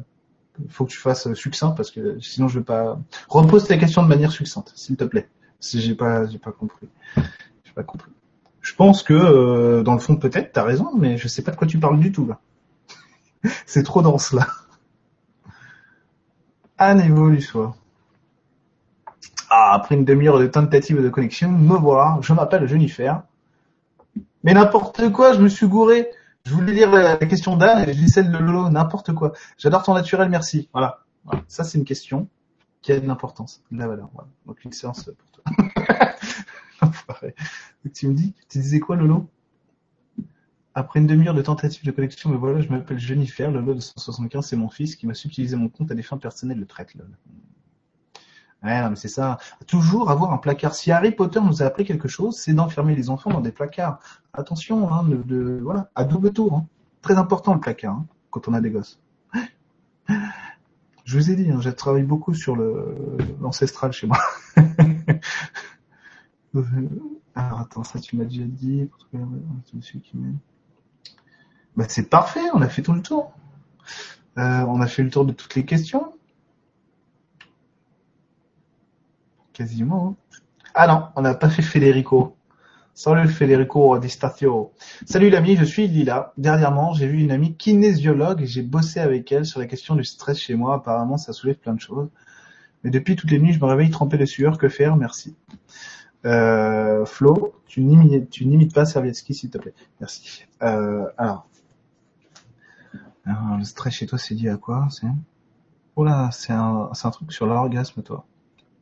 [0.70, 3.00] faut que tu fasses succinct parce que sinon je vais pas.
[3.30, 5.30] Repose ta question de manière succincte, s'il te plaît.
[5.60, 6.90] Si j'ai pas, j'ai pas compris.
[8.62, 11.68] Je pense que, dans le fond, peut-être, t'as raison, mais je sais pas de quoi
[11.68, 12.40] tu parles du tout, là.
[13.66, 14.48] C'est trop dense, là.
[16.78, 17.76] Anne évolue soi.
[19.56, 23.22] Après une demi-heure de tentative de connexion, me voir, je m'appelle Jennifer.
[24.44, 26.10] Mais n'importe quoi, je me suis gouré.
[26.46, 29.32] Je voulais lire la, question d'Anne et je lis celle de Lolo, n'importe quoi.
[29.58, 30.70] J'adore ton naturel, merci.
[30.74, 31.06] Voilà.
[31.24, 31.44] Voilà.
[31.48, 32.28] Ça, c'est une question
[32.82, 34.10] qui a de l'importance, de la valeur.
[34.14, 34.28] Voilà.
[34.46, 35.44] Donc, une séance pour toi.
[37.94, 39.30] Tu me dis, tu disais quoi, Lolo?
[40.74, 44.46] Après une demi-heure de tentative de connexion, me voilà, je m'appelle Jennifer, Lolo de 175,
[44.46, 47.12] c'est mon fils qui m'a subtilisé mon compte à des fins personnelles, le traite, Lolo.
[48.64, 49.38] Ouais, mais c'est ça.
[49.68, 50.74] Toujours avoir un placard.
[50.74, 54.00] Si Harry Potter nous a appris quelque chose, c'est d'enfermer les enfants dans des placards.
[54.34, 56.54] Attention, hein, de, de- voilà, à double tour.
[56.56, 56.66] hein.
[57.02, 59.00] Très important le placard hein, quand on a des gosses.
[61.06, 64.18] Je vous ai dit, hein, je travaille beaucoup sur l'ancestral chez moi.
[67.36, 68.90] Alors attends, ça tu m'as déjà dit.
[71.76, 73.34] Bah c'est parfait, on a fait tout le tour.
[74.38, 76.13] Euh, on a fait le tour de toutes les questions.
[79.54, 80.18] Quasiment.
[80.34, 80.38] hein.
[80.74, 82.36] Ah non, on n'a pas fait Federico.
[82.96, 84.10] Salut Federico Di.
[85.06, 86.34] Salut l'ami, je suis Lila.
[86.38, 90.04] Dernièrement, j'ai vu une amie kinésiologue et j'ai bossé avec elle sur la question du
[90.04, 90.76] stress chez moi.
[90.76, 92.10] Apparemment, ça soulève plein de choses.
[92.84, 94.58] Mais depuis toutes les nuits, je me réveille trempé de sueur.
[94.58, 94.96] Que faire?
[94.96, 95.36] Merci.
[96.26, 99.74] Euh, Flo, tu n'imites, pas Servietsky, s'il te plaît.
[100.00, 100.46] Merci.
[100.62, 101.48] Euh, alors,
[103.26, 104.88] le stress chez toi, c'est lié à quoi?
[104.90, 105.08] C'est
[105.96, 108.26] Oh là, c'est un truc sur l'orgasme, toi.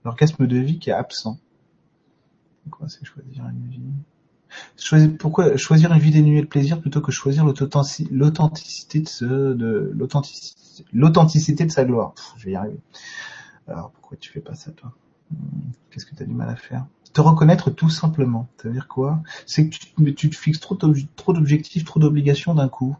[0.05, 1.39] L'orgasme de vie qui est absent.
[2.69, 3.81] Quoi, c'est choisir une vie?
[4.77, 9.91] Choisir, pourquoi choisir une vie dénuée de plaisir plutôt que choisir l'authenticité de ce, de
[10.93, 12.13] l'authenticité, de sa gloire?
[12.37, 12.79] Je vais y arriver.
[13.67, 14.91] Alors pourquoi tu fais pas ça toi?
[15.31, 16.85] Hmm, Qu'est-ce que tu as du mal à faire?
[17.13, 18.47] Te reconnaître tout simplement.
[18.57, 19.21] Ça veut dire quoi?
[19.45, 19.75] C'est que
[20.11, 22.95] tu, te fixes trop d'objectifs, trop d'obligations d'un coup.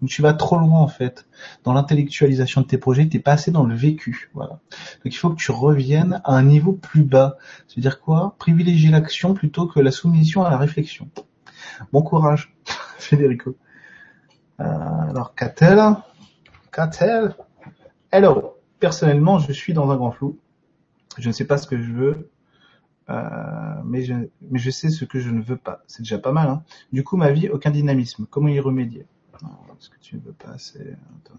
[0.00, 1.26] Donc, tu vas trop loin en fait
[1.64, 3.08] dans l'intellectualisation de tes projets.
[3.08, 4.30] T'es pas assez dans le vécu.
[4.34, 4.60] Voilà.
[5.04, 7.36] Donc il faut que tu reviennes à un niveau plus bas.
[7.66, 8.34] C'est-à-dire quoi?
[8.38, 11.08] Privilégier l'action plutôt que la soumission à la réflexion.
[11.92, 12.54] Bon courage,
[12.98, 13.56] Federico.
[14.60, 15.96] Euh, alors, qu'a-t-elle
[18.10, 18.54] Hello.
[18.80, 20.38] Personnellement, je suis dans un grand flou.
[21.18, 22.30] Je ne sais pas ce que je veux,
[23.10, 23.22] euh,
[23.84, 24.14] mais, je,
[24.50, 25.82] mais je sais ce que je ne veux pas.
[25.86, 26.48] C'est déjà pas mal.
[26.48, 26.62] Hein
[26.92, 28.26] du coup, ma vie, aucun dynamisme.
[28.30, 29.06] Comment y remédier?
[29.42, 30.96] Non, Ce que tu ne veux pas, c'est...
[31.24, 31.38] Attends,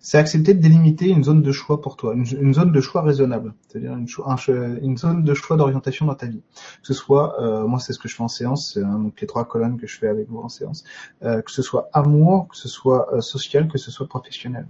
[0.00, 3.54] c'est accepter de délimiter une zone de choix pour toi, une, zone de choix raisonnable,
[3.66, 6.42] c'est-à-dire une, zone de choix d'orientation dans ta vie.
[6.80, 9.26] Que ce soit, euh, moi c'est ce que je fais en séance, hein, donc les
[9.26, 10.84] trois colonnes que je fais avec vous en séance,
[11.22, 14.66] euh, que ce soit amour, que ce soit euh, social, que ce soit professionnel.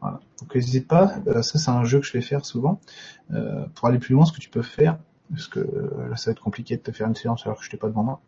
[0.00, 0.20] Voilà.
[0.40, 2.80] Donc n'hésite pas, euh, ça c'est un jeu que je vais faire souvent,
[3.74, 4.98] pour aller plus loin, ce que tu peux faire,
[5.30, 7.64] parce que euh, là ça va être compliqué de te faire une séance alors que
[7.64, 8.20] je t'ai pas devant moi.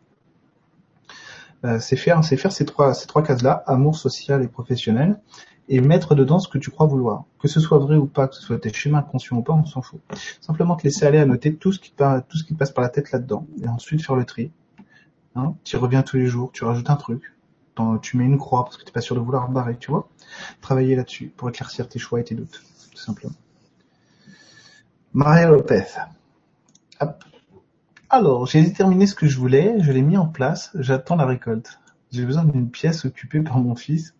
[1.65, 5.19] Euh, c'est faire, c'est faire ces trois, ces trois cases-là, amour, social et professionnel,
[5.69, 7.25] et mettre dedans ce que tu crois vouloir.
[7.39, 9.65] Que ce soit vrai ou pas, que ce soit tes schémas inconscients ou pas, on
[9.65, 9.99] s'en fout.
[10.39, 13.47] Simplement te laisser aller à noter tout ce qui, tout passe par la tête là-dedans,
[13.61, 14.51] et ensuite faire le tri.
[15.35, 17.33] Hein tu reviens tous les jours, tu rajoutes un truc,
[18.01, 20.09] tu mets une croix parce que t'es pas sûr de vouloir barrer, tu vois.
[20.61, 22.61] Travailler là-dessus pour éclaircir tes choix et tes doutes,
[22.91, 23.35] tout simplement.
[25.13, 25.85] Maria Lopez.
[28.09, 31.79] Alors, j'ai déterminé ce que je voulais, je l'ai mis en place, j'attends la récolte.
[32.11, 34.15] J'ai besoin d'une pièce occupée par mon fils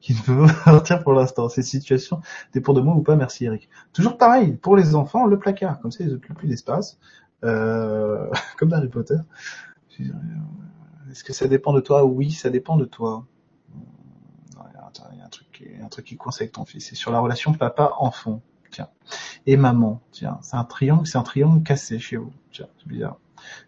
[0.00, 1.48] qui ne peut pas partir pour l'instant.
[1.48, 2.20] Ces situations
[2.54, 3.68] dépendent de moi ou pas, merci Eric.
[3.92, 6.98] Toujours pareil, pour les enfants, le placard, comme ça ils occupent plus d'espace,
[7.44, 9.16] euh, comme dans Harry Potter.
[11.10, 12.04] Est-ce que ça dépend de toi?
[12.04, 13.26] Oui, ça dépend de toi.
[14.56, 16.40] Non, Il y a un- il y a un truc, qui- un truc qui coince
[16.40, 16.88] avec ton fils.
[16.88, 18.42] C'est sur la relation papa-enfant.
[19.46, 20.00] Et maman.
[20.10, 20.38] Tiens.
[20.42, 22.32] C'est un triangle, c'est un cassé chez vous.
[22.52, 23.18] Tiens, c'est bizarre.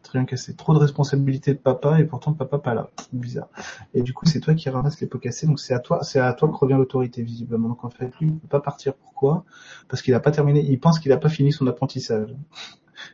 [0.03, 0.55] Triangle cassé.
[0.55, 2.89] Trop de responsabilités de papa et pourtant papa pas là.
[3.13, 3.49] Bizarre.
[3.95, 5.47] Et du coup, c'est toi qui ramasses les pots cassés.
[5.47, 7.69] Donc c'est à toi, c'est à toi que revient l'autorité visiblement.
[7.69, 8.95] Donc en fait, lui, il peut pas partir.
[8.95, 9.45] Pourquoi?
[9.89, 10.61] Parce qu'il a pas terminé.
[10.61, 12.35] Il pense qu'il a pas fini son apprentissage.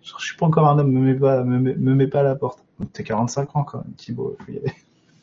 [0.02, 0.92] Je suis pas encore un homme.
[0.92, 2.64] Me mets pas, me, mets- me mets pas à la porte.
[2.92, 4.36] T'as 45 ans quand même, Thibaut.
[4.44, 4.72] Faut y aller.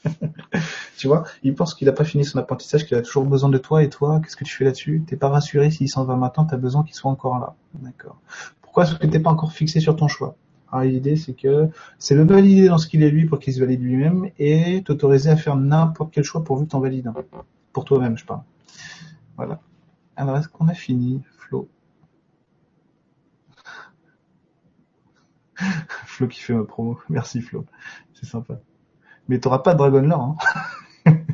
[0.97, 3.57] tu vois, il pense qu'il a pas fini son apprentissage, qu'il a toujours besoin de
[3.57, 5.03] toi, et toi, qu'est-ce que tu fais là-dessus?
[5.05, 7.55] T'es pas rassuré s'il s'en va maintenant, t'as besoin qu'il soit encore là.
[7.75, 8.17] D'accord.
[8.61, 8.83] Pourquoi?
[8.83, 10.35] Est-ce que t'es pas encore fixé sur ton choix
[10.71, 13.59] Alors l'idée, c'est que c'est le valider dans ce qu'il est lui pour qu'il se
[13.59, 17.11] valide lui-même, et t'autoriser à faire n'importe quel choix pourvu que t'en valides.
[17.73, 18.41] Pour toi-même, je parle.
[19.37, 19.59] Voilà.
[20.15, 21.69] Alors, est-ce qu'on a fini, Flo
[26.05, 26.99] Flo qui fait ma promo.
[27.09, 27.65] Merci Flo.
[28.13, 28.59] C'est sympa.
[29.29, 30.35] Mais t'auras pas de Dragon Lore,
[31.05, 31.15] hein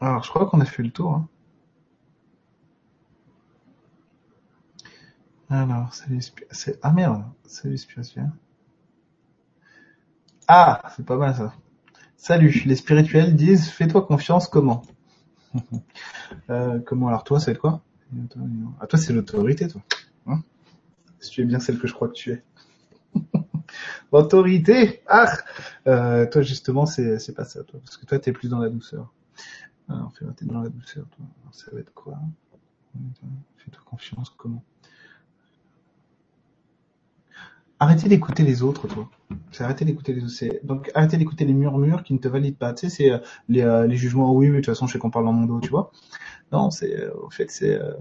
[0.00, 1.14] Alors, je crois qu'on a fait le tour.
[1.14, 1.28] Hein.
[5.48, 8.30] Alors, c'est ah merde, salut Spirituel.
[10.46, 11.54] Ah, c'est pas mal ça.
[12.16, 14.82] Salut, les spirituels disent fais-toi confiance comment?
[16.50, 17.80] Euh, Comment alors toi, c'est quoi?
[18.80, 19.82] Ah toi, c'est l'autorité, toi.
[20.26, 20.42] Hein
[21.20, 22.42] si tu es bien celle que je crois que tu es.
[24.14, 25.26] Autorité Ah
[25.88, 27.80] euh, Toi, justement, c'est c'est pas ça, toi.
[27.84, 29.12] Parce que toi, t'es plus dans la douceur.
[29.88, 31.26] Alors, fais t'es dans la douceur, toi.
[31.42, 32.16] Alors, ça va être quoi?
[33.56, 34.62] Fais-toi confiance, comment?
[37.80, 39.10] Arrêtez d'écouter les autres, toi.
[39.50, 40.64] C'est arrêter d'écouter les autres.
[40.64, 42.72] Donc, arrêtez d'écouter les murmures qui ne te valident pas.
[42.72, 43.18] Tu sais, c'est euh,
[43.48, 44.32] les, euh, les jugements.
[44.32, 45.90] Oui, mais de toute façon, je sais qu'on parle dans mon dos, tu vois.
[46.52, 47.94] Non, c'est, euh, au fait, c'est, euh,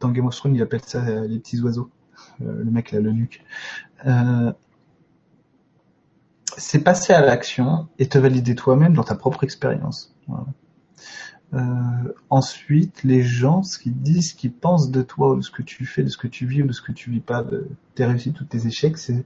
[0.00, 1.90] dans Game of Thrones, il appelle ça euh, les petits oiseaux.
[2.40, 3.44] Euh, le mec, là, le nuque.
[4.06, 4.52] Euh,
[6.56, 10.14] c'est passer à l'action et te valider toi-même dans ta propre expérience.
[10.26, 10.46] Voilà.
[11.52, 15.50] Euh, ensuite, les gens, ce qu'ils disent, ce qu'ils pensent de toi, ou de ce
[15.50, 17.42] que tu fais, de ce que tu vis ou de ce que tu vis pas,
[17.42, 19.24] de tes réussites ou tes échecs, c'est,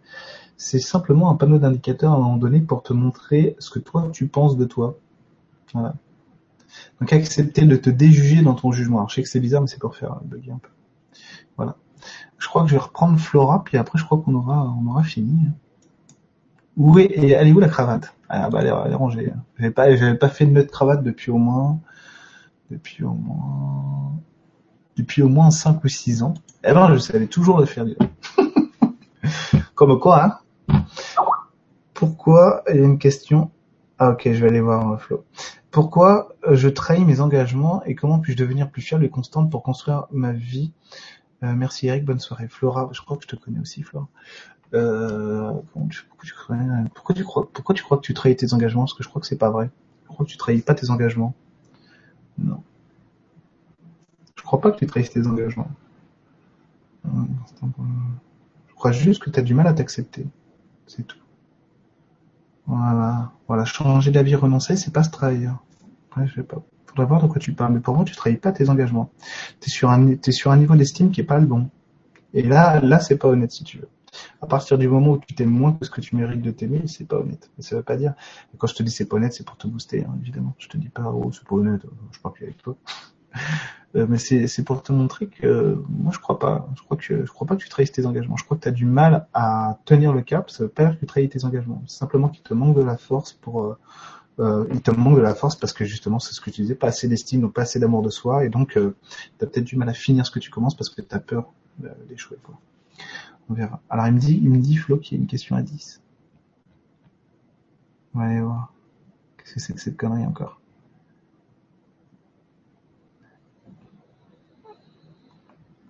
[0.57, 4.27] simplement un panneau d'indicateur à un moment donné pour te montrer ce que toi tu
[4.27, 4.99] penses de toi.
[5.75, 5.95] Voilà.
[7.01, 8.99] Donc accepter de te déjuger dans ton jugement.
[8.99, 10.71] Alors, je sais que c'est bizarre, mais c'est pour faire bugger un peu.
[11.57, 11.77] Voilà.
[12.39, 15.03] Je crois que je vais reprendre Flora, puis après je crois qu'on aura, on aura
[15.03, 15.49] fini.
[16.77, 18.15] Où est, et elle est où la cravate?
[18.29, 19.33] Ah bah elle est, rangée.
[19.59, 19.87] J'avais pas,
[20.17, 21.81] pas fait de nœud cravate depuis au moins,
[22.71, 24.13] depuis au moins,
[24.97, 26.35] depuis au moins 5 ou 6 ans.
[26.65, 27.85] Eh ben je savais toujours le faire.
[29.75, 30.85] Comme quoi, hein?
[31.93, 33.51] Pourquoi Il y a une question?
[33.99, 35.25] Ah ok, je vais aller voir euh, Flo.
[35.71, 39.63] Pourquoi euh, je trahis mes engagements et comment puis-je devenir plus fiable et constante pour
[39.63, 40.73] construire ma vie?
[41.45, 42.49] Euh, Merci Eric, bonne soirée.
[42.49, 44.09] Flora, je crois que je te connais aussi, Flora.
[44.75, 45.89] Euh, pourquoi,
[46.25, 46.57] tu crois,
[46.95, 48.83] pourquoi tu crois pourquoi tu crois que tu trahis tes engagements?
[48.83, 49.71] Parce que je crois que c'est pas vrai.
[50.05, 51.35] Je crois que tu trahis pas tes engagements.
[52.39, 52.63] Non.
[54.37, 55.71] Je crois pas que tu trahisses tes engagements.
[57.05, 60.27] Je crois juste que tu as du mal à t'accepter.
[60.87, 61.19] C'est tout.
[62.67, 63.33] Voilà.
[63.47, 63.65] Voilà.
[63.65, 65.59] Changer d'avis, renoncer, c'est pas se trahir.
[66.17, 66.63] Ouais, je sais pas.
[66.87, 67.73] Faudrait voir de quoi tu parles.
[67.75, 69.11] Mais pour moi, tu trahis pas tes engagements.
[69.61, 71.69] T'es sur un, t'es sur un niveau d'estime qui est pas le bon.
[72.33, 73.89] Et là, là, c'est pas honnête si tu veux.
[74.43, 76.83] À partir du moment où tu t'aimes moins que ce que tu mérites de t'aimer,
[76.87, 77.51] c'est pas honnête.
[77.57, 78.15] Mais ça veut pas dire.
[78.59, 80.55] Quand je te dis c'est pas honnête, c'est pour te booster, hein, évidemment.
[80.59, 82.77] Je te dis pas, oh, c'est pas honnête, euh, je parle plus avec toi.
[83.97, 86.69] Euh, mais c'est, pour te montrer que euh, moi je crois pas.
[86.77, 88.37] Je crois que je crois pas que tu trahisses tes engagements.
[88.37, 90.51] Je crois que tu as du mal à tenir le cap.
[90.51, 91.81] Ça veut pas dire que tu trahis tes engagements.
[91.87, 93.77] C'est simplement qu'il te manque de la force pour.
[94.39, 96.89] Il te manque de la force parce que justement c'est ce que tu disais, pas
[96.89, 98.97] assez d'estime, donc pas assez d'amour de soi, et donc euh,
[99.39, 101.21] tu as peut-être du mal à finir ce que tu commences parce que tu as
[101.21, 101.53] peur
[102.09, 102.37] d'échouer.
[103.49, 103.81] On verra.
[103.91, 106.03] Alors il me dit, il me dit Flo qu'il y a une question à 10.
[108.15, 108.73] On va aller voir.
[109.37, 110.61] Qu'est-ce que c'est que cette connerie encore?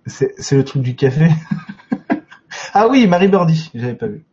[0.07, 1.29] C'est le truc du café?
[2.77, 4.25] Ah oui, Marie Birdie, j'avais pas vu.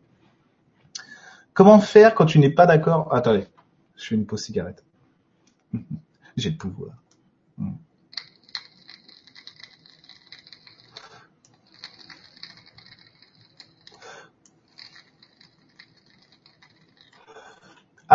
[1.53, 3.13] Comment faire quand tu n'es pas d'accord?
[3.13, 3.47] Attendez,
[3.95, 4.83] je fais une pause cigarette.
[6.35, 6.97] J'ai le pouvoir.
[7.57, 7.75] Hmm.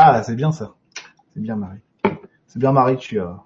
[0.00, 0.76] Ah, c'est bien ça.
[1.34, 1.80] C'est bien Marie.
[2.46, 3.42] C'est bien Marie, tu as,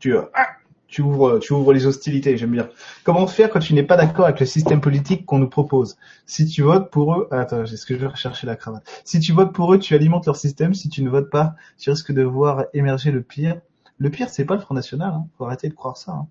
[0.00, 0.48] tu as, ah,
[0.86, 2.36] tu ouvres, les hostilités.
[2.36, 2.68] J'aime bien.
[3.04, 5.96] Comment faire quand tu n'es pas d'accord avec le système politique qu'on nous propose?
[6.26, 8.84] Si tu votes pour eux, ah, attends, est-ce que je vais rechercher la cravate?
[9.06, 10.74] Si tu votes pour eux, tu alimentes leur système.
[10.74, 13.58] Si tu ne votes pas, tu risques de voir émerger le pire.
[13.96, 15.14] Le pire, c'est pas le Front National.
[15.14, 15.26] Hein.
[15.38, 16.12] Faut arrêter de croire ça.
[16.12, 16.26] Hein.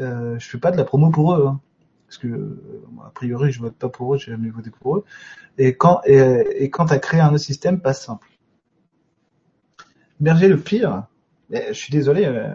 [0.00, 1.46] Euh, je fais pas de la promo pour eux.
[1.46, 1.60] Hein.
[2.08, 2.62] Parce que, euh,
[3.06, 5.04] a priori, je vote pas pour eux, j'ai jamais voté pour eux.
[5.56, 8.28] Et quand, et, et quand t'as créé un autre système, pas simple.
[10.20, 11.04] Berger, le pire,
[11.50, 12.54] je suis désolé, euh,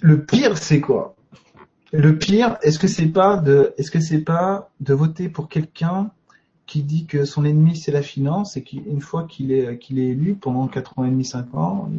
[0.00, 1.14] le pire, c'est quoi?
[1.92, 6.10] Le pire, est-ce que c'est pas de, est-ce que c'est pas de voter pour quelqu'un
[6.66, 10.08] qui dit que son ennemi c'est la finance et qu'une fois qu'il est qu'il est
[10.08, 11.90] élu pendant quatre ans et demi, cinq ans,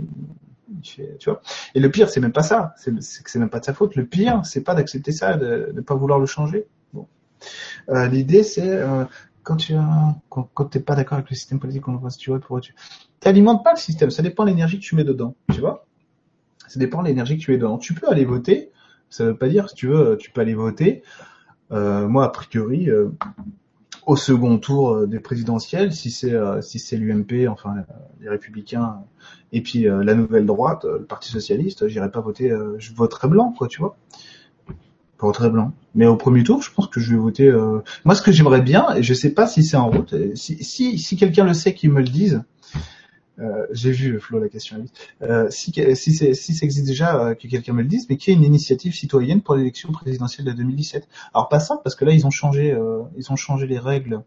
[0.81, 1.41] tu vois?
[1.75, 2.73] Et le pire, c'est même pas ça.
[2.77, 3.95] C'est que c'est même pas de sa faute.
[3.95, 6.65] Le pire, c'est pas d'accepter ça, de ne pas vouloir le changer.
[6.93, 7.07] Bon.
[7.89, 9.05] Euh, L'idée, c'est euh,
[9.43, 9.73] quand tu
[10.29, 12.73] quand, pas d'accord avec le système politique, on si tu votes pour tu
[13.19, 14.09] t'alimentes pas le système.
[14.09, 15.35] Ça dépend de l'énergie que tu mets dedans.
[15.51, 15.85] Tu vois.
[16.67, 17.77] Ça dépend de l'énergie que tu mets dedans.
[17.77, 18.71] Tu peux aller voter.
[19.09, 21.03] Ça veut pas dire si tu veux, tu peux aller voter.
[21.71, 23.09] Euh, moi, a priori, euh,
[24.05, 28.29] au second tour euh, des présidentielles, si c'est euh, si c'est l'UMP, enfin euh, les
[28.29, 29.03] Républicains,
[29.51, 33.53] et puis euh, la Nouvelle Droite, le Parti Socialiste, j'irai pas voter, je voterai blanc,
[33.57, 33.97] quoi, tu vois.
[35.23, 35.71] Voterai blanc.
[35.95, 37.47] Mais au premier tour, je pense que je vais voter.
[37.47, 40.63] euh, Moi, ce que j'aimerais bien, et je sais pas si c'est en route, si
[40.63, 42.43] si, si quelqu'un le sait, qu'il me le dise.
[43.39, 44.83] Euh, J'ai vu Flo la question.
[45.23, 48.39] Euh, si si, ça existe déjà, que quelqu'un me le dise, mais qu'il y ait
[48.39, 51.07] une initiative citoyenne pour l'élection présidentielle de 2017.
[51.33, 52.77] Alors pas simple parce que là ils ont changé,
[53.17, 54.21] ils ont changé les règles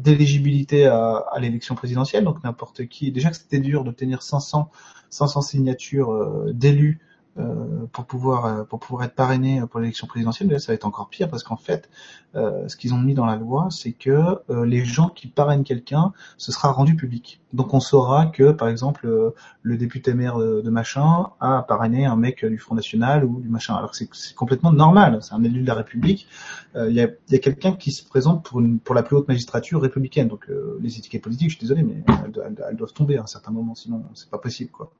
[0.00, 2.24] d'éligibilité à, à l'élection présidentielle.
[2.24, 4.70] Donc n'importe qui, déjà que c'était dur d'obtenir 500
[5.10, 7.00] 500 signatures d'élus
[7.38, 10.74] euh, pour pouvoir euh, pour pouvoir être parrainé pour l'élection présidentielle, mais là ça va
[10.74, 11.88] être encore pire parce qu'en fait,
[12.34, 14.10] euh, ce qu'ils ont mis dans la loi, c'est que
[14.50, 17.40] euh, les gens qui parrainent quelqu'un, ce sera rendu public.
[17.52, 19.30] Donc on saura que par exemple euh,
[19.62, 23.74] le député maire de, machin a parrainé un mec du Front National ou du machin.
[23.76, 26.26] Alors c'est complètement normal, c'est un élu de la République.
[26.74, 29.28] Il y a, y a quelqu'un qui se présente pour une pour la plus haute
[29.28, 30.28] magistrature républicaine.
[30.28, 30.48] Donc
[30.80, 33.74] les étiquettes politiques, je suis désolé, mais elles- elles doivent tomber à un certain moment,
[33.74, 34.90] sinon c'est pas possible quoi.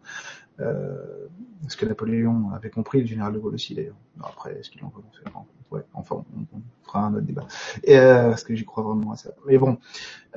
[0.61, 0.97] Euh,
[1.69, 3.97] ce que Napoléon avait compris, le général de Gaulle aussi d'ailleurs.
[4.23, 5.47] Après, est-ce qu'ils l'ont vraiment.
[5.71, 7.47] Ouais, enfin, on, fera un autre débat.
[7.85, 9.31] Et, euh, parce que j'y crois vraiment à ça.
[9.47, 9.79] Mais bon,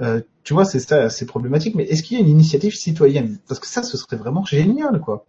[0.01, 1.75] euh, tu vois, c'est ça, c'est problématique.
[1.75, 3.39] Mais est-ce qu'il y a une initiative citoyenne?
[3.47, 5.25] Parce que ça, ce serait vraiment génial, quoi.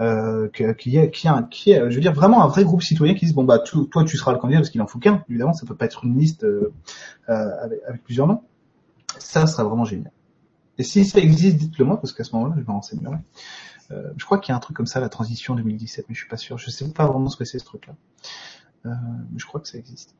[0.00, 3.14] Euh, qu'il y ait, qu'il y ait, je veux dire, vraiment un vrai groupe citoyen
[3.14, 5.24] qui dise bon bah toi tu seras le candidat parce qu'il en faut qu'un.
[5.28, 6.72] Évidemment, ça peut pas être une liste euh,
[7.28, 8.40] euh, avec, avec plusieurs noms.
[9.18, 10.12] Ça serait vraiment génial.
[10.78, 13.16] Et si ça existe, dites-le moi parce qu'à ce moment-là, je me renseignerai.
[13.90, 16.20] Euh, je crois qu'il y a un truc comme ça, la transition 2017, mais je
[16.20, 16.58] suis pas sûr.
[16.58, 17.94] Je sais pas vraiment ce que c'est ce truc-là.
[18.86, 18.90] Euh,
[19.36, 20.14] je crois que ça existe.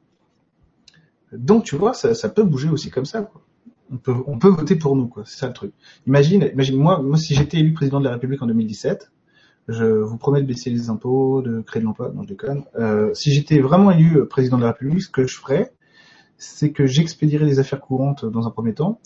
[1.32, 3.30] Donc tu vois, ça, peut bouger aussi comme ça.
[3.90, 3.96] On
[4.38, 5.12] peut, voter pour nous.
[5.24, 5.72] C'est ça le truc.
[6.06, 9.10] Imagine, imagine moi, moi si j'étais élu président de la République en 2017,
[9.68, 12.10] je vous promets de baisser les impôts, de créer de l'emploi.
[12.14, 12.64] Non, je déconne.
[12.76, 15.72] Euh, si j'étais vraiment élu président de la République, ce que je ferais,
[16.38, 19.00] c'est que j'expédierai les affaires courantes dans un premier temps,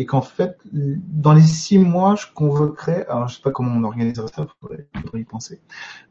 [0.00, 3.84] et qu'en fait, dans les six mois, je convoquerai, alors je sais pas comment on
[3.84, 5.60] organiserait ça, faudrait, faudrait y penser.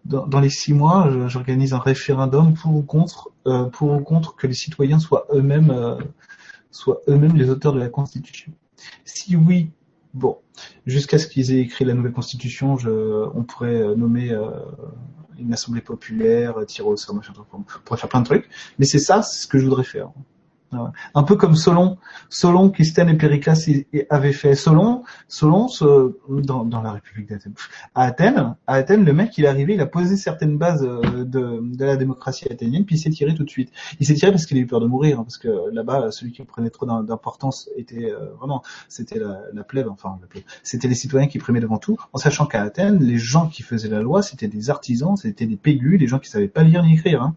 [0.05, 4.45] Dans, les six mois, j'organise un référendum pour ou contre, euh, pour ou contre que
[4.45, 5.95] les citoyens soient eux-mêmes, euh,
[6.69, 8.51] soient eux-mêmes les auteurs de la Constitution.
[9.05, 9.71] Si oui,
[10.13, 10.37] bon,
[10.85, 12.77] jusqu'à ce qu'ils aient écrit la nouvelle Constitution,
[13.33, 14.39] on pourrait euh, nommer
[15.39, 18.49] une assemblée populaire, tirer au sort, machin, on pourrait faire plein de trucs.
[18.77, 20.11] Mais c'est ça, c'est ce que je voudrais faire.
[20.71, 21.97] Un peu comme Solon,
[22.29, 24.55] Solon, Christiane et y avaient fait.
[24.55, 27.53] Solon, Solon, ce- dans, dans la République d'Athènes,
[27.95, 31.23] à Athènes, à Athènes, le mec, il est arrivé, il a posé certaines bases euh,
[31.25, 33.71] de, la démocratie athénienne, puis il s'est tiré tout de suite.
[33.99, 36.31] Il s'est tiré parce qu'il a eu peur de mourir, hein, parce que là-bas, celui
[36.31, 40.17] qui prenait trop d'im- d'importance était euh, vraiment, c'était la, la plèbe, enfin.
[40.63, 43.89] C'était les citoyens qui primaient devant tout, en sachant qu'à Athènes, les gens qui faisaient
[43.89, 46.93] la loi, c'était des artisans, c'était des pégus, des gens qui savaient pas lire ni
[46.93, 47.21] écrire.
[47.23, 47.35] Hein.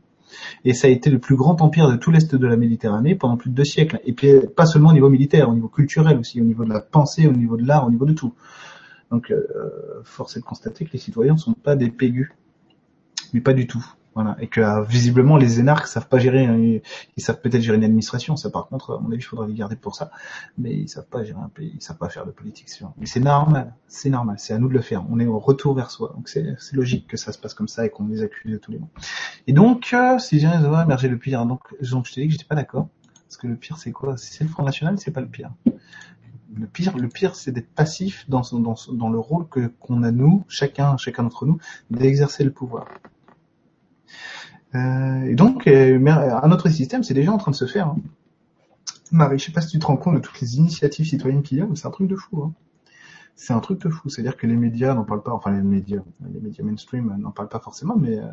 [0.65, 3.37] Et ça a été le plus grand empire de tout l'est de la Méditerranée pendant
[3.37, 4.01] plus de deux siècles.
[4.05, 6.81] Et puis pas seulement au niveau militaire, au niveau culturel aussi, au niveau de la
[6.81, 8.33] pensée, au niveau de l'art, au niveau de tout.
[9.11, 9.43] Donc euh,
[10.05, 12.31] force est de constater que les citoyens ne sont pas des pégus,
[13.33, 13.85] mais pas du tout.
[14.15, 14.37] Voilà.
[14.41, 16.81] Et que euh, visiblement les énarques savent pas gérer, hein,
[17.17, 19.55] ils, savent peut-être gérer une administration, ça par contre, à mon avis, il faudra les
[19.55, 20.11] garder pour ça,
[20.59, 22.69] mais ils savent pas gérer un pays, ils savent pas faire de politique.
[22.99, 25.05] Mais c'est normal, c'est normal, c'est à nous de le faire.
[25.11, 27.87] On est au retour vers soi, donc c'est logique que ça se passe comme ça
[27.87, 28.91] et qu'on les accuse de tous les mots.
[29.47, 32.45] Et donc, euh, si va émerger le pire, donc, donc je t'ai dit que j'étais
[32.45, 32.89] pas d'accord,
[33.25, 34.19] parce que le pire c'est quoi?
[34.19, 35.53] Si c'est le Front National, c'est pas le pire.
[36.55, 40.45] Le pire, le pire, c'est d'être passif dans, dans le rôle que qu'on a nous,
[40.49, 41.57] chacun, chacun d'entre nous,
[41.91, 42.89] d'exercer le pouvoir.
[44.74, 47.89] Euh, et donc, euh, mais un autre système, c'est déjà en train de se faire.
[47.89, 47.97] hein.
[49.11, 51.59] Marie, je sais pas si tu te rends compte de toutes les initiatives citoyennes qu'il
[51.59, 52.43] y a, mais c'est un truc de fou.
[52.43, 52.55] Hein.
[53.36, 54.09] C'est un truc de fou.
[54.09, 57.49] C'est-à-dire que les médias n'en parlent pas, enfin les médias, les médias mainstream n'en parlent
[57.49, 58.24] pas forcément, mais euh,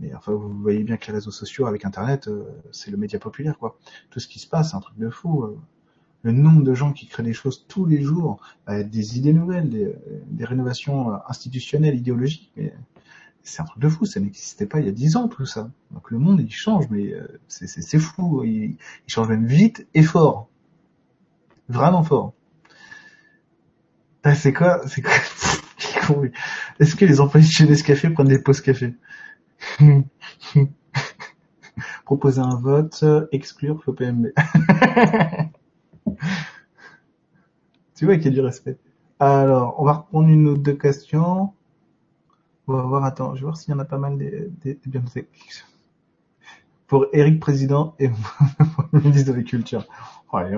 [0.00, 3.18] mais enfin, vous voyez bien que les réseaux sociaux avec Internet, euh, c'est le média
[3.18, 3.78] populaire, quoi.
[4.10, 5.44] Tout ce qui se passe, c'est un truc de fou.
[5.44, 5.58] euh.
[6.22, 9.70] Le nombre de gens qui créent des choses tous les jours, euh, des idées nouvelles,
[9.70, 12.52] des, rénovations euh, institutionnelles, idéologiques,
[13.42, 14.06] c'est un truc de fou.
[14.06, 15.70] Ça n'existait pas il y a dix ans, tout ça.
[15.90, 18.44] Donc le monde, il change, mais euh, c'est fou.
[18.44, 18.76] Il,
[19.06, 20.48] change même vite et fort.
[21.68, 22.34] Vraiment fort.
[24.22, 25.12] Ah, c'est quoi C'est quoi.
[26.80, 28.94] Est-ce que les employés de chez Nescafé prennent des pauses café
[32.04, 34.28] Proposer un vote, euh, exclure faux PMB.
[37.94, 38.78] tu vois qu'il y a du respect.
[39.20, 41.52] Alors, on va reprendre une ou deux questions.
[42.70, 44.78] On va voir, attends, je vais voir s'il y en a pas mal des, des,
[44.86, 45.00] des.
[46.86, 48.10] Pour Eric Président et
[48.92, 49.84] ministre de l'Agriculture.
[50.32, 50.56] Oh, allez,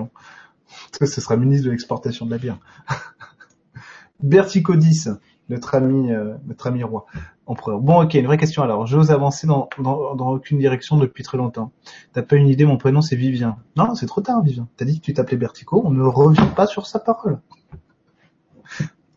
[1.00, 2.58] ce sera ministre de l'exportation de la bière.
[4.22, 5.08] Bertico 10,
[5.48, 7.06] notre ami, euh, notre ami roi,
[7.46, 7.80] empereur.
[7.80, 8.86] Bon, ok, une vraie question alors.
[8.86, 11.72] J'ose avancer dans, dans, aucune direction depuis très longtemps.
[12.12, 13.56] T'as pas une idée, mon prénom c'est Vivien.
[13.76, 14.68] Non, c'est trop tard, Vivien.
[14.76, 17.40] T'as dit que tu t'appelais Bertico, on ne revient pas sur sa parole.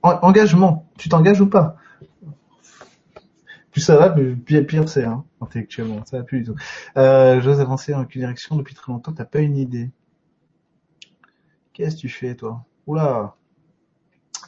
[0.01, 1.75] En- engagement, tu t'engages ou pas?
[3.75, 6.05] Plus ça va, plus pire, c'est, hein, intellectuellement.
[6.05, 6.55] Ça va plus du tout.
[6.95, 9.91] Euh, J'ose avancer dans aucune direction depuis très longtemps, t'as pas une idée?
[11.73, 12.63] Qu'est-ce que tu fais, toi?
[12.87, 13.35] Oula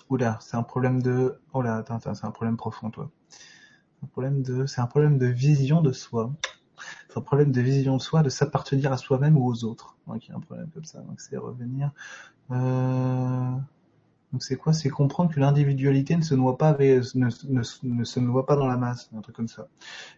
[0.09, 1.41] Oula, c'est un problème de...
[1.51, 3.11] Oh là, attends, attends, c'est un problème profond, toi.
[4.01, 4.65] Un problème de...
[4.65, 6.31] C'est un problème de vision de soi.
[7.09, 9.97] C'est un problème de vision de soi, de s'appartenir à soi-même ou aux autres.
[10.07, 11.01] Donc, il y a un problème comme ça.
[11.01, 11.91] Donc, c'est revenir...
[12.51, 13.51] Euh...
[14.33, 14.73] Donc, c'est quoi?
[14.73, 19.67] C'est comprendre que l'individualité ne se noie pas dans la masse, un truc comme ça.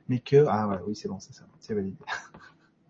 [0.08, 0.46] Mais que...
[0.48, 1.44] Ah ouais, oui, c'est bon, c'est ça.
[1.60, 1.98] C'est validé.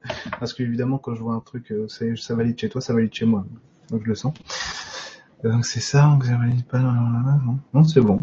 [0.39, 3.13] Parce que, évidemment, quand je vois un truc, euh, ça valide chez toi, ça valide
[3.13, 3.45] chez moi.
[3.89, 4.33] Donc, je le sens.
[5.45, 7.41] Euh, Donc c'est ça, donc ça valide pas dans la main,
[7.73, 8.19] non, c'est bon.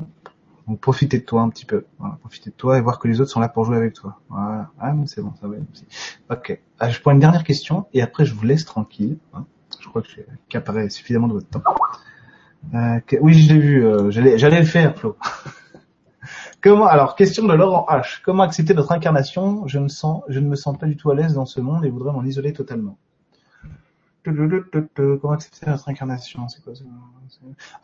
[0.67, 3.21] Donc profitez de toi un petit peu, voilà, profitez de toi et voir que les
[3.21, 4.21] autres sont là pour jouer avec toi.
[4.29, 5.87] Voilà, ah c'est bon, ça va aussi.
[6.29, 9.17] Ok, ah, je prends une dernière question et après je vous laisse tranquille.
[9.33, 9.47] hein.
[9.81, 11.63] Je crois que j'ai accaparé suffisamment de votre temps.
[12.75, 15.17] Euh, oui, je l'ai vu, euh, j'allais le faire, Flo.
[16.63, 18.21] Comment alors question de Laurent H.
[18.25, 19.67] Comment accepter notre incarnation?
[19.69, 22.25] Je ne me sens pas du tout à l'aise dans ce monde et voudrais m'en
[22.25, 22.99] isoler totalement.
[24.25, 26.47] Comment accepter notre incarnation?
[26.65, 26.73] Quoi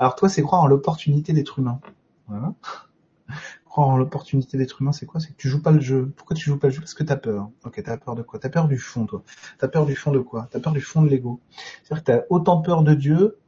[0.00, 1.80] Alors toi, c'est croire en l'opportunité d'être humain.
[3.64, 5.20] Croire en l'opportunité d'être humain, c'est quoi?
[5.20, 6.12] C'est que tu joues pas le jeu.
[6.16, 6.80] Pourquoi tu joues pas le jeu?
[6.80, 7.48] Parce que t'as peur.
[7.64, 8.38] Ok, t'as peur de quoi?
[8.38, 9.22] T'as peur du fond, toi.
[9.58, 10.48] T'as peur du fond de quoi?
[10.50, 11.40] T'as peur du fond de l'ego.
[11.82, 13.38] C'est-à-dire que t'as autant peur de Dieu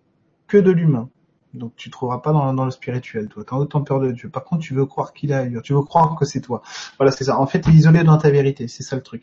[0.47, 1.11] que de l'humain.
[1.55, 3.45] Donc tu trouveras pas dans, dans le spirituel, toi.
[3.47, 4.29] T'as autant peur de Dieu.
[4.29, 5.63] Par contre, tu veux croire qu'il est ailleurs.
[5.63, 6.63] Tu veux croire que c'est toi.
[6.99, 7.39] Voilà, c'est ça.
[7.39, 8.69] En fait, t'es isolé dans ta vérité.
[8.69, 9.23] C'est ça le truc.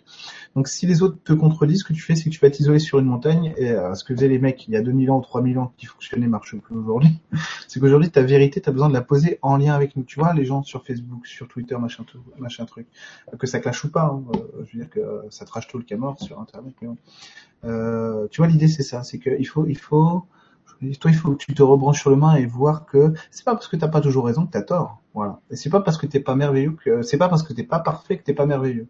[0.56, 2.80] Donc si les autres te contredisent, ce que tu fais, c'est que tu vas t'isoler
[2.80, 3.54] sur une montagne.
[3.58, 5.74] Et euh, ce que faisaient les mecs il y a 2000 ans ou 3000 ans
[5.78, 7.20] qui fonctionnaient marche plus aujourd'hui.
[7.68, 10.04] C'est qu'aujourd'hui, ta vérité, t'as besoin de la poser en lien avec nous.
[10.04, 12.88] Tu vois, les gens sur Facebook, sur Twitter, machin, tout, machin truc.
[13.40, 14.04] Que ça clash ou pas.
[14.04, 14.24] hein.
[14.36, 16.74] Euh, je veux dire que euh, ça trash tout le cas mort sur Internet.
[16.82, 16.90] mais.
[17.64, 20.26] Euh, tu vois, l'idée c'est ça, c'est qu'il faut, il faut,
[21.00, 23.54] toi, il faut que tu te rebranches sur le main et voir que c'est pas
[23.54, 25.02] parce que t'as pas toujours raison que t'as tort.
[25.14, 25.40] Voilà.
[25.50, 27.80] Et c'est pas parce que t'es pas merveilleux que, c'est pas parce que t'es pas
[27.80, 28.88] parfait que t'es pas merveilleux.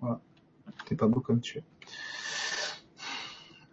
[0.00, 0.20] Voilà.
[0.86, 1.64] T'es pas beau comme tu es.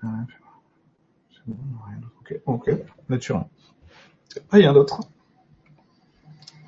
[0.01, 1.57] Bon,
[1.87, 1.99] rien.
[2.19, 2.71] Ok, ok,
[3.09, 3.45] naturel.
[4.51, 5.01] Rien d'autre.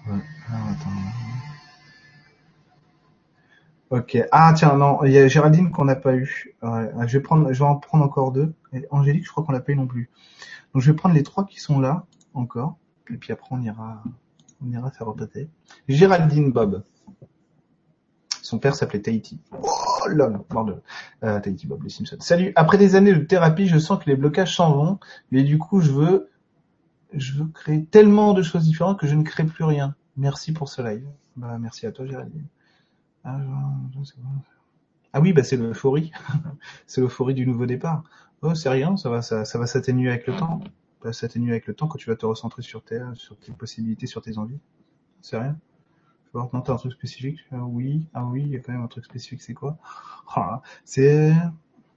[0.08, 0.22] Ouais.
[0.50, 0.90] Alors, attends.
[3.92, 4.18] Ok.
[4.32, 6.56] Ah tiens, non, il y a Géraldine qu'on n'a pas eu.
[6.62, 8.54] Ouais, je vais prendre, je vais en prendre encore deux.
[8.90, 10.10] Angélique, je crois qu'on l'a pas eu non plus.
[10.74, 12.78] Donc je vais prendre les trois qui sont là encore,
[13.10, 14.04] et puis après on ira,
[14.64, 15.50] on ira faire repeter.
[15.88, 16.84] Géraldine Bob.
[18.42, 19.40] Son père s'appelait Tahiti.
[19.52, 20.82] Oh l'homme, bordel.
[21.24, 22.18] Euh, Tahiti Bob, les Simpsons.
[22.20, 22.52] Salut.
[22.56, 25.00] Après des années de thérapie, je sens que les blocages s'en vont,
[25.32, 26.30] mais du coup je veux,
[27.14, 29.96] je veux créer tellement de choses différentes que je ne crée plus rien.
[30.18, 31.08] Merci pour ce live.
[31.36, 32.46] Bah merci à toi Géraldine.
[33.24, 33.38] Ah.
[35.14, 36.12] Ah oui, bah c'est l'euphorie.
[36.88, 38.04] c'est l'euphorie du nouveau départ.
[38.42, 40.62] Oh, c'est rien, ça va, ça, ça va s'atténuer avec le temps.
[41.02, 43.52] Ça va s'atténuer avec le temps quand tu vas te recentrer sur tes, sur tes
[43.52, 44.60] possibilités, sur tes envies.
[45.22, 45.58] C'est rien.
[46.28, 47.40] Je vois, non, t'as un truc spécifique.
[47.52, 49.42] Ah oui, ah oui, il y a quand même un truc spécifique.
[49.42, 49.78] C'est quoi?
[50.36, 51.34] Ah, C'est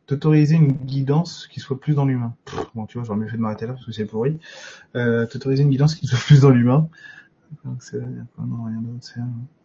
[0.07, 2.35] t'autoriser une guidance qui soit plus dans l'humain.
[2.75, 4.39] Bon, tu vois, j'aurais mieux fait de m'arrêter là parce que c'est pourri.
[4.97, 6.89] Euh, t'autoriser une guidance qui soit plus dans l'humain.
[7.65, 8.99] Donc c'est, non, rien d'autre.
[9.05, 9.21] c'est-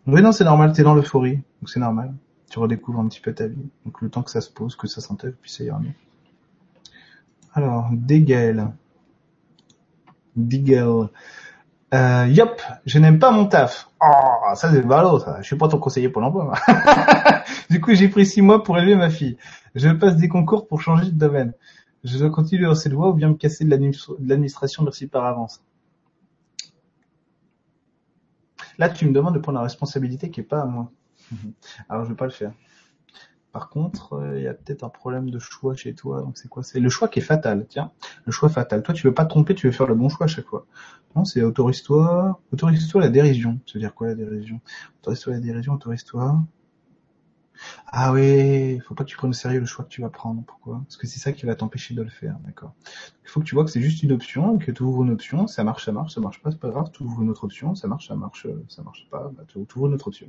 [0.08, 0.74] Oui, non, c'est normal.
[0.74, 2.14] T'es dans l'euphorie, donc c'est normal.
[2.50, 3.70] Tu redécouvres un petit peu ta vie.
[3.86, 5.94] Donc le temps que ça se pose, que ça s'intègre, puis ça ira mieux.
[7.54, 8.68] Alors, Degel.
[10.36, 11.10] Digel.
[11.92, 13.90] Euh, yop, je n'aime pas mon taf.
[14.02, 15.38] Oh, ça c'est ballot, ça.
[15.42, 16.54] Je suis pas ton conseiller pour l'emploi.
[17.70, 19.38] du coup, j'ai pris six mois pour élever ma fille.
[19.74, 21.54] Je passe des concours pour changer de domaine.
[22.04, 25.62] Je dois continuer dans cette voie ou bien me casser de l'administration, merci par avance.
[28.78, 30.92] Là, tu me demandes de prendre la responsabilité qui est pas à moi.
[31.89, 32.53] Alors, je vais pas le faire.
[33.51, 36.22] Par contre, euh, il y a peut-être un problème de choix chez toi.
[36.22, 36.61] Donc, c'est quoi?
[36.61, 37.65] C'est le choix qui est fatal.
[37.68, 37.91] Tiens,
[38.26, 38.84] le choix fatal.
[38.84, 40.68] Toi, tu veux pas te tromper, tu veux faire le bon choix à chaque fois.
[41.15, 43.60] Non, c'est autorise-toi, autorise-toi la dérision.
[43.65, 44.61] Ça veut dire quoi la dérision?
[45.01, 46.39] Autorise-toi la dérision, autorise-toi.
[47.88, 50.44] Ah oui, faut pas que tu prennes au sérieux le choix que tu vas prendre.
[50.45, 50.81] Pourquoi?
[50.86, 52.73] Parce que c'est ça qui va t'empêcher de le faire, d'accord?
[53.23, 55.48] Il faut que tu vois que c'est juste une option, que tu ouvres une option,
[55.48, 57.76] ça marche, ça marche, ça marche pas, c'est pas grave, tu ouvres une autre option,
[57.76, 60.27] ça marche, ça marche, ça marche pas, bah, tu ouvres une autre option.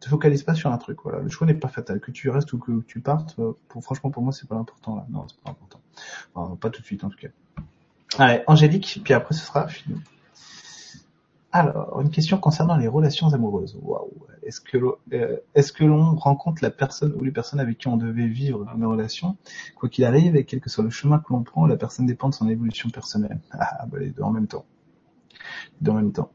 [0.00, 1.20] Te focalise pas sur un truc, voilà.
[1.20, 2.00] Le choix n'est pas fatal.
[2.00, 4.94] Que tu restes ou que tu partes, euh, pour, franchement, pour moi, c'est pas important
[4.94, 5.06] là.
[5.10, 5.80] Non, c'est pas important.
[6.34, 7.28] Enfin, pas tout de suite, en tout cas.
[8.16, 10.00] Allez, Angélique, puis après, ce sera fini.
[11.58, 13.78] Alors, une question concernant les relations amoureuses.
[13.82, 14.12] Waouh.
[14.42, 14.78] Est-ce que
[15.12, 18.64] euh, est-ce que l'on rencontre la personne ou les personnes avec qui on devait vivre
[18.74, 19.36] une relation,
[19.76, 22.28] quoi qu'il arrive, et quel que soit le chemin que l'on prend, la personne dépend
[22.28, 23.40] de son évolution personnelle.
[23.50, 24.64] Ah, bah les deux en même temps.
[25.32, 26.30] Les deux en même temps.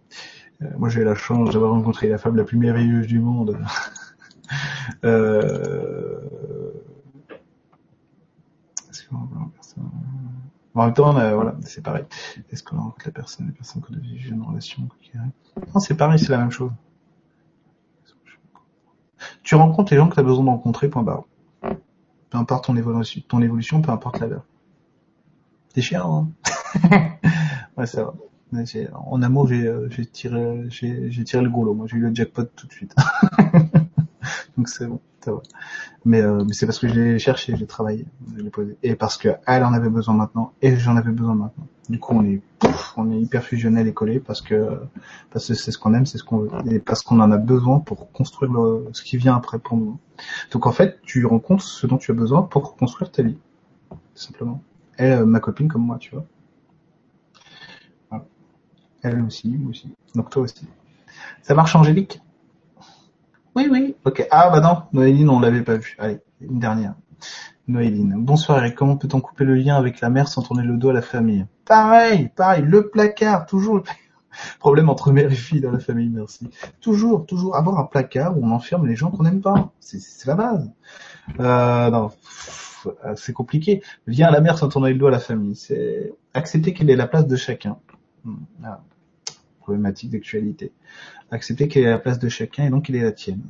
[0.61, 3.57] Euh, moi, j'ai eu la chance d'avoir rencontré la femme la plus merveilleuse du monde.
[5.05, 6.19] euh...
[8.89, 9.05] est-ce
[9.55, 9.89] personne?
[10.75, 12.05] En même temps, euh, voilà, c'est pareil.
[12.51, 14.87] Est-ce qu'on rencontre la personne, les personnes qu'on vivre une relation
[15.73, 16.71] Non, c'est pareil, c'est la même chose.
[19.43, 21.23] Tu rencontres les gens que tu as besoin de rencontrer, point barre.
[21.61, 22.75] Peu importe ton
[23.41, 24.45] évolution, peu importe la leur.
[25.75, 26.27] C'est chiant,
[26.83, 27.17] hein?
[27.77, 27.85] Ouais.
[28.51, 31.73] Mais j'ai- En amour, euh, j'ai tiré, tiré le gros.
[31.73, 32.95] Moi, j'ai eu le jackpot tout de suite.
[34.57, 35.41] Donc c'est bon, va.
[36.05, 38.05] Mais, euh, mais c'est parce que je l'ai cherché, j'ai travaillé,
[38.37, 38.77] je posé.
[38.83, 41.67] Et parce que elle en avait besoin maintenant, et j'en avais besoin maintenant.
[41.89, 44.79] Du coup, on est, pouf, on est hyper fusionnel et collé parce que
[45.31, 47.37] parce que c'est ce qu'on aime, c'est ce qu'on veut, et parce qu'on en a
[47.37, 48.51] besoin pour construire
[48.93, 49.97] ce qui vient après pour nous.
[50.51, 53.37] Donc en fait, tu rencontres ce dont tu as besoin pour construire ta vie,
[54.15, 54.61] simplement.
[54.97, 56.25] Elle, euh, ma copine comme moi, tu vois.
[58.09, 58.25] Voilà.
[59.01, 59.93] Elle aussi, moi aussi.
[60.15, 60.67] Donc toi aussi.
[61.41, 62.21] Ça marche, Angélique
[63.55, 63.95] Oui, oui.
[64.05, 64.27] Ok.
[64.31, 65.95] Ah bah non, Noéline, on l'avait pas vu.
[65.99, 66.95] Allez, une dernière.
[67.67, 68.15] Noéline.
[68.17, 70.93] Bonsoir Eric, comment peut-on couper le lien avec la mère sans tourner le dos à
[70.93, 71.45] la famille?
[71.65, 73.83] Pareil, pareil, le placard, toujours le.
[74.59, 76.49] Problème entre mère et fille dans la famille, merci.
[76.81, 79.71] Toujours, toujours avoir un placard où on enferme les gens qu'on n'aime pas.
[79.79, 80.71] C'est la base.
[81.39, 82.07] Euh,
[83.15, 83.83] c'est compliqué.
[84.07, 86.95] Lien à la mère sans tourner le dos à la famille, c'est accepter quelle est
[86.95, 87.77] la place de chacun.
[88.23, 88.81] Hmm, ah,
[89.59, 90.73] Problématique d'actualité.
[91.33, 93.41] Accepter quelle est la place de chacun et donc quelle est la tienne.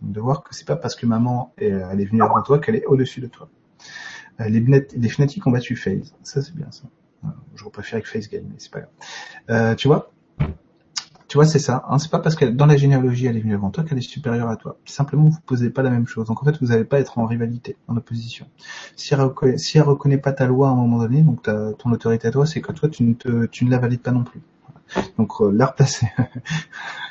[0.00, 2.76] De voir que c'est pas parce que maman est, elle est venue avant toi qu'elle
[2.76, 3.48] est au-dessus de toi.
[4.40, 4.60] Euh, Les,
[4.96, 6.14] les fnatiques ont battu FaZe.
[6.22, 6.84] Ça, c'est bien ça.
[7.56, 8.90] Je préfère avec FaceGame, mais c'est pas grave.
[9.50, 10.12] Euh, tu vois
[11.28, 11.84] tu vois, c'est ça.
[11.88, 14.00] Hein, c'est pas parce que dans la généalogie elle est venue avant toi qu'elle est
[14.00, 14.78] supérieure à toi.
[14.86, 16.26] Simplement, vous posez pas la même chose.
[16.26, 18.46] Donc en fait, vous n'allez pas être en rivalité, en opposition.
[18.96, 22.28] Si elle, reconnaît, reconnaît pas ta loi à un moment donné, donc ta, ton autorité
[22.28, 24.40] à toi, c'est que toi, tu ne, tu ne la valides pas non plus.
[25.18, 26.06] Donc euh, la replacer,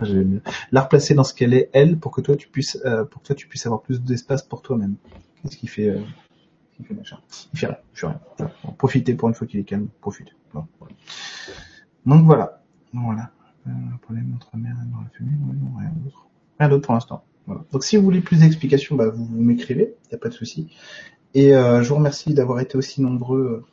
[0.72, 3.34] la replacer dans ce qu'elle est elle, pour que toi tu puisses, euh, pour toi
[3.34, 4.96] tu puisses avoir plus d'espace pour toi-même.
[5.42, 6.00] Qu'est-ce qui fait, euh,
[6.78, 7.18] il fait machin?
[7.52, 8.20] Il fait rien, fait rien.
[8.78, 10.32] Profitez pour une fois qu'il est calme, profitez.
[12.06, 12.62] Donc voilà,
[12.92, 13.30] voilà.
[13.66, 13.70] Euh,
[14.02, 15.36] problème entre mère dans la famille,
[15.78, 16.26] rien d'autre.
[16.58, 17.24] Rien d'autre pour l'instant.
[17.72, 20.68] Donc si vous voulez plus d'explications, bah, vous, m'écrivez, il n'y a pas de souci.
[21.34, 23.64] Et euh, je vous remercie d'avoir été aussi nombreux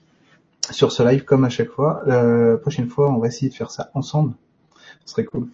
[0.71, 2.03] sur ce live comme à chaque fois.
[2.07, 4.33] Euh, prochaine fois, on va essayer de faire ça ensemble.
[5.05, 5.47] Ce serait cool.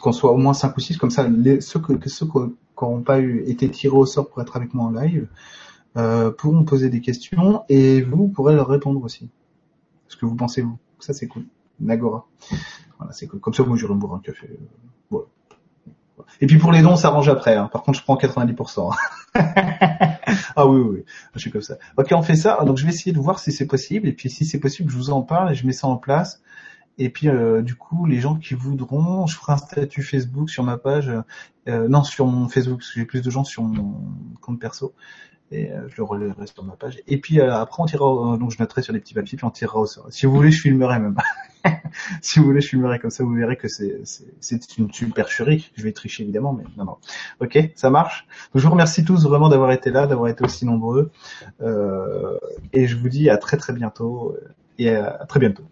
[0.00, 2.38] Qu'on soit au moins 5 ou 6, comme ça, les, ceux que, ceux qui
[2.80, 5.28] n'auront pas eu, été tirés au sort pour être avec moi en live
[5.96, 9.30] euh, pourront poser des questions et vous pourrez leur répondre aussi.
[10.06, 10.78] Ce que vous pensez vous.
[11.00, 11.46] Ça c'est cool.
[11.80, 12.26] Nagora.
[12.98, 13.40] Voilà, c'est cool.
[13.40, 14.48] Comme ça, moi, j'irai me boire un café.
[14.50, 14.56] Euh,
[15.10, 15.26] voilà.
[16.40, 17.56] Et puis pour les dons, ça arrange après.
[17.56, 17.68] Hein.
[17.72, 18.94] Par contre, je prends 90%.
[19.34, 21.04] ah oui, oui, oui,
[21.34, 21.78] je suis comme ça.
[21.96, 22.62] Ok, on fait ça.
[22.64, 24.08] Donc je vais essayer de voir si c'est possible.
[24.08, 26.42] Et puis si c'est possible, je vous en parle et je mets ça en place.
[26.98, 30.64] Et puis euh, du coup, les gens qui voudront, je ferai un statut Facebook sur
[30.64, 31.12] ma page.
[31.68, 33.94] Euh, non, sur mon Facebook, parce que j'ai plus de gens sur mon
[34.40, 34.94] compte perso
[35.50, 37.00] et euh, je le relèverai sur ma page.
[37.06, 39.44] Et puis euh, après on tirera, euh, donc je noterai sur les petits papiers puis
[39.44, 40.06] on tirera au sort.
[40.10, 41.16] Si vous voulez, je filmerai même.
[42.22, 44.00] si vous voulez, je filmerai comme ça, vous verrez que c'est
[44.40, 45.70] c'est une supercherie.
[45.76, 46.96] Je vais tricher évidemment, mais non non.
[47.40, 48.26] Ok, ça marche.
[48.52, 51.10] Donc, je vous remercie tous vraiment d'avoir été là, d'avoir été aussi nombreux,
[52.72, 54.36] et je vous dis à très très bientôt
[54.78, 55.64] et à très bientôt.